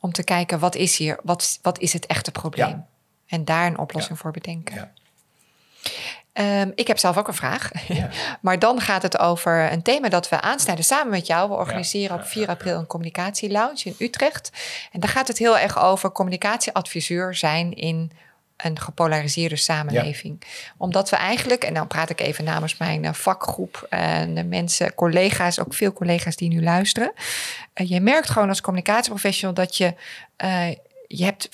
om 0.00 0.12
te 0.12 0.24
kijken 0.24 0.58
wat 0.58 0.74
is 0.74 0.96
hier, 0.96 1.18
wat, 1.22 1.58
wat 1.62 1.78
is 1.78 1.92
het 1.92 2.06
echte 2.06 2.30
probleem? 2.30 2.68
Ja. 2.68 2.86
En 3.26 3.44
daar 3.44 3.66
een 3.66 3.78
oplossing 3.78 4.16
Ja. 4.16 4.22
voor 4.22 4.30
bedenken. 4.32 4.74
Ja. 4.74 4.92
Ehm, 6.32 6.70
ik 6.74 6.86
heb 6.86 6.98
zelf 6.98 7.16
ook 7.16 7.28
een 7.28 7.34
vraag. 7.34 7.70
Ja. 7.88 8.08
maar 8.40 8.58
dan 8.58 8.80
gaat 8.80 9.02
het 9.02 9.18
over 9.18 9.72
een 9.72 9.82
thema 9.82 10.08
dat 10.08 10.28
we 10.28 10.40
aansnijden 10.40 10.84
samen 10.84 11.10
met 11.10 11.26
jou. 11.26 11.48
We 11.48 11.54
organiseren 11.54 12.08
Ja, 12.16 12.22
op 12.22 12.26
ja, 12.26 12.26
4 12.32 12.42
ja, 12.42 12.48
april 12.48 12.78
een 12.78 12.86
communicatielounge 12.86 13.80
in 13.84 13.94
Utrecht. 13.98 14.50
En 14.92 15.00
daar 15.00 15.10
gaat 15.10 15.28
het 15.28 15.38
heel 15.38 15.58
erg 15.58 15.78
over 15.82 16.12
communicatieadviseur 16.12 17.34
zijn 17.34 17.72
in 17.74 18.10
een 18.56 18.78
gepolariseerde 18.80 19.56
samenleving. 19.56 20.42
Omdat 20.76 21.10
we 21.10 21.16
eigenlijk, 21.16 21.64
en 21.64 21.74
dan 21.74 21.86
praat 21.86 22.10
ik 22.10 22.20
even 22.20 22.44
namens 22.44 22.76
mijn 22.76 23.04
eh, 23.04 23.12
vakgroep 23.12 23.86
en 23.90 24.34
de 24.34 24.44
mensen, 24.44 24.94
collega's, 24.94 25.58
ook 25.58 25.74
veel 25.74 25.92
collega's 25.92 26.36
die 26.36 26.48
nu 26.48 26.62
luisteren. 26.62 27.12
Eh, 27.72 27.88
je 27.88 28.00
merkt 28.00 28.30
gewoon 28.30 28.48
als 28.48 28.60
communicatieprofessional 28.60 29.54
dat 29.54 29.76
je, 29.76 29.94
eh, 30.36 30.68
je 31.06 31.24
hebt 31.24 31.48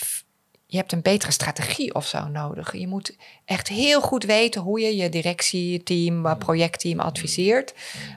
je 0.71 0.77
hebt 0.77 0.93
een 0.93 1.03
betere 1.03 1.33
strategie 1.33 1.95
of 1.95 2.07
zo 2.07 2.29
nodig. 2.29 2.73
Je 2.77 2.87
moet 2.87 3.17
echt 3.45 3.69
heel 3.69 4.01
goed 4.01 4.25
weten 4.25 4.61
hoe 4.61 4.81
je 4.81 4.97
je 4.97 5.09
directieteam, 5.09 6.27
eh, 6.27 6.37
projectteam 6.39 7.01
adviseert 7.01 7.75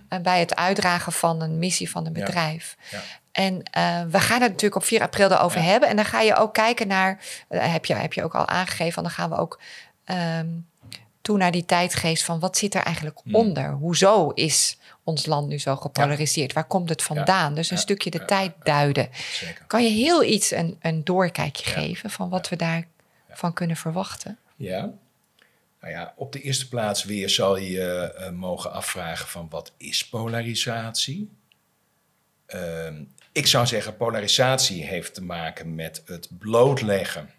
eh, 0.10 0.20
bij 0.20 0.40
het 0.40 0.56
uitdragen 0.56 1.12
van 1.12 1.42
een 1.42 1.60
missie 1.60 1.90
van 1.90 2.06
een 2.06 2.14
Ja. 2.16 2.26
bedrijf. 2.26 2.78
Ja. 2.92 3.02
En 3.34 3.64
eh, 3.64 4.02
we 4.10 4.20
gaan 4.20 4.42
het 4.42 4.52
natuurlijk 4.52 4.76
op 4.82 4.84
4 4.84 5.02
april 5.02 5.32
erover 5.32 5.60
Ja. 5.62 5.66
hebben. 5.66 5.90
En 5.90 5.96
dan 5.96 6.06
ga 6.06 6.22
je 6.22 6.36
ook 6.36 6.54
kijken 6.54 6.88
naar, 6.88 7.20
eh, 7.48 7.72
heb, 7.72 7.86
je, 7.86 7.94
heb 7.94 8.14
je 8.14 8.24
ook 8.24 8.36
al 8.36 8.48
aangegeven, 8.48 9.04
dan 9.04 9.12
gaan 9.12 9.30
we 9.30 9.36
ook 9.36 9.60
ehm, 10.04 10.48
toe 11.22 11.38
naar 11.38 11.52
die 11.52 11.66
tijdgeest 11.66 12.24
van 12.24 12.40
wat 12.40 12.58
zit 12.58 12.76
er 12.76 12.82
eigenlijk 12.84 13.20
Hmm. 13.24 13.36
onder? 13.36 13.72
Hoezo 13.72 14.30
is 14.30 14.78
ons 15.04 15.26
land 15.26 15.48
nu 15.48 15.60
zo 15.60 15.76
gepolariseerd? 15.76 16.54
Waar 16.54 16.68
komt 16.68 16.90
het 16.90 17.04
vandaan? 17.04 17.56
Dus 17.56 17.72
een 17.72 17.78
stukje 17.78 18.10
de 18.10 18.26
tijd 18.26 18.54
duiden. 18.64 19.10
Zeker. 19.32 19.66
Kan 19.68 19.84
je 19.84 19.90
heel 19.90 20.24
iets 20.24 20.52
een, 20.52 20.78
een 20.82 21.04
doorkijkje 21.04 21.70
geven 21.72 22.10
van 22.10 22.30
wat 22.30 22.50
we 22.50 22.56
daarvan 22.56 23.54
kunnen 23.54 23.76
verwachten? 23.76 24.38
Ja. 24.56 24.90
Nou 25.82 25.94
ja, 25.94 26.14
op 26.16 26.32
de 26.32 26.42
eerste 26.42 26.68
plaats 26.70 27.04
weer 27.04 27.30
zal 27.30 27.58
je 27.58 27.72
je 27.72 28.14
eh, 28.18 28.30
mogen 28.30 28.72
afvragen 28.72 29.28
van 29.28 29.48
wat 29.50 29.72
is 29.78 30.08
polarisatie? 30.08 31.30
Ehm, 32.46 33.04
ik 33.34 33.48
zou 33.48 33.68
zeggen, 33.68 33.98
polarisatie 33.98 34.84
heeft 34.84 35.14
te 35.14 35.24
maken 35.24 35.76
met 35.76 36.02
het 36.06 36.30
blootleggen, 36.40 37.30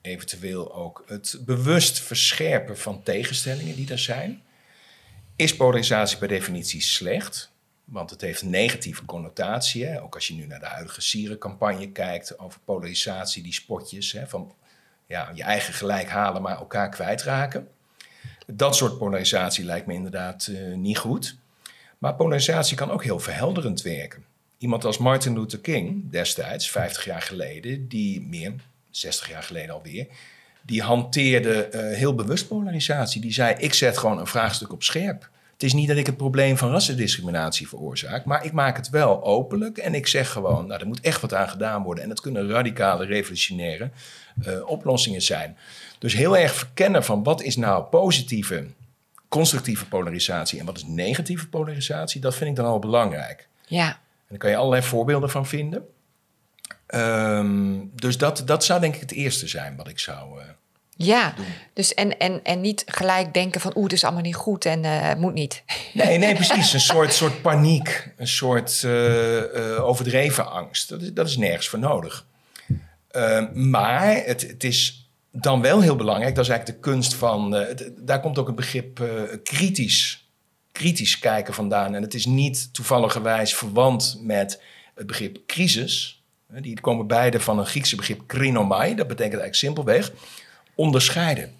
eventueel 0.00 0.74
ook 0.74 1.04
het 1.06 1.38
bewust 1.44 2.00
verscherpen 2.00 2.78
van 2.78 3.02
tegenstellingen 3.02 3.76
die 3.76 3.90
er 3.90 3.98
zijn. 3.98 4.42
Is 5.36 5.56
polarisatie 5.56 6.18
per 6.18 6.28
definitie 6.28 6.80
slecht? 6.80 7.50
Want 7.84 8.10
het 8.10 8.20
heeft 8.20 8.42
negatieve 8.42 9.04
connotatie. 9.04 10.00
Ook 10.00 10.14
als 10.14 10.26
je 10.26 10.34
nu 10.34 10.46
naar 10.46 10.60
de 10.60 10.66
huidige 10.66 11.00
Sierencampagne 11.00 11.92
kijkt 11.92 12.38
over 12.38 12.60
polarisatie, 12.60 13.42
die 13.42 13.52
spotjes 13.52 14.12
hè, 14.12 14.26
van 14.26 14.54
ja, 15.06 15.30
je 15.34 15.42
eigen 15.42 15.74
gelijk 15.74 16.08
halen, 16.08 16.42
maar 16.42 16.56
elkaar 16.56 16.88
kwijtraken. 16.88 17.68
Dat 18.46 18.76
soort 18.76 18.98
polarisatie 18.98 19.64
lijkt 19.64 19.86
me 19.86 19.94
inderdaad 19.94 20.46
eh, 20.46 20.74
niet 20.74 20.98
goed. 20.98 21.36
Maar 21.98 22.14
polarisatie 22.14 22.76
kan 22.76 22.90
ook 22.90 23.04
heel 23.04 23.18
verhelderend 23.18 23.82
werken. 23.82 24.24
Iemand 24.60 24.84
als 24.84 24.98
Martin 24.98 25.34
Luther 25.34 25.58
King, 25.58 26.10
destijds, 26.10 26.70
50 26.70 27.04
jaar 27.04 27.22
geleden, 27.22 27.88
die 27.88 28.20
meer, 28.20 28.54
60 28.90 29.28
jaar 29.28 29.42
geleden 29.42 29.74
alweer, 29.74 30.06
die 30.62 30.82
hanteerde 30.82 31.64
eh, 31.64 31.96
heel 31.96 32.14
bewust 32.14 32.48
polarisatie. 32.48 33.20
Die 33.20 33.32
zei: 33.32 33.54
Ik 33.58 33.74
zet 33.74 33.98
gewoon 33.98 34.18
een 34.18 34.26
vraagstuk 34.26 34.72
op 34.72 34.82
scherp. 34.82 35.28
Het 35.52 35.62
is 35.62 35.72
niet 35.72 35.88
dat 35.88 35.96
ik 35.96 36.06
het 36.06 36.16
probleem 36.16 36.56
van 36.56 36.70
rassendiscriminatie 36.70 37.68
veroorzaak, 37.68 38.24
maar 38.24 38.44
ik 38.44 38.52
maak 38.52 38.76
het 38.76 38.90
wel 38.90 39.24
openlijk 39.24 39.78
en 39.78 39.94
ik 39.94 40.06
zeg 40.06 40.30
gewoon: 40.30 40.66
Nou, 40.66 40.80
er 40.80 40.86
moet 40.86 41.00
echt 41.00 41.20
wat 41.20 41.34
aan 41.34 41.48
gedaan 41.48 41.82
worden. 41.82 42.02
En 42.02 42.08
dat 42.08 42.20
kunnen 42.20 42.48
radicale, 42.48 43.04
revolutionaire 43.04 43.90
eh, 44.42 44.68
oplossingen 44.68 45.22
zijn. 45.22 45.56
Dus 45.98 46.14
heel 46.14 46.36
erg 46.36 46.54
verkennen 46.54 47.04
van 47.04 47.22
wat 47.22 47.42
is 47.42 47.56
nou 47.56 47.84
positieve, 47.84 48.66
constructieve 49.28 49.88
polarisatie 49.88 50.58
en 50.58 50.66
wat 50.66 50.76
is 50.76 50.84
negatieve 50.84 51.48
polarisatie, 51.48 52.20
dat 52.20 52.34
vind 52.34 52.50
ik 52.50 52.56
dan 52.56 52.66
al 52.66 52.78
belangrijk. 52.78 53.48
Ja, 53.66 54.00
daar 54.30 54.38
kan 54.38 54.50
je 54.50 54.56
allerlei 54.56 54.82
voorbeelden 54.82 55.30
van 55.30 55.46
vinden. 55.46 55.82
Ehm, 56.86 57.78
dus 57.94 58.18
dat, 58.18 58.42
dat 58.44 58.64
zou 58.64 58.80
denk 58.80 58.94
ik 58.94 59.00
het 59.00 59.12
eerste 59.12 59.48
zijn 59.48 59.76
wat 59.76 59.88
ik 59.88 59.98
zou. 59.98 60.40
eh, 60.40 60.46
ja. 60.96 61.34
Dus 61.72 61.94
en, 61.94 62.18
en, 62.18 62.44
en 62.44 62.60
niet 62.60 62.82
gelijk 62.86 63.34
denken 63.34 63.60
van 63.60 63.72
oeh, 63.74 63.84
het 63.84 63.92
is 63.92 64.04
allemaal 64.04 64.22
niet 64.22 64.34
goed 64.36 64.64
en 64.64 64.84
het 64.84 65.18
moet 65.18 65.32
niet. 65.34 65.62
Nee, 65.94 66.18
nee, 66.18 66.34
precies. 66.44 66.72
Een 66.72 66.80
soort, 66.80 67.12
soort 67.12 67.42
paniek, 67.42 68.12
een 68.16 68.28
soort 68.28 68.84
eh, 68.84 69.84
overdreven 69.84 70.50
angst. 70.50 70.88
Dat 70.88 71.02
is, 71.02 71.12
dat 71.12 71.26
is 71.28 71.36
nergens 71.36 71.68
voor 71.68 71.78
nodig. 71.78 72.26
Ehm, 73.10 73.70
maar 73.70 74.14
het, 74.24 74.40
het 74.42 74.64
is 74.64 75.10
dan 75.32 75.60
wel 75.60 75.80
heel 75.80 75.96
belangrijk, 75.96 76.34
dat 76.34 76.44
is 76.44 76.50
eigenlijk 76.50 76.82
de 76.82 76.90
kunst 76.90 77.14
van. 77.14 77.52
het- 77.52 77.90
daar 77.98 78.20
komt 78.20 78.38
ook 78.38 78.48
een 78.48 78.54
begrip 78.54 79.02
kritisch, 79.42 80.29
kritisch 80.80 81.18
kijken 81.18 81.54
vandaan. 81.54 81.94
En 81.94 82.02
het 82.02 82.14
is 82.14 82.26
niet 82.26 82.74
toevalligerwijs 82.74 83.54
verwant 83.54 84.18
met 84.22 84.62
het 84.94 85.06
begrip 85.06 85.38
crisis. 85.46 86.22
Die 86.48 86.80
komen 86.80 87.06
beide 87.06 87.40
van 87.40 87.58
een 87.58 87.66
Griekse 87.66 87.96
begrip 87.96 88.20
krinomai. 88.26 88.94
Dat 88.94 89.08
betekent 89.08 89.40
eigenlijk 89.40 89.54
simpelweg 89.54 90.12
onderscheiden. 90.74 91.52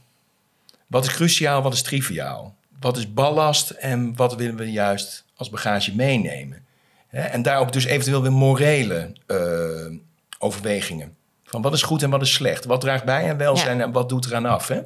Wat 0.87 1.05
is 1.05 1.13
cruciaal, 1.13 1.63
wat 1.63 1.73
is 1.73 1.83
triviaal? 1.83 2.55
Wat 2.81 2.97
is 2.97 3.13
ballast 3.13 3.71
en 3.71 4.17
wat 4.17 4.35
willen 4.35 4.57
we 4.57 4.71
juist 4.71 5.25
als 5.37 5.51
bagage 5.51 5.95
meenemen? 5.95 6.65
En 7.11 7.43
daarop 7.43 7.73
dus 7.73 7.85
eventueel 7.85 8.23
weer 8.23 8.33
morele 8.33 9.13
eh, 9.27 9.97
overwegingen. 10.39 11.17
Van 11.45 11.63
wat 11.63 11.73
is 11.73 11.83
goed 11.83 12.03
en 12.03 12.11
wat 12.11 12.23
is 12.23 12.33
slecht? 12.33 12.65
Wat 12.65 12.81
draagt 12.81 13.05
bij 13.05 13.31
aan 13.31 13.37
welzijn 13.37 13.81
en 13.81 13.93
wat 13.93 14.09
doet 14.09 14.27
eraan 14.27 14.47
af? 14.47 14.69
Hè? 14.69 14.81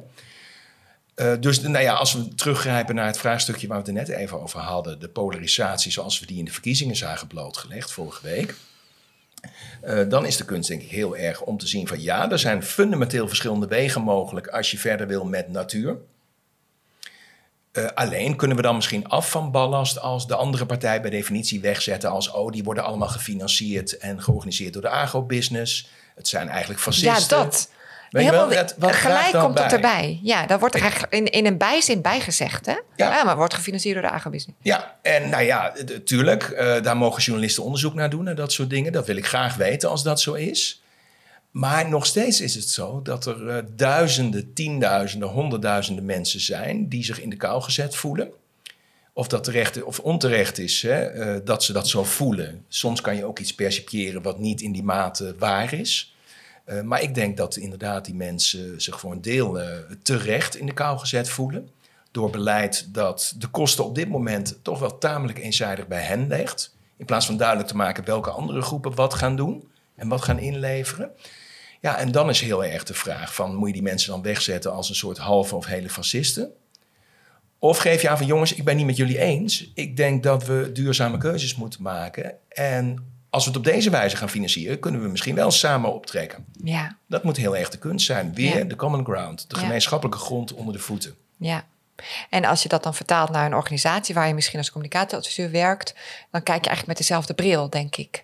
Eh, 1.15 1.33
dus 1.39 1.59
nou 1.61 1.83
ja, 1.83 1.93
als 1.93 2.13
we 2.13 2.35
teruggrijpen 2.35 2.95
naar 2.95 3.05
het 3.05 3.17
vraagstukje 3.17 3.67
waar 3.67 3.83
we 3.83 3.89
het 3.89 3.97
er 3.97 4.07
net 4.07 4.17
even 4.17 4.41
over 4.41 4.59
hadden, 4.59 4.99
de 4.99 5.09
polarisatie 5.09 5.91
zoals 5.91 6.19
we 6.19 6.25
die 6.25 6.37
in 6.37 6.45
de 6.45 6.51
verkiezingen 6.51 6.95
zagen 6.95 7.27
blootgelegd 7.27 7.91
vorige 7.91 8.21
week. 8.23 8.55
Eh, 9.81 10.09
dan 10.09 10.25
is 10.25 10.37
de 10.37 10.45
kunst 10.45 10.69
denk 10.69 10.81
ik 10.81 10.89
heel 10.89 11.17
erg 11.17 11.41
om 11.41 11.57
te 11.57 11.67
zien 11.67 11.87
van 11.87 12.01
ja, 12.01 12.31
er 12.31 12.39
zijn 12.39 12.63
fundamenteel 12.63 13.27
verschillende 13.27 13.67
wegen 13.67 14.01
mogelijk 14.01 14.47
als 14.47 14.71
je 14.71 14.77
verder 14.77 15.07
wil 15.07 15.25
met 15.25 15.49
natuur. 15.49 15.97
Eh, 17.71 17.85
alleen 17.85 18.35
kunnen 18.35 18.57
we 18.57 18.63
dan 18.63 18.75
misschien 18.75 19.07
af 19.07 19.29
van 19.29 19.51
ballast 19.51 19.99
als 19.99 20.27
de 20.27 20.35
andere 20.35 20.65
partij 20.65 21.01
bij 21.01 21.09
definitie 21.09 21.61
wegzetten 21.61 22.09
als 22.09 22.31
oh, 22.31 22.51
die 22.51 22.63
worden 22.63 22.83
allemaal 22.83 23.07
gefinancierd 23.07 23.97
en 23.97 24.21
georganiseerd 24.21 24.73
door 24.73 24.81
de 24.81 24.89
agrobusiness. 24.89 25.89
Het 26.15 26.27
zijn 26.27 26.49
eigenlijk 26.49 26.79
fascisten. 26.79 27.37
Ja, 27.37 27.43
dat. 27.43 27.69
Helemaal, 28.23 28.47
wel, 28.47 28.57
dat- 28.57 28.75
wat 28.77 28.91
gelijk 28.95 29.31
komt 29.31 29.59
het 29.59 29.67
bij? 29.67 29.75
erbij. 29.75 30.19
Ja, 30.23 30.45
daar 30.45 30.59
wordt 30.59 30.75
er 30.75 30.81
eigenlijk 30.81 31.13
in, 31.13 31.25
in 31.25 31.45
een 31.45 31.57
bijzin 31.57 32.01
bijgezegd, 32.01 32.65
hè? 32.65 32.75
Ja. 32.95 33.23
maar 33.23 33.35
wordt 33.37 33.53
gefinancierd 33.53 33.93
door 34.01 34.09
de 34.09 34.15
agrobusiness. 34.15 34.59
Ja, 34.61 34.95
en 35.01 35.29
nou 35.29 35.43
ja, 35.43 35.71
d- 35.85 36.05
tuurlijk, 36.05 36.43
eh, 36.43 36.81
daar 36.81 36.97
mogen 36.97 37.21
journalisten 37.23 37.63
onderzoek 37.63 37.93
naar 37.93 38.09
doen, 38.09 38.23
naar 38.23 38.35
dat 38.35 38.51
soort 38.51 38.69
dingen. 38.69 38.91
Dat 38.91 39.05
wil 39.05 39.15
ik 39.15 39.25
graag 39.27 39.55
weten 39.55 39.89
als 39.89 40.03
dat 40.03 40.21
zo 40.21 40.33
is. 40.33 40.81
Maar 41.51 41.89
nog 41.89 42.05
steeds 42.05 42.41
is 42.41 42.55
het 42.55 42.69
zo 42.69 43.01
dat 43.01 43.25
er 43.25 43.47
eh, 43.49 43.63
duizenden, 43.75 44.53
tienduizenden, 44.53 45.29
honderdduizenden 45.29 46.05
mensen 46.05 46.39
zijn 46.39 46.89
die 46.89 47.03
zich 47.03 47.21
in 47.21 47.29
de 47.29 47.35
kou 47.35 47.61
gezet 47.61 47.95
voelen. 47.95 48.29
Of 49.13 49.27
dat 49.27 49.43
terecht 49.43 49.83
of 49.83 49.99
onterecht 49.99 50.57
is 50.57 50.81
hè, 50.81 51.01
eh, 51.05 51.39
dat 51.43 51.63
ze 51.63 51.73
dat 51.73 51.87
zo 51.87 52.03
voelen. 52.03 52.65
Soms 52.67 53.01
kan 53.01 53.15
je 53.15 53.25
ook 53.25 53.39
iets 53.39 53.55
percipiëren 53.55 54.21
wat 54.21 54.39
niet 54.39 54.61
in 54.61 54.71
die 54.71 54.83
mate 54.83 55.35
waar 55.39 55.73
is. 55.73 56.14
Eh, 56.65 56.81
maar 56.81 57.01
ik 57.01 57.15
denk 57.15 57.37
dat 57.37 57.55
inderdaad 57.55 58.05
die 58.05 58.15
mensen 58.15 58.81
zich 58.81 58.99
voor 58.99 59.11
een 59.11 59.21
deel 59.21 59.59
eh, 59.59 59.67
terecht 60.01 60.55
in 60.55 60.65
de 60.65 60.73
kou 60.73 60.97
gezet 60.99 61.29
voelen. 61.29 61.69
Door 62.11 62.29
beleid 62.29 62.93
dat 62.93 63.35
de 63.37 63.47
kosten 63.47 63.85
op 63.85 63.95
dit 63.95 64.09
moment 64.09 64.59
toch 64.61 64.79
wel 64.79 64.97
tamelijk 64.97 65.39
eenzijdig 65.39 65.87
bij 65.87 66.01
hen 66.01 66.27
legt. 66.27 66.75
In 66.97 67.05
plaats 67.05 67.25
van 67.25 67.37
duidelijk 67.37 67.67
te 67.67 67.75
maken 67.75 68.05
welke 68.05 68.29
andere 68.29 68.61
groepen 68.61 68.95
wat 68.95 69.13
gaan 69.13 69.35
doen 69.35 69.69
en 69.95 70.07
wat 70.07 70.21
gaan 70.21 70.39
inleveren. 70.39 71.11
Ja, 71.81 71.97
en 71.97 72.11
dan 72.11 72.29
is 72.29 72.41
heel 72.41 72.65
erg 72.65 72.83
de 72.83 72.93
vraag 72.93 73.35
van 73.35 73.55
moet 73.55 73.67
je 73.67 73.73
die 73.73 73.81
mensen 73.81 74.11
dan 74.11 74.21
wegzetten 74.21 74.71
als 74.71 74.89
een 74.89 74.95
soort 74.95 75.17
halve 75.17 75.55
of 75.55 75.65
hele 75.65 75.89
fascisten? 75.89 76.51
Of 77.59 77.77
geef 77.77 78.01
je 78.01 78.09
aan 78.09 78.17
van 78.17 78.25
jongens, 78.25 78.53
ik 78.53 78.63
ben 78.63 78.75
niet 78.75 78.85
met 78.85 78.97
jullie 78.97 79.17
eens. 79.17 79.71
Ik 79.73 79.97
denk 79.97 80.23
dat 80.23 80.45
we 80.45 80.69
duurzame 80.73 81.17
keuzes 81.17 81.55
moeten 81.55 81.81
maken. 81.81 82.35
En 82.49 83.14
als 83.35 83.43
we 83.45 83.49
het 83.49 83.59
op 83.59 83.65
deze 83.65 83.89
wijze 83.89 84.15
gaan 84.15 84.29
financieren, 84.29 84.79
kunnen 84.79 85.01
we 85.01 85.07
misschien 85.07 85.35
wel 85.35 85.51
samen 85.51 85.93
optrekken. 85.93 86.45
Ja, 86.63 86.97
Dat 87.07 87.23
moet 87.23 87.37
heel 87.37 87.57
erg 87.57 87.69
de 87.69 87.77
kunst 87.77 88.05
zijn. 88.05 88.33
Weer 88.33 88.57
Ja. 88.57 88.63
de 88.63 88.75
common 88.75 89.03
ground, 89.05 89.49
de 89.49 89.55
gemeenschappelijke 89.55 90.19
grond 90.19 90.53
onder 90.53 90.73
de 90.73 90.79
voeten. 90.79 91.15
ja. 91.37 91.63
En 92.29 92.45
als 92.45 92.63
je 92.63 92.69
dat 92.69 92.83
dan 92.83 92.93
vertaalt 92.95 93.29
naar 93.29 93.45
een 93.45 93.53
organisatie 93.55 94.15
waar 94.15 94.27
je 94.27 94.33
misschien 94.33 94.59
als 94.59 94.71
communicatieadviseur 94.71 95.51
werkt, 95.51 95.93
dan 96.31 96.43
kijk 96.43 96.57
je 96.63 96.69
eigenlijk 96.69 96.87
met 96.87 96.97
dezelfde 96.97 97.33
bril, 97.33 97.69
denk 97.69 97.95
ik. 97.95 98.23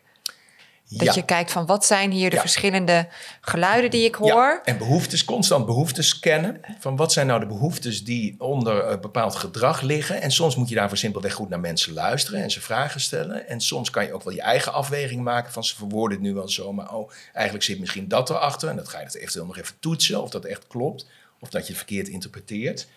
Dat 0.98 1.08
ja. 1.08 1.14
je 1.16 1.26
kijkt 1.26 1.52
van 1.52 1.66
wat 1.66 1.86
zijn 1.86 2.12
hier 2.12 2.30
de 2.30 2.36
Ja. 2.36 2.42
verschillende 2.42 3.08
geluiden 3.42 3.90
die 3.90 4.06
ik 4.06 4.18
Ja, 4.24 4.34
hoor. 4.34 4.62
en 4.64 4.78
behoeftes, 4.78 5.26
constant 5.26 5.66
behoeftes 5.66 6.08
scannen. 6.08 6.60
Van 6.80 6.96
wat 6.96 7.12
zijn 7.12 7.28
nou 7.28 7.40
de 7.40 7.46
behoeftes 7.46 8.04
die 8.04 8.36
onder 8.38 9.00
bepaald 9.00 9.36
gedrag 9.36 9.82
liggen. 9.82 10.22
En 10.22 10.32
soms 10.32 10.56
moet 10.56 10.70
je 10.70 10.76
daarvoor 10.76 10.98
simpelweg 10.98 11.34
goed 11.34 11.50
naar 11.50 11.60
mensen 11.60 11.94
luisteren 11.94 12.42
en 12.44 12.52
ze 12.52 12.62
vragen 12.62 13.02
stellen. 13.02 13.48
En 13.48 13.62
soms 13.62 13.90
kan 13.90 14.06
je 14.06 14.14
ook 14.14 14.24
wel 14.24 14.34
je 14.34 14.42
eigen 14.42 14.74
afweging 14.74 15.24
maken 15.24 15.52
van 15.54 15.64
ze 15.64 15.76
verwoorden 15.76 16.18
het 16.18 16.28
nu 16.28 16.34
wel 16.34 16.50
zo. 16.50 16.74
Maar 16.74 16.94
oh, 16.94 17.12
eigenlijk 17.34 17.66
zit 17.66 17.80
misschien 17.80 18.08
dat 18.08 18.30
erachter. 18.30 18.70
En 18.70 18.76
dat 18.76 18.88
ga 18.90 19.00
je 19.00 19.20
eventueel 19.20 19.46
nog 19.46 19.58
even 19.58 19.76
toetsen 19.80 20.22
of 20.22 20.30
dat 20.30 20.46
echt 20.46 20.68
klopt. 20.68 21.06
Of 21.40 21.50
dat 21.50 21.62
je 21.62 21.68
het 21.68 21.78
verkeerd 21.78 22.08
interpreteert. 22.08 22.88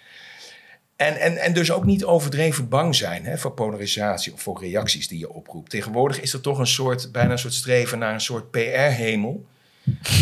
En, 0.97 1.16
en, 1.20 1.36
en 1.36 1.53
dus 1.53 1.72
ook 1.72 1.84
niet 1.84 2.05
overdreven 2.05 2.68
bang 2.68 2.95
zijn 2.95 3.24
hè, 3.24 3.38
voor 3.38 3.53
polarisatie 3.53 4.32
of 4.32 4.42
voor 4.42 4.61
reacties 4.61 5.09
die 5.09 5.18
je 5.18 5.32
oproept. 5.32 5.70
Tegenwoordig 5.70 6.20
is 6.20 6.32
er 6.32 6.40
toch 6.40 6.59
een 6.59 6.66
soort, 6.66 7.12
bijna 7.12 7.32
een 7.32 7.38
soort 7.38 7.55
streven 7.55 7.99
naar 7.99 8.14
een 8.14 8.20
soort 8.20 8.51
PR-hemel. 8.51 9.47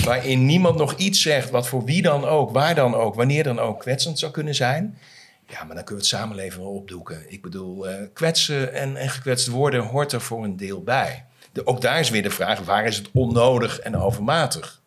Waarin 0.05 0.47
niemand 0.47 0.77
nog 0.77 0.97
iets 0.97 1.23
zegt 1.23 1.51
wat 1.51 1.69
voor 1.69 1.85
wie 1.85 2.03
dan 2.03 2.25
ook, 2.25 2.51
waar 2.51 2.75
dan 2.75 2.95
ook, 2.95 3.15
wanneer 3.15 3.45
dan 3.45 3.59
ook 3.59 3.81
kwetsend 3.81 4.19
zou 4.19 4.33
kunnen 4.33 4.55
zijn. 4.55 4.99
Ja, 5.47 5.65
maar 5.65 5.75
dan 5.75 5.85
kunnen 5.85 6.05
we 6.05 6.11
het 6.11 6.21
samenleven 6.21 6.61
wel 6.61 6.71
opdoeken. 6.71 7.33
Ik 7.33 7.43
bedoel, 7.43 7.89
uh, 7.89 7.95
kwetsen 8.13 8.75
en, 8.75 8.97
en 8.97 9.09
gekwetst 9.09 9.49
worden 9.49 9.83
hoort 9.83 10.13
er 10.13 10.21
voor 10.21 10.45
een 10.45 10.57
deel 10.57 10.83
bij. 10.83 11.25
Ook 11.65 11.81
daar 11.81 12.01
is 12.01 12.11
weer 12.11 12.23
de 12.23 12.31
vraag, 12.31 12.61
waar 12.61 12.87
is 12.87 12.97
het 12.97 13.09
onnodig 13.13 13.79
en 13.79 13.97
overmatig? 13.97 14.81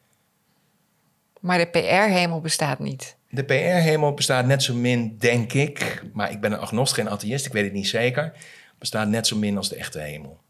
Maar 1.39 1.57
de 1.57 1.67
PR-hemel 1.67 2.41
bestaat 2.41 2.79
niet. 2.79 3.15
De 3.35 3.43
PR-hemel 3.43 4.13
bestaat 4.13 4.45
net 4.45 4.63
zo 4.63 4.73
min, 4.73 5.17
denk 5.17 5.53
ik, 5.53 6.03
maar 6.13 6.31
ik 6.31 6.41
ben 6.41 6.51
een 6.51 6.59
agnost, 6.59 6.93
geen 6.93 7.09
atheïst, 7.09 7.45
ik 7.45 7.51
weet 7.51 7.63
het 7.63 7.73
niet 7.73 7.87
zeker, 7.87 8.33
bestaat 8.79 9.07
net 9.07 9.27
zo 9.27 9.37
min 9.37 9.57
als 9.57 9.69
de 9.69 9.75
echte 9.75 9.99
hemel. 9.99 10.43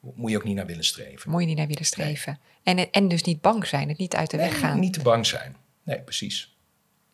Moet 0.00 0.30
je 0.30 0.36
ook 0.36 0.44
niet 0.44 0.56
naar 0.56 0.66
willen 0.66 0.84
streven. 0.84 1.30
Moet 1.30 1.40
je 1.40 1.46
niet 1.46 1.56
naar 1.56 1.66
willen 1.66 1.84
streven. 1.84 2.38
En, 2.62 2.90
en 2.90 3.08
dus 3.08 3.22
niet 3.22 3.40
bang 3.40 3.66
zijn, 3.66 3.88
het 3.88 3.98
niet 3.98 4.14
uit 4.14 4.30
de 4.30 4.36
weg 4.36 4.58
gaan. 4.58 4.80
Niet 4.80 4.92
te 4.92 5.02
bang 5.02 5.26
zijn. 5.26 5.56
Nee, 5.82 6.00
precies. 6.00 6.56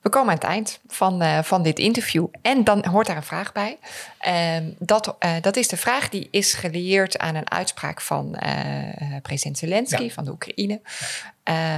We 0.00 0.08
komen 0.08 0.28
aan 0.28 0.34
het 0.34 0.44
eind 0.44 0.80
van, 0.86 1.22
uh, 1.22 1.42
van 1.42 1.62
dit 1.62 1.78
interview. 1.78 2.26
En 2.42 2.64
dan 2.64 2.86
hoort 2.86 3.06
daar 3.06 3.16
een 3.16 3.22
vraag 3.22 3.52
bij. 3.52 3.78
Uh, 4.26 4.56
dat, 4.78 5.16
uh, 5.20 5.30
dat 5.40 5.56
is 5.56 5.68
de 5.68 5.76
vraag 5.76 6.08
die 6.08 6.28
is 6.30 6.54
gelieerd 6.54 7.18
aan 7.18 7.34
een 7.34 7.50
uitspraak 7.50 8.00
van 8.00 8.34
eh, 8.34 9.16
president 9.22 9.58
Zelensky 9.58 10.02
ja. 10.02 10.10
van 10.10 10.24
de 10.24 10.30
Oekraïne. 10.30 10.80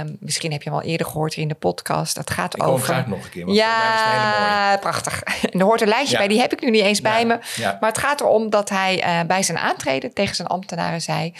Um, 0.01 0.17
misschien 0.19 0.51
heb 0.51 0.63
je 0.63 0.69
hem 0.69 0.79
al 0.79 0.85
eerder 0.85 1.07
gehoord 1.07 1.35
in 1.35 1.47
de 1.47 1.53
podcast. 1.53 2.15
Dat 2.15 2.29
gaat 2.29 2.55
ik 2.55 2.63
over. 2.63 2.85
graag 2.85 3.07
nog 3.07 3.23
een 3.23 3.29
keer. 3.29 3.47
Ja, 3.47 4.77
prachtig. 4.79 5.23
En 5.23 5.51
er 5.59 5.65
hoort 5.65 5.81
een 5.81 5.87
lijstje 5.87 6.11
ja. 6.11 6.17
bij, 6.17 6.27
die 6.27 6.39
heb 6.39 6.53
ik 6.53 6.61
nu 6.61 6.69
niet 6.69 6.81
eens 6.81 7.01
bij 7.01 7.25
me. 7.25 7.39
Maar 7.57 7.89
het 7.89 7.97
gaat 7.97 8.21
erom 8.21 8.49
dat 8.49 8.69
hij 8.69 9.03
uh, 9.05 9.27
bij 9.27 9.43
zijn 9.43 9.57
aantreden 9.57 10.13
tegen 10.13 10.35
zijn 10.35 10.47
ambtenaren 10.47 11.01
zei: 11.01 11.33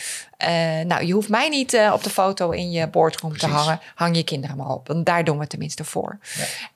Nou, 0.85 1.05
je 1.05 1.13
hoeft 1.13 1.29
mij 1.29 1.49
niet 1.49 1.79
op 1.93 2.03
de 2.03 2.09
foto 2.09 2.49
in 2.49 2.71
je 2.71 2.87
boardroom 2.87 3.31
Precies. 3.31 3.49
te 3.49 3.55
hangen. 3.55 3.79
Hang 3.95 4.15
je 4.15 4.23
kinderen 4.23 4.57
maar 4.57 4.69
op. 4.69 4.87
Want 4.87 5.05
daar 5.05 5.23
doen 5.23 5.37
we 5.37 5.47
tenminste 5.47 5.83
voor. 5.83 6.19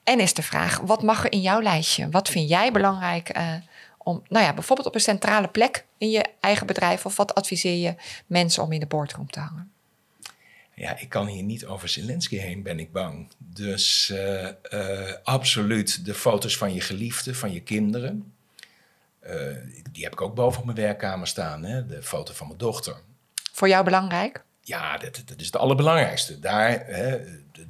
En 0.04 0.20
is 0.20 0.34
de 0.34 0.42
vraag: 0.42 0.80
wat 0.82 1.02
mag 1.02 1.24
er 1.24 1.32
in 1.32 1.40
jouw 1.40 1.62
lijstje? 1.62 2.08
Wat 2.10 2.28
vind 2.28 2.48
jij 2.48 2.72
belangrijk? 2.72 3.30
Om, 4.06 4.22
nou 4.28 4.44
ja, 4.44 4.54
bijvoorbeeld 4.54 4.88
op 4.88 4.94
een 4.94 5.00
centrale 5.00 5.48
plek 5.48 5.84
in 5.98 6.10
je 6.10 6.24
eigen 6.40 6.66
bedrijf, 6.66 7.06
of 7.06 7.16
wat 7.16 7.34
adviseer 7.34 7.76
je 7.76 7.94
mensen 8.26 8.62
om 8.62 8.72
in 8.72 8.80
de 8.80 8.86
boardroom 8.86 9.30
te 9.30 9.40
hangen? 9.40 9.72
Ja, 10.74 10.98
ik 10.98 11.08
kan 11.08 11.26
hier 11.26 11.42
niet 11.42 11.66
over 11.66 11.88
Zelensky 11.88 12.36
heen, 12.36 12.62
ben 12.62 12.78
ik 12.78 12.92
bang. 12.92 13.28
Dus 13.38 14.10
uh, 14.12 14.48
uh, 14.70 15.12
absoluut 15.22 16.04
de 16.04 16.14
foto's 16.14 16.56
van 16.56 16.74
je 16.74 16.80
geliefde, 16.80 17.34
van 17.34 17.52
je 17.52 17.60
kinderen. 17.60 18.32
Uh, 19.26 19.32
die 19.92 20.04
heb 20.04 20.12
ik 20.12 20.20
ook 20.20 20.34
boven 20.34 20.58
op 20.58 20.64
mijn 20.64 20.76
werkkamer 20.76 21.26
staan, 21.26 21.64
hè? 21.64 21.86
de 21.86 22.02
foto 22.02 22.32
van 22.32 22.46
mijn 22.46 22.58
dochter. 22.58 22.96
Voor 23.52 23.68
jou 23.68 23.84
belangrijk? 23.84 24.44
Ja, 24.60 24.98
dat, 24.98 25.22
dat 25.26 25.40
is 25.40 25.46
het 25.46 25.56
allerbelangrijkste. 25.56 26.38
Daar, 26.38 26.86
hè, 26.86 27.18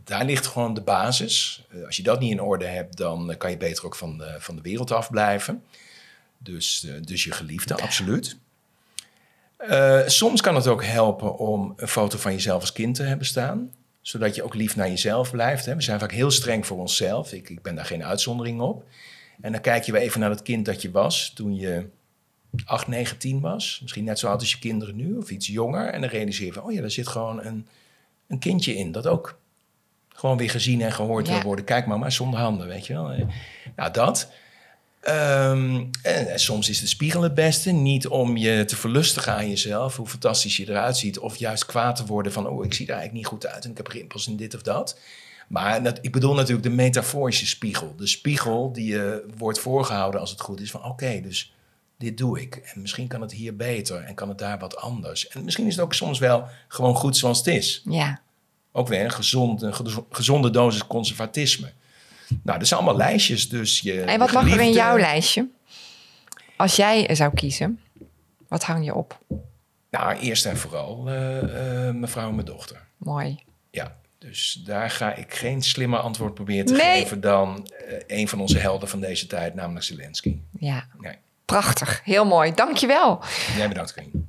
daar 0.04 0.24
ligt 0.24 0.46
gewoon 0.46 0.74
de 0.74 0.82
basis. 0.82 1.66
als 1.86 1.96
je 1.96 2.02
dat 2.02 2.20
niet 2.20 2.30
in 2.30 2.40
orde 2.40 2.66
hebt, 2.66 2.96
dan 2.96 3.34
kan 3.38 3.50
je 3.50 3.56
beter 3.56 3.84
ook 3.84 3.96
van 3.96 4.18
de, 4.18 4.36
van 4.38 4.56
de 4.56 4.62
wereld 4.62 4.90
afblijven. 4.90 5.64
Dus, 6.38 6.86
dus 7.00 7.24
je 7.24 7.32
geliefde, 7.32 7.76
absoluut. 7.76 8.36
Uh, 9.60 10.00
soms 10.06 10.40
kan 10.40 10.54
het 10.54 10.66
ook 10.66 10.84
helpen 10.84 11.38
om 11.38 11.72
een 11.76 11.88
foto 11.88 12.18
van 12.18 12.32
jezelf 12.32 12.60
als 12.60 12.72
kind 12.72 12.94
te 12.94 13.02
hebben 13.02 13.26
staan. 13.26 13.72
Zodat 14.00 14.34
je 14.34 14.42
ook 14.42 14.54
lief 14.54 14.76
naar 14.76 14.88
jezelf 14.88 15.30
blijft. 15.30 15.66
Hè. 15.66 15.74
We 15.74 15.82
zijn 15.82 15.98
vaak 15.98 16.12
heel 16.12 16.30
streng 16.30 16.66
voor 16.66 16.78
onszelf. 16.78 17.32
Ik, 17.32 17.48
ik 17.48 17.62
ben 17.62 17.74
daar 17.74 17.84
geen 17.84 18.04
uitzondering 18.04 18.60
op. 18.60 18.84
En 19.40 19.52
dan 19.52 19.60
kijk 19.60 19.84
je 19.84 19.92
weer 19.92 20.00
even 20.00 20.20
naar 20.20 20.30
het 20.30 20.42
kind 20.42 20.64
dat 20.64 20.82
je 20.82 20.90
was 20.90 21.32
toen 21.34 21.56
je 21.56 21.86
8, 22.64 22.86
9, 22.86 23.18
10 23.18 23.40
was. 23.40 23.78
Misschien 23.82 24.04
net 24.04 24.18
zo 24.18 24.28
oud 24.28 24.40
als 24.40 24.52
je 24.52 24.58
kinderen 24.58 24.96
nu 24.96 25.16
of 25.16 25.30
iets 25.30 25.46
jonger. 25.46 25.88
En 25.88 26.00
dan 26.00 26.10
realiseer 26.10 26.46
je 26.46 26.52
van, 26.52 26.62
oh 26.62 26.72
ja, 26.72 26.80
daar 26.80 26.90
zit 26.90 27.08
gewoon 27.08 27.44
een, 27.44 27.66
een 28.26 28.38
kindje 28.38 28.76
in. 28.76 28.92
Dat 28.92 29.06
ook 29.06 29.38
gewoon 30.08 30.36
weer 30.36 30.50
gezien 30.50 30.80
en 30.80 30.92
gehoord 30.92 31.26
ja. 31.26 31.32
wil 31.32 31.42
worden. 31.42 31.64
Kijk 31.64 31.86
maar, 31.86 31.98
maar 31.98 32.12
zonder 32.12 32.40
handen, 32.40 32.66
weet 32.66 32.86
je 32.86 32.92
wel. 32.92 33.12
Nou, 33.76 33.92
dat. 33.92 34.30
Um, 35.08 35.90
en, 36.02 36.28
en, 36.28 36.38
soms 36.38 36.68
is 36.68 36.80
de 36.80 36.86
spiegel 36.86 37.22
het 37.22 37.34
beste. 37.34 37.70
Niet 37.70 38.08
om 38.08 38.36
je 38.36 38.64
te 38.64 38.76
verlustigen 38.76 39.34
aan 39.34 39.48
jezelf, 39.48 39.96
hoe 39.96 40.06
fantastisch 40.06 40.56
je 40.56 40.68
eruit 40.68 40.96
ziet. 40.96 41.18
Of 41.18 41.36
juist 41.36 41.66
kwaad 41.66 41.96
te 41.96 42.06
worden 42.06 42.32
van, 42.32 42.48
oh, 42.48 42.64
ik 42.64 42.74
zie 42.74 42.86
er 42.86 42.92
eigenlijk 42.92 43.22
niet 43.22 43.32
goed 43.32 43.46
uit 43.46 43.64
en 43.64 43.70
ik 43.70 43.76
heb 43.76 43.86
rimpels 43.86 44.26
en 44.26 44.36
dit 44.36 44.54
of 44.54 44.62
dat. 44.62 44.98
Maar 45.48 45.82
dat, 45.82 45.98
ik 46.02 46.12
bedoel 46.12 46.34
natuurlijk 46.34 46.62
de 46.62 46.74
metaforische 46.74 47.46
spiegel. 47.46 47.94
De 47.96 48.06
spiegel 48.06 48.72
die 48.72 48.86
je 48.86 49.26
wordt 49.36 49.58
voorgehouden 49.58 50.20
als 50.20 50.30
het 50.30 50.40
goed 50.40 50.60
is 50.60 50.70
van, 50.70 50.80
oké, 50.80 50.90
okay, 50.90 51.22
dus 51.22 51.54
dit 51.98 52.18
doe 52.18 52.40
ik. 52.40 52.56
En 52.56 52.80
misschien 52.80 53.08
kan 53.08 53.20
het 53.20 53.32
hier 53.32 53.56
beter 53.56 54.02
en 54.02 54.14
kan 54.14 54.28
het 54.28 54.38
daar 54.38 54.58
wat 54.58 54.76
anders. 54.76 55.28
En 55.28 55.44
misschien 55.44 55.66
is 55.66 55.76
het 55.76 55.84
ook 55.84 55.94
soms 55.94 56.18
wel 56.18 56.48
gewoon 56.68 56.94
goed 56.94 57.16
zoals 57.16 57.38
het 57.38 57.46
is. 57.46 57.82
Ja. 57.84 58.20
Ook 58.72 58.88
weer 58.88 59.04
een 59.04 60.04
gezonde 60.10 60.50
dosis 60.50 60.86
conservatisme. 60.86 61.72
Nou, 62.42 62.58
dat 62.58 62.68
zijn 62.68 62.80
allemaal 62.80 62.98
lijstjes. 62.98 63.48
Dus 63.48 63.80
je, 63.80 64.00
en 64.00 64.18
wat 64.18 64.32
mag 64.32 64.52
er 64.52 64.60
in 64.60 64.72
jouw 64.72 64.98
lijstje? 64.98 65.48
Als 66.56 66.76
jij 66.76 67.14
zou 67.14 67.34
kiezen, 67.34 67.80
wat 68.48 68.62
hang 68.62 68.84
je 68.84 68.94
op? 68.94 69.18
Nou, 69.90 70.16
eerst 70.16 70.46
en 70.46 70.56
vooral 70.56 71.08
uh, 71.08 71.42
uh, 71.42 71.90
mevrouw 71.90 72.28
en 72.28 72.34
mijn 72.34 72.46
dochter. 72.46 72.86
Mooi. 72.96 73.38
Ja, 73.70 73.96
dus 74.18 74.62
daar 74.64 74.90
ga 74.90 75.14
ik 75.14 75.34
geen 75.34 75.62
slimmer 75.62 75.98
antwoord 75.98 76.34
proberen 76.34 76.66
te 76.66 76.72
nee. 76.72 77.00
geven 77.00 77.20
dan 77.20 77.68
uh, 77.88 77.98
een 78.06 78.28
van 78.28 78.40
onze 78.40 78.58
helden 78.58 78.88
van 78.88 79.00
deze 79.00 79.26
tijd, 79.26 79.54
namelijk 79.54 79.84
Zelensky. 79.84 80.38
Ja. 80.58 80.86
Nee. 80.98 81.16
Prachtig, 81.46 82.00
heel 82.04 82.24
mooi. 82.24 82.54
Dankjewel. 82.54 83.20
Jij 83.56 83.68
bedankt, 83.68 83.94
Karin. 83.94 84.10
Um, 84.12 84.24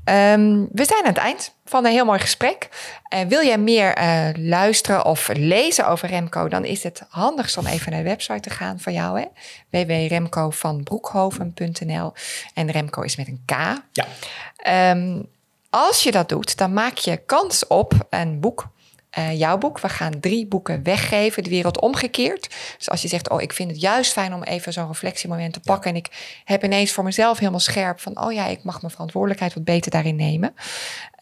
we 0.71 0.85
zijn 0.85 1.03
aan 1.03 1.13
het 1.13 1.17
eind 1.17 1.55
van 1.65 1.85
een 1.85 1.91
heel 1.91 2.05
mooi 2.05 2.19
gesprek. 2.19 2.69
Uh, 3.13 3.19
wil 3.27 3.45
jij 3.45 3.57
meer 3.57 3.99
uh, 3.99 4.27
luisteren 4.35 5.05
of 5.05 5.29
lezen 5.33 5.87
over 5.87 6.09
Remco, 6.09 6.47
dan 6.47 6.65
is 6.65 6.83
het 6.83 7.01
handigst 7.09 7.57
om 7.57 7.65
even 7.65 7.91
naar 7.91 8.03
de 8.03 8.09
website 8.09 8.39
te 8.39 8.49
gaan 8.49 8.79
van 8.79 8.93
jou, 8.93 9.25
www.remcovanbroekhoven.nl. 9.69 12.13
En 12.53 12.71
Remco 12.71 13.01
is 13.01 13.15
met 13.15 13.27
een 13.27 13.43
K. 13.45 13.51
Ja. 13.91 14.05
Um, 14.91 15.29
als 15.69 16.03
je 16.03 16.11
dat 16.11 16.29
doet, 16.29 16.57
dan 16.57 16.73
maak 16.73 16.97
je 16.97 17.17
kans 17.17 17.67
op 17.67 17.93
een 18.09 18.39
boek 18.39 18.67
uh, 19.17 19.39
jouw 19.39 19.57
boek. 19.57 19.79
We 19.79 19.89
gaan 19.89 20.19
drie 20.19 20.47
boeken 20.47 20.83
weggeven, 20.83 21.43
de 21.43 21.49
wereld 21.49 21.81
omgekeerd. 21.81 22.49
Dus 22.77 22.89
als 22.89 23.01
je 23.01 23.07
zegt, 23.07 23.29
oh, 23.29 23.41
ik 23.41 23.53
vind 23.53 23.71
het 23.71 23.81
juist 23.81 24.11
fijn 24.11 24.33
om 24.33 24.43
even 24.43 24.73
zo'n 24.73 24.87
reflectiemoment 24.87 25.53
te 25.53 25.59
pakken. 25.59 25.91
Ja. 25.91 25.97
En 25.97 26.03
ik 26.03 26.41
heb 26.43 26.63
ineens 26.63 26.91
voor 26.91 27.03
mezelf 27.03 27.37
helemaal 27.37 27.59
scherp 27.59 27.99
van, 27.99 28.23
oh 28.23 28.33
ja, 28.33 28.45
ik 28.45 28.63
mag 28.63 28.81
mijn 28.81 28.93
verantwoordelijkheid 28.93 29.53
wat 29.53 29.63
beter 29.63 29.91
daarin 29.91 30.15
nemen. 30.15 30.53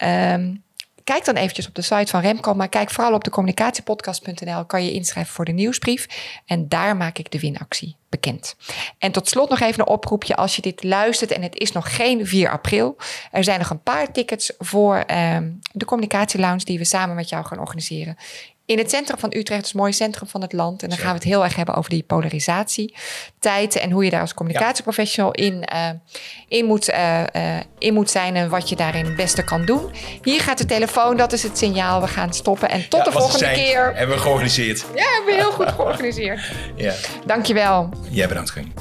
Um, 0.04 0.64
kijk 1.06 1.26
dan 1.26 1.36
eventjes 1.36 1.68
op 1.68 1.76
de 1.76 1.82
site 1.82 2.12
van 2.12 2.22
Remco, 2.22 2.54
maar 2.54 2.70
kijk 2.70 2.90
vooral 2.90 3.14
op 3.14 3.24
de 3.24 3.30
communicatiepodcast.nl. 3.30 4.66
Kan 4.66 4.86
je 4.86 4.92
inschrijven 4.92 5.34
voor 5.34 5.46
de 5.46 5.52
nieuwsbrief. 5.52 6.08
En 6.46 6.68
daar 6.68 6.98
maak 6.98 7.18
ik 7.18 7.32
de 7.32 7.40
winactie 7.40 7.96
bekend. 8.10 8.56
En 8.98 9.12
tot 9.12 9.30
slot 9.30 9.50
nog 9.50 9.60
even 9.60 9.80
een 9.80 9.88
oproepje 9.88 10.36
als 10.36 10.56
je 10.56 10.62
dit 10.62 10.84
luistert 10.84 11.32
en 11.32 11.42
het 11.42 11.56
is 11.56 11.72
nog 11.72 11.96
geen 11.96 12.28
4 12.28 12.50
april. 12.50 12.98
Er 13.32 13.44
zijn 13.44 13.60
nog 13.60 13.70
een 13.70 13.84
paar 13.84 14.12
tickets 14.12 14.54
voor 14.58 15.04
um, 15.12 15.60
de 15.72 15.86
communicatielounge 15.86 16.64
die 16.64 16.78
we 16.78 16.86
samen 16.86 17.16
met 17.16 17.30
jou 17.30 17.46
gaan 17.46 17.60
organiseren 17.60 18.18
in 18.66 18.78
het 18.78 18.90
centrum 18.90 19.20
van 19.20 19.30
Utrecht, 19.30 19.58
het 19.58 19.66
is 19.66 19.74
een 19.74 19.80
mooi 19.80 19.94
centrum 19.94 20.28
van 20.28 20.42
het 20.42 20.54
land. 20.54 20.84
En 20.84 20.90
dan 20.90 20.98
gaan 20.98 21.08
we 21.08 21.14
het 21.14 21.24
heel 21.24 21.44
erg 21.44 21.56
hebben 21.56 21.76
over 21.76 21.90
die 21.90 22.04
polarisatietijd 22.04 23.76
en 23.76 23.92
hoe 23.92 24.04
je 24.04 24.10
daar 24.10 24.22
als 24.22 24.34
communicatieprofessional 24.34 25.32
in, 25.32 25.70
uh, 25.74 25.90
in, 26.48 26.66
moet, 26.66 26.90
uh, 26.90 27.20
uh, 27.36 27.58
in 27.78 27.94
moet 27.94 28.10
zijn 28.10 28.36
en 28.36 28.50
wat 28.50 28.70
je 28.70 28.76
daarin 28.76 29.06
het 29.06 29.16
beste 29.16 29.44
kan 29.44 29.66
doen. 29.66 29.92
Hier 30.22 30.42
gaat 30.42 30.58
de 30.58 30.66
telefoon, 30.66 31.18
dat 31.18 31.34
is 31.34 31.44
het 31.44 31.58
signaal. 31.58 32.02
We 32.02 32.08
gaan 32.08 32.34
stoppen 32.34 32.70
en 32.70 32.90
tot 32.90 33.00
ja, 33.00 33.06
de 33.06 33.12
volgende 33.12 33.52
keer. 33.52 33.96
Hebben 33.96 34.16
we 34.16 34.22
georganiseerd. 34.22 34.86
Ja, 34.96 35.04
hebben 35.16 35.36
we 35.36 35.42
heel 35.42 35.52
goed 35.52 35.68
georganiseerd. 35.68 36.40
ja. 36.76 36.94
Dankjewel. 37.26 37.90
Jij 38.10 38.28
bedankt, 38.28 38.52
Geen. 38.52 38.74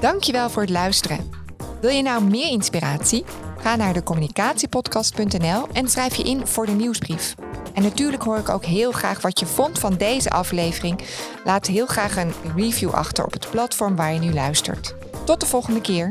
Dankjewel 0.00 0.50
voor 0.50 0.62
het 0.62 0.70
luisteren. 0.70 1.30
Wil 1.80 1.90
je 1.90 2.02
nou 2.02 2.24
meer 2.24 2.48
inspiratie? 2.48 3.24
Ga 3.62 3.76
naar 3.76 3.92
de 3.92 4.02
communicatiepodcast.nl 4.02 5.66
en 5.72 5.88
schrijf 5.88 6.14
je 6.14 6.22
in 6.22 6.46
voor 6.46 6.66
de 6.66 6.72
nieuwsbrief. 6.72 7.34
En 7.74 7.82
natuurlijk 7.82 8.22
hoor 8.22 8.38
ik 8.38 8.48
ook 8.48 8.64
heel 8.64 8.92
graag 8.92 9.20
wat 9.20 9.40
je 9.40 9.46
vond 9.46 9.78
van 9.78 9.94
deze 9.94 10.30
aflevering. 10.30 11.00
Laat 11.44 11.66
heel 11.66 11.86
graag 11.86 12.16
een 12.16 12.32
review 12.56 12.90
achter 12.90 13.24
op 13.24 13.32
het 13.32 13.50
platform 13.50 13.96
waar 13.96 14.12
je 14.12 14.18
nu 14.18 14.32
luistert. 14.32 14.94
Tot 15.24 15.40
de 15.40 15.46
volgende 15.46 15.80
keer. 15.80 16.10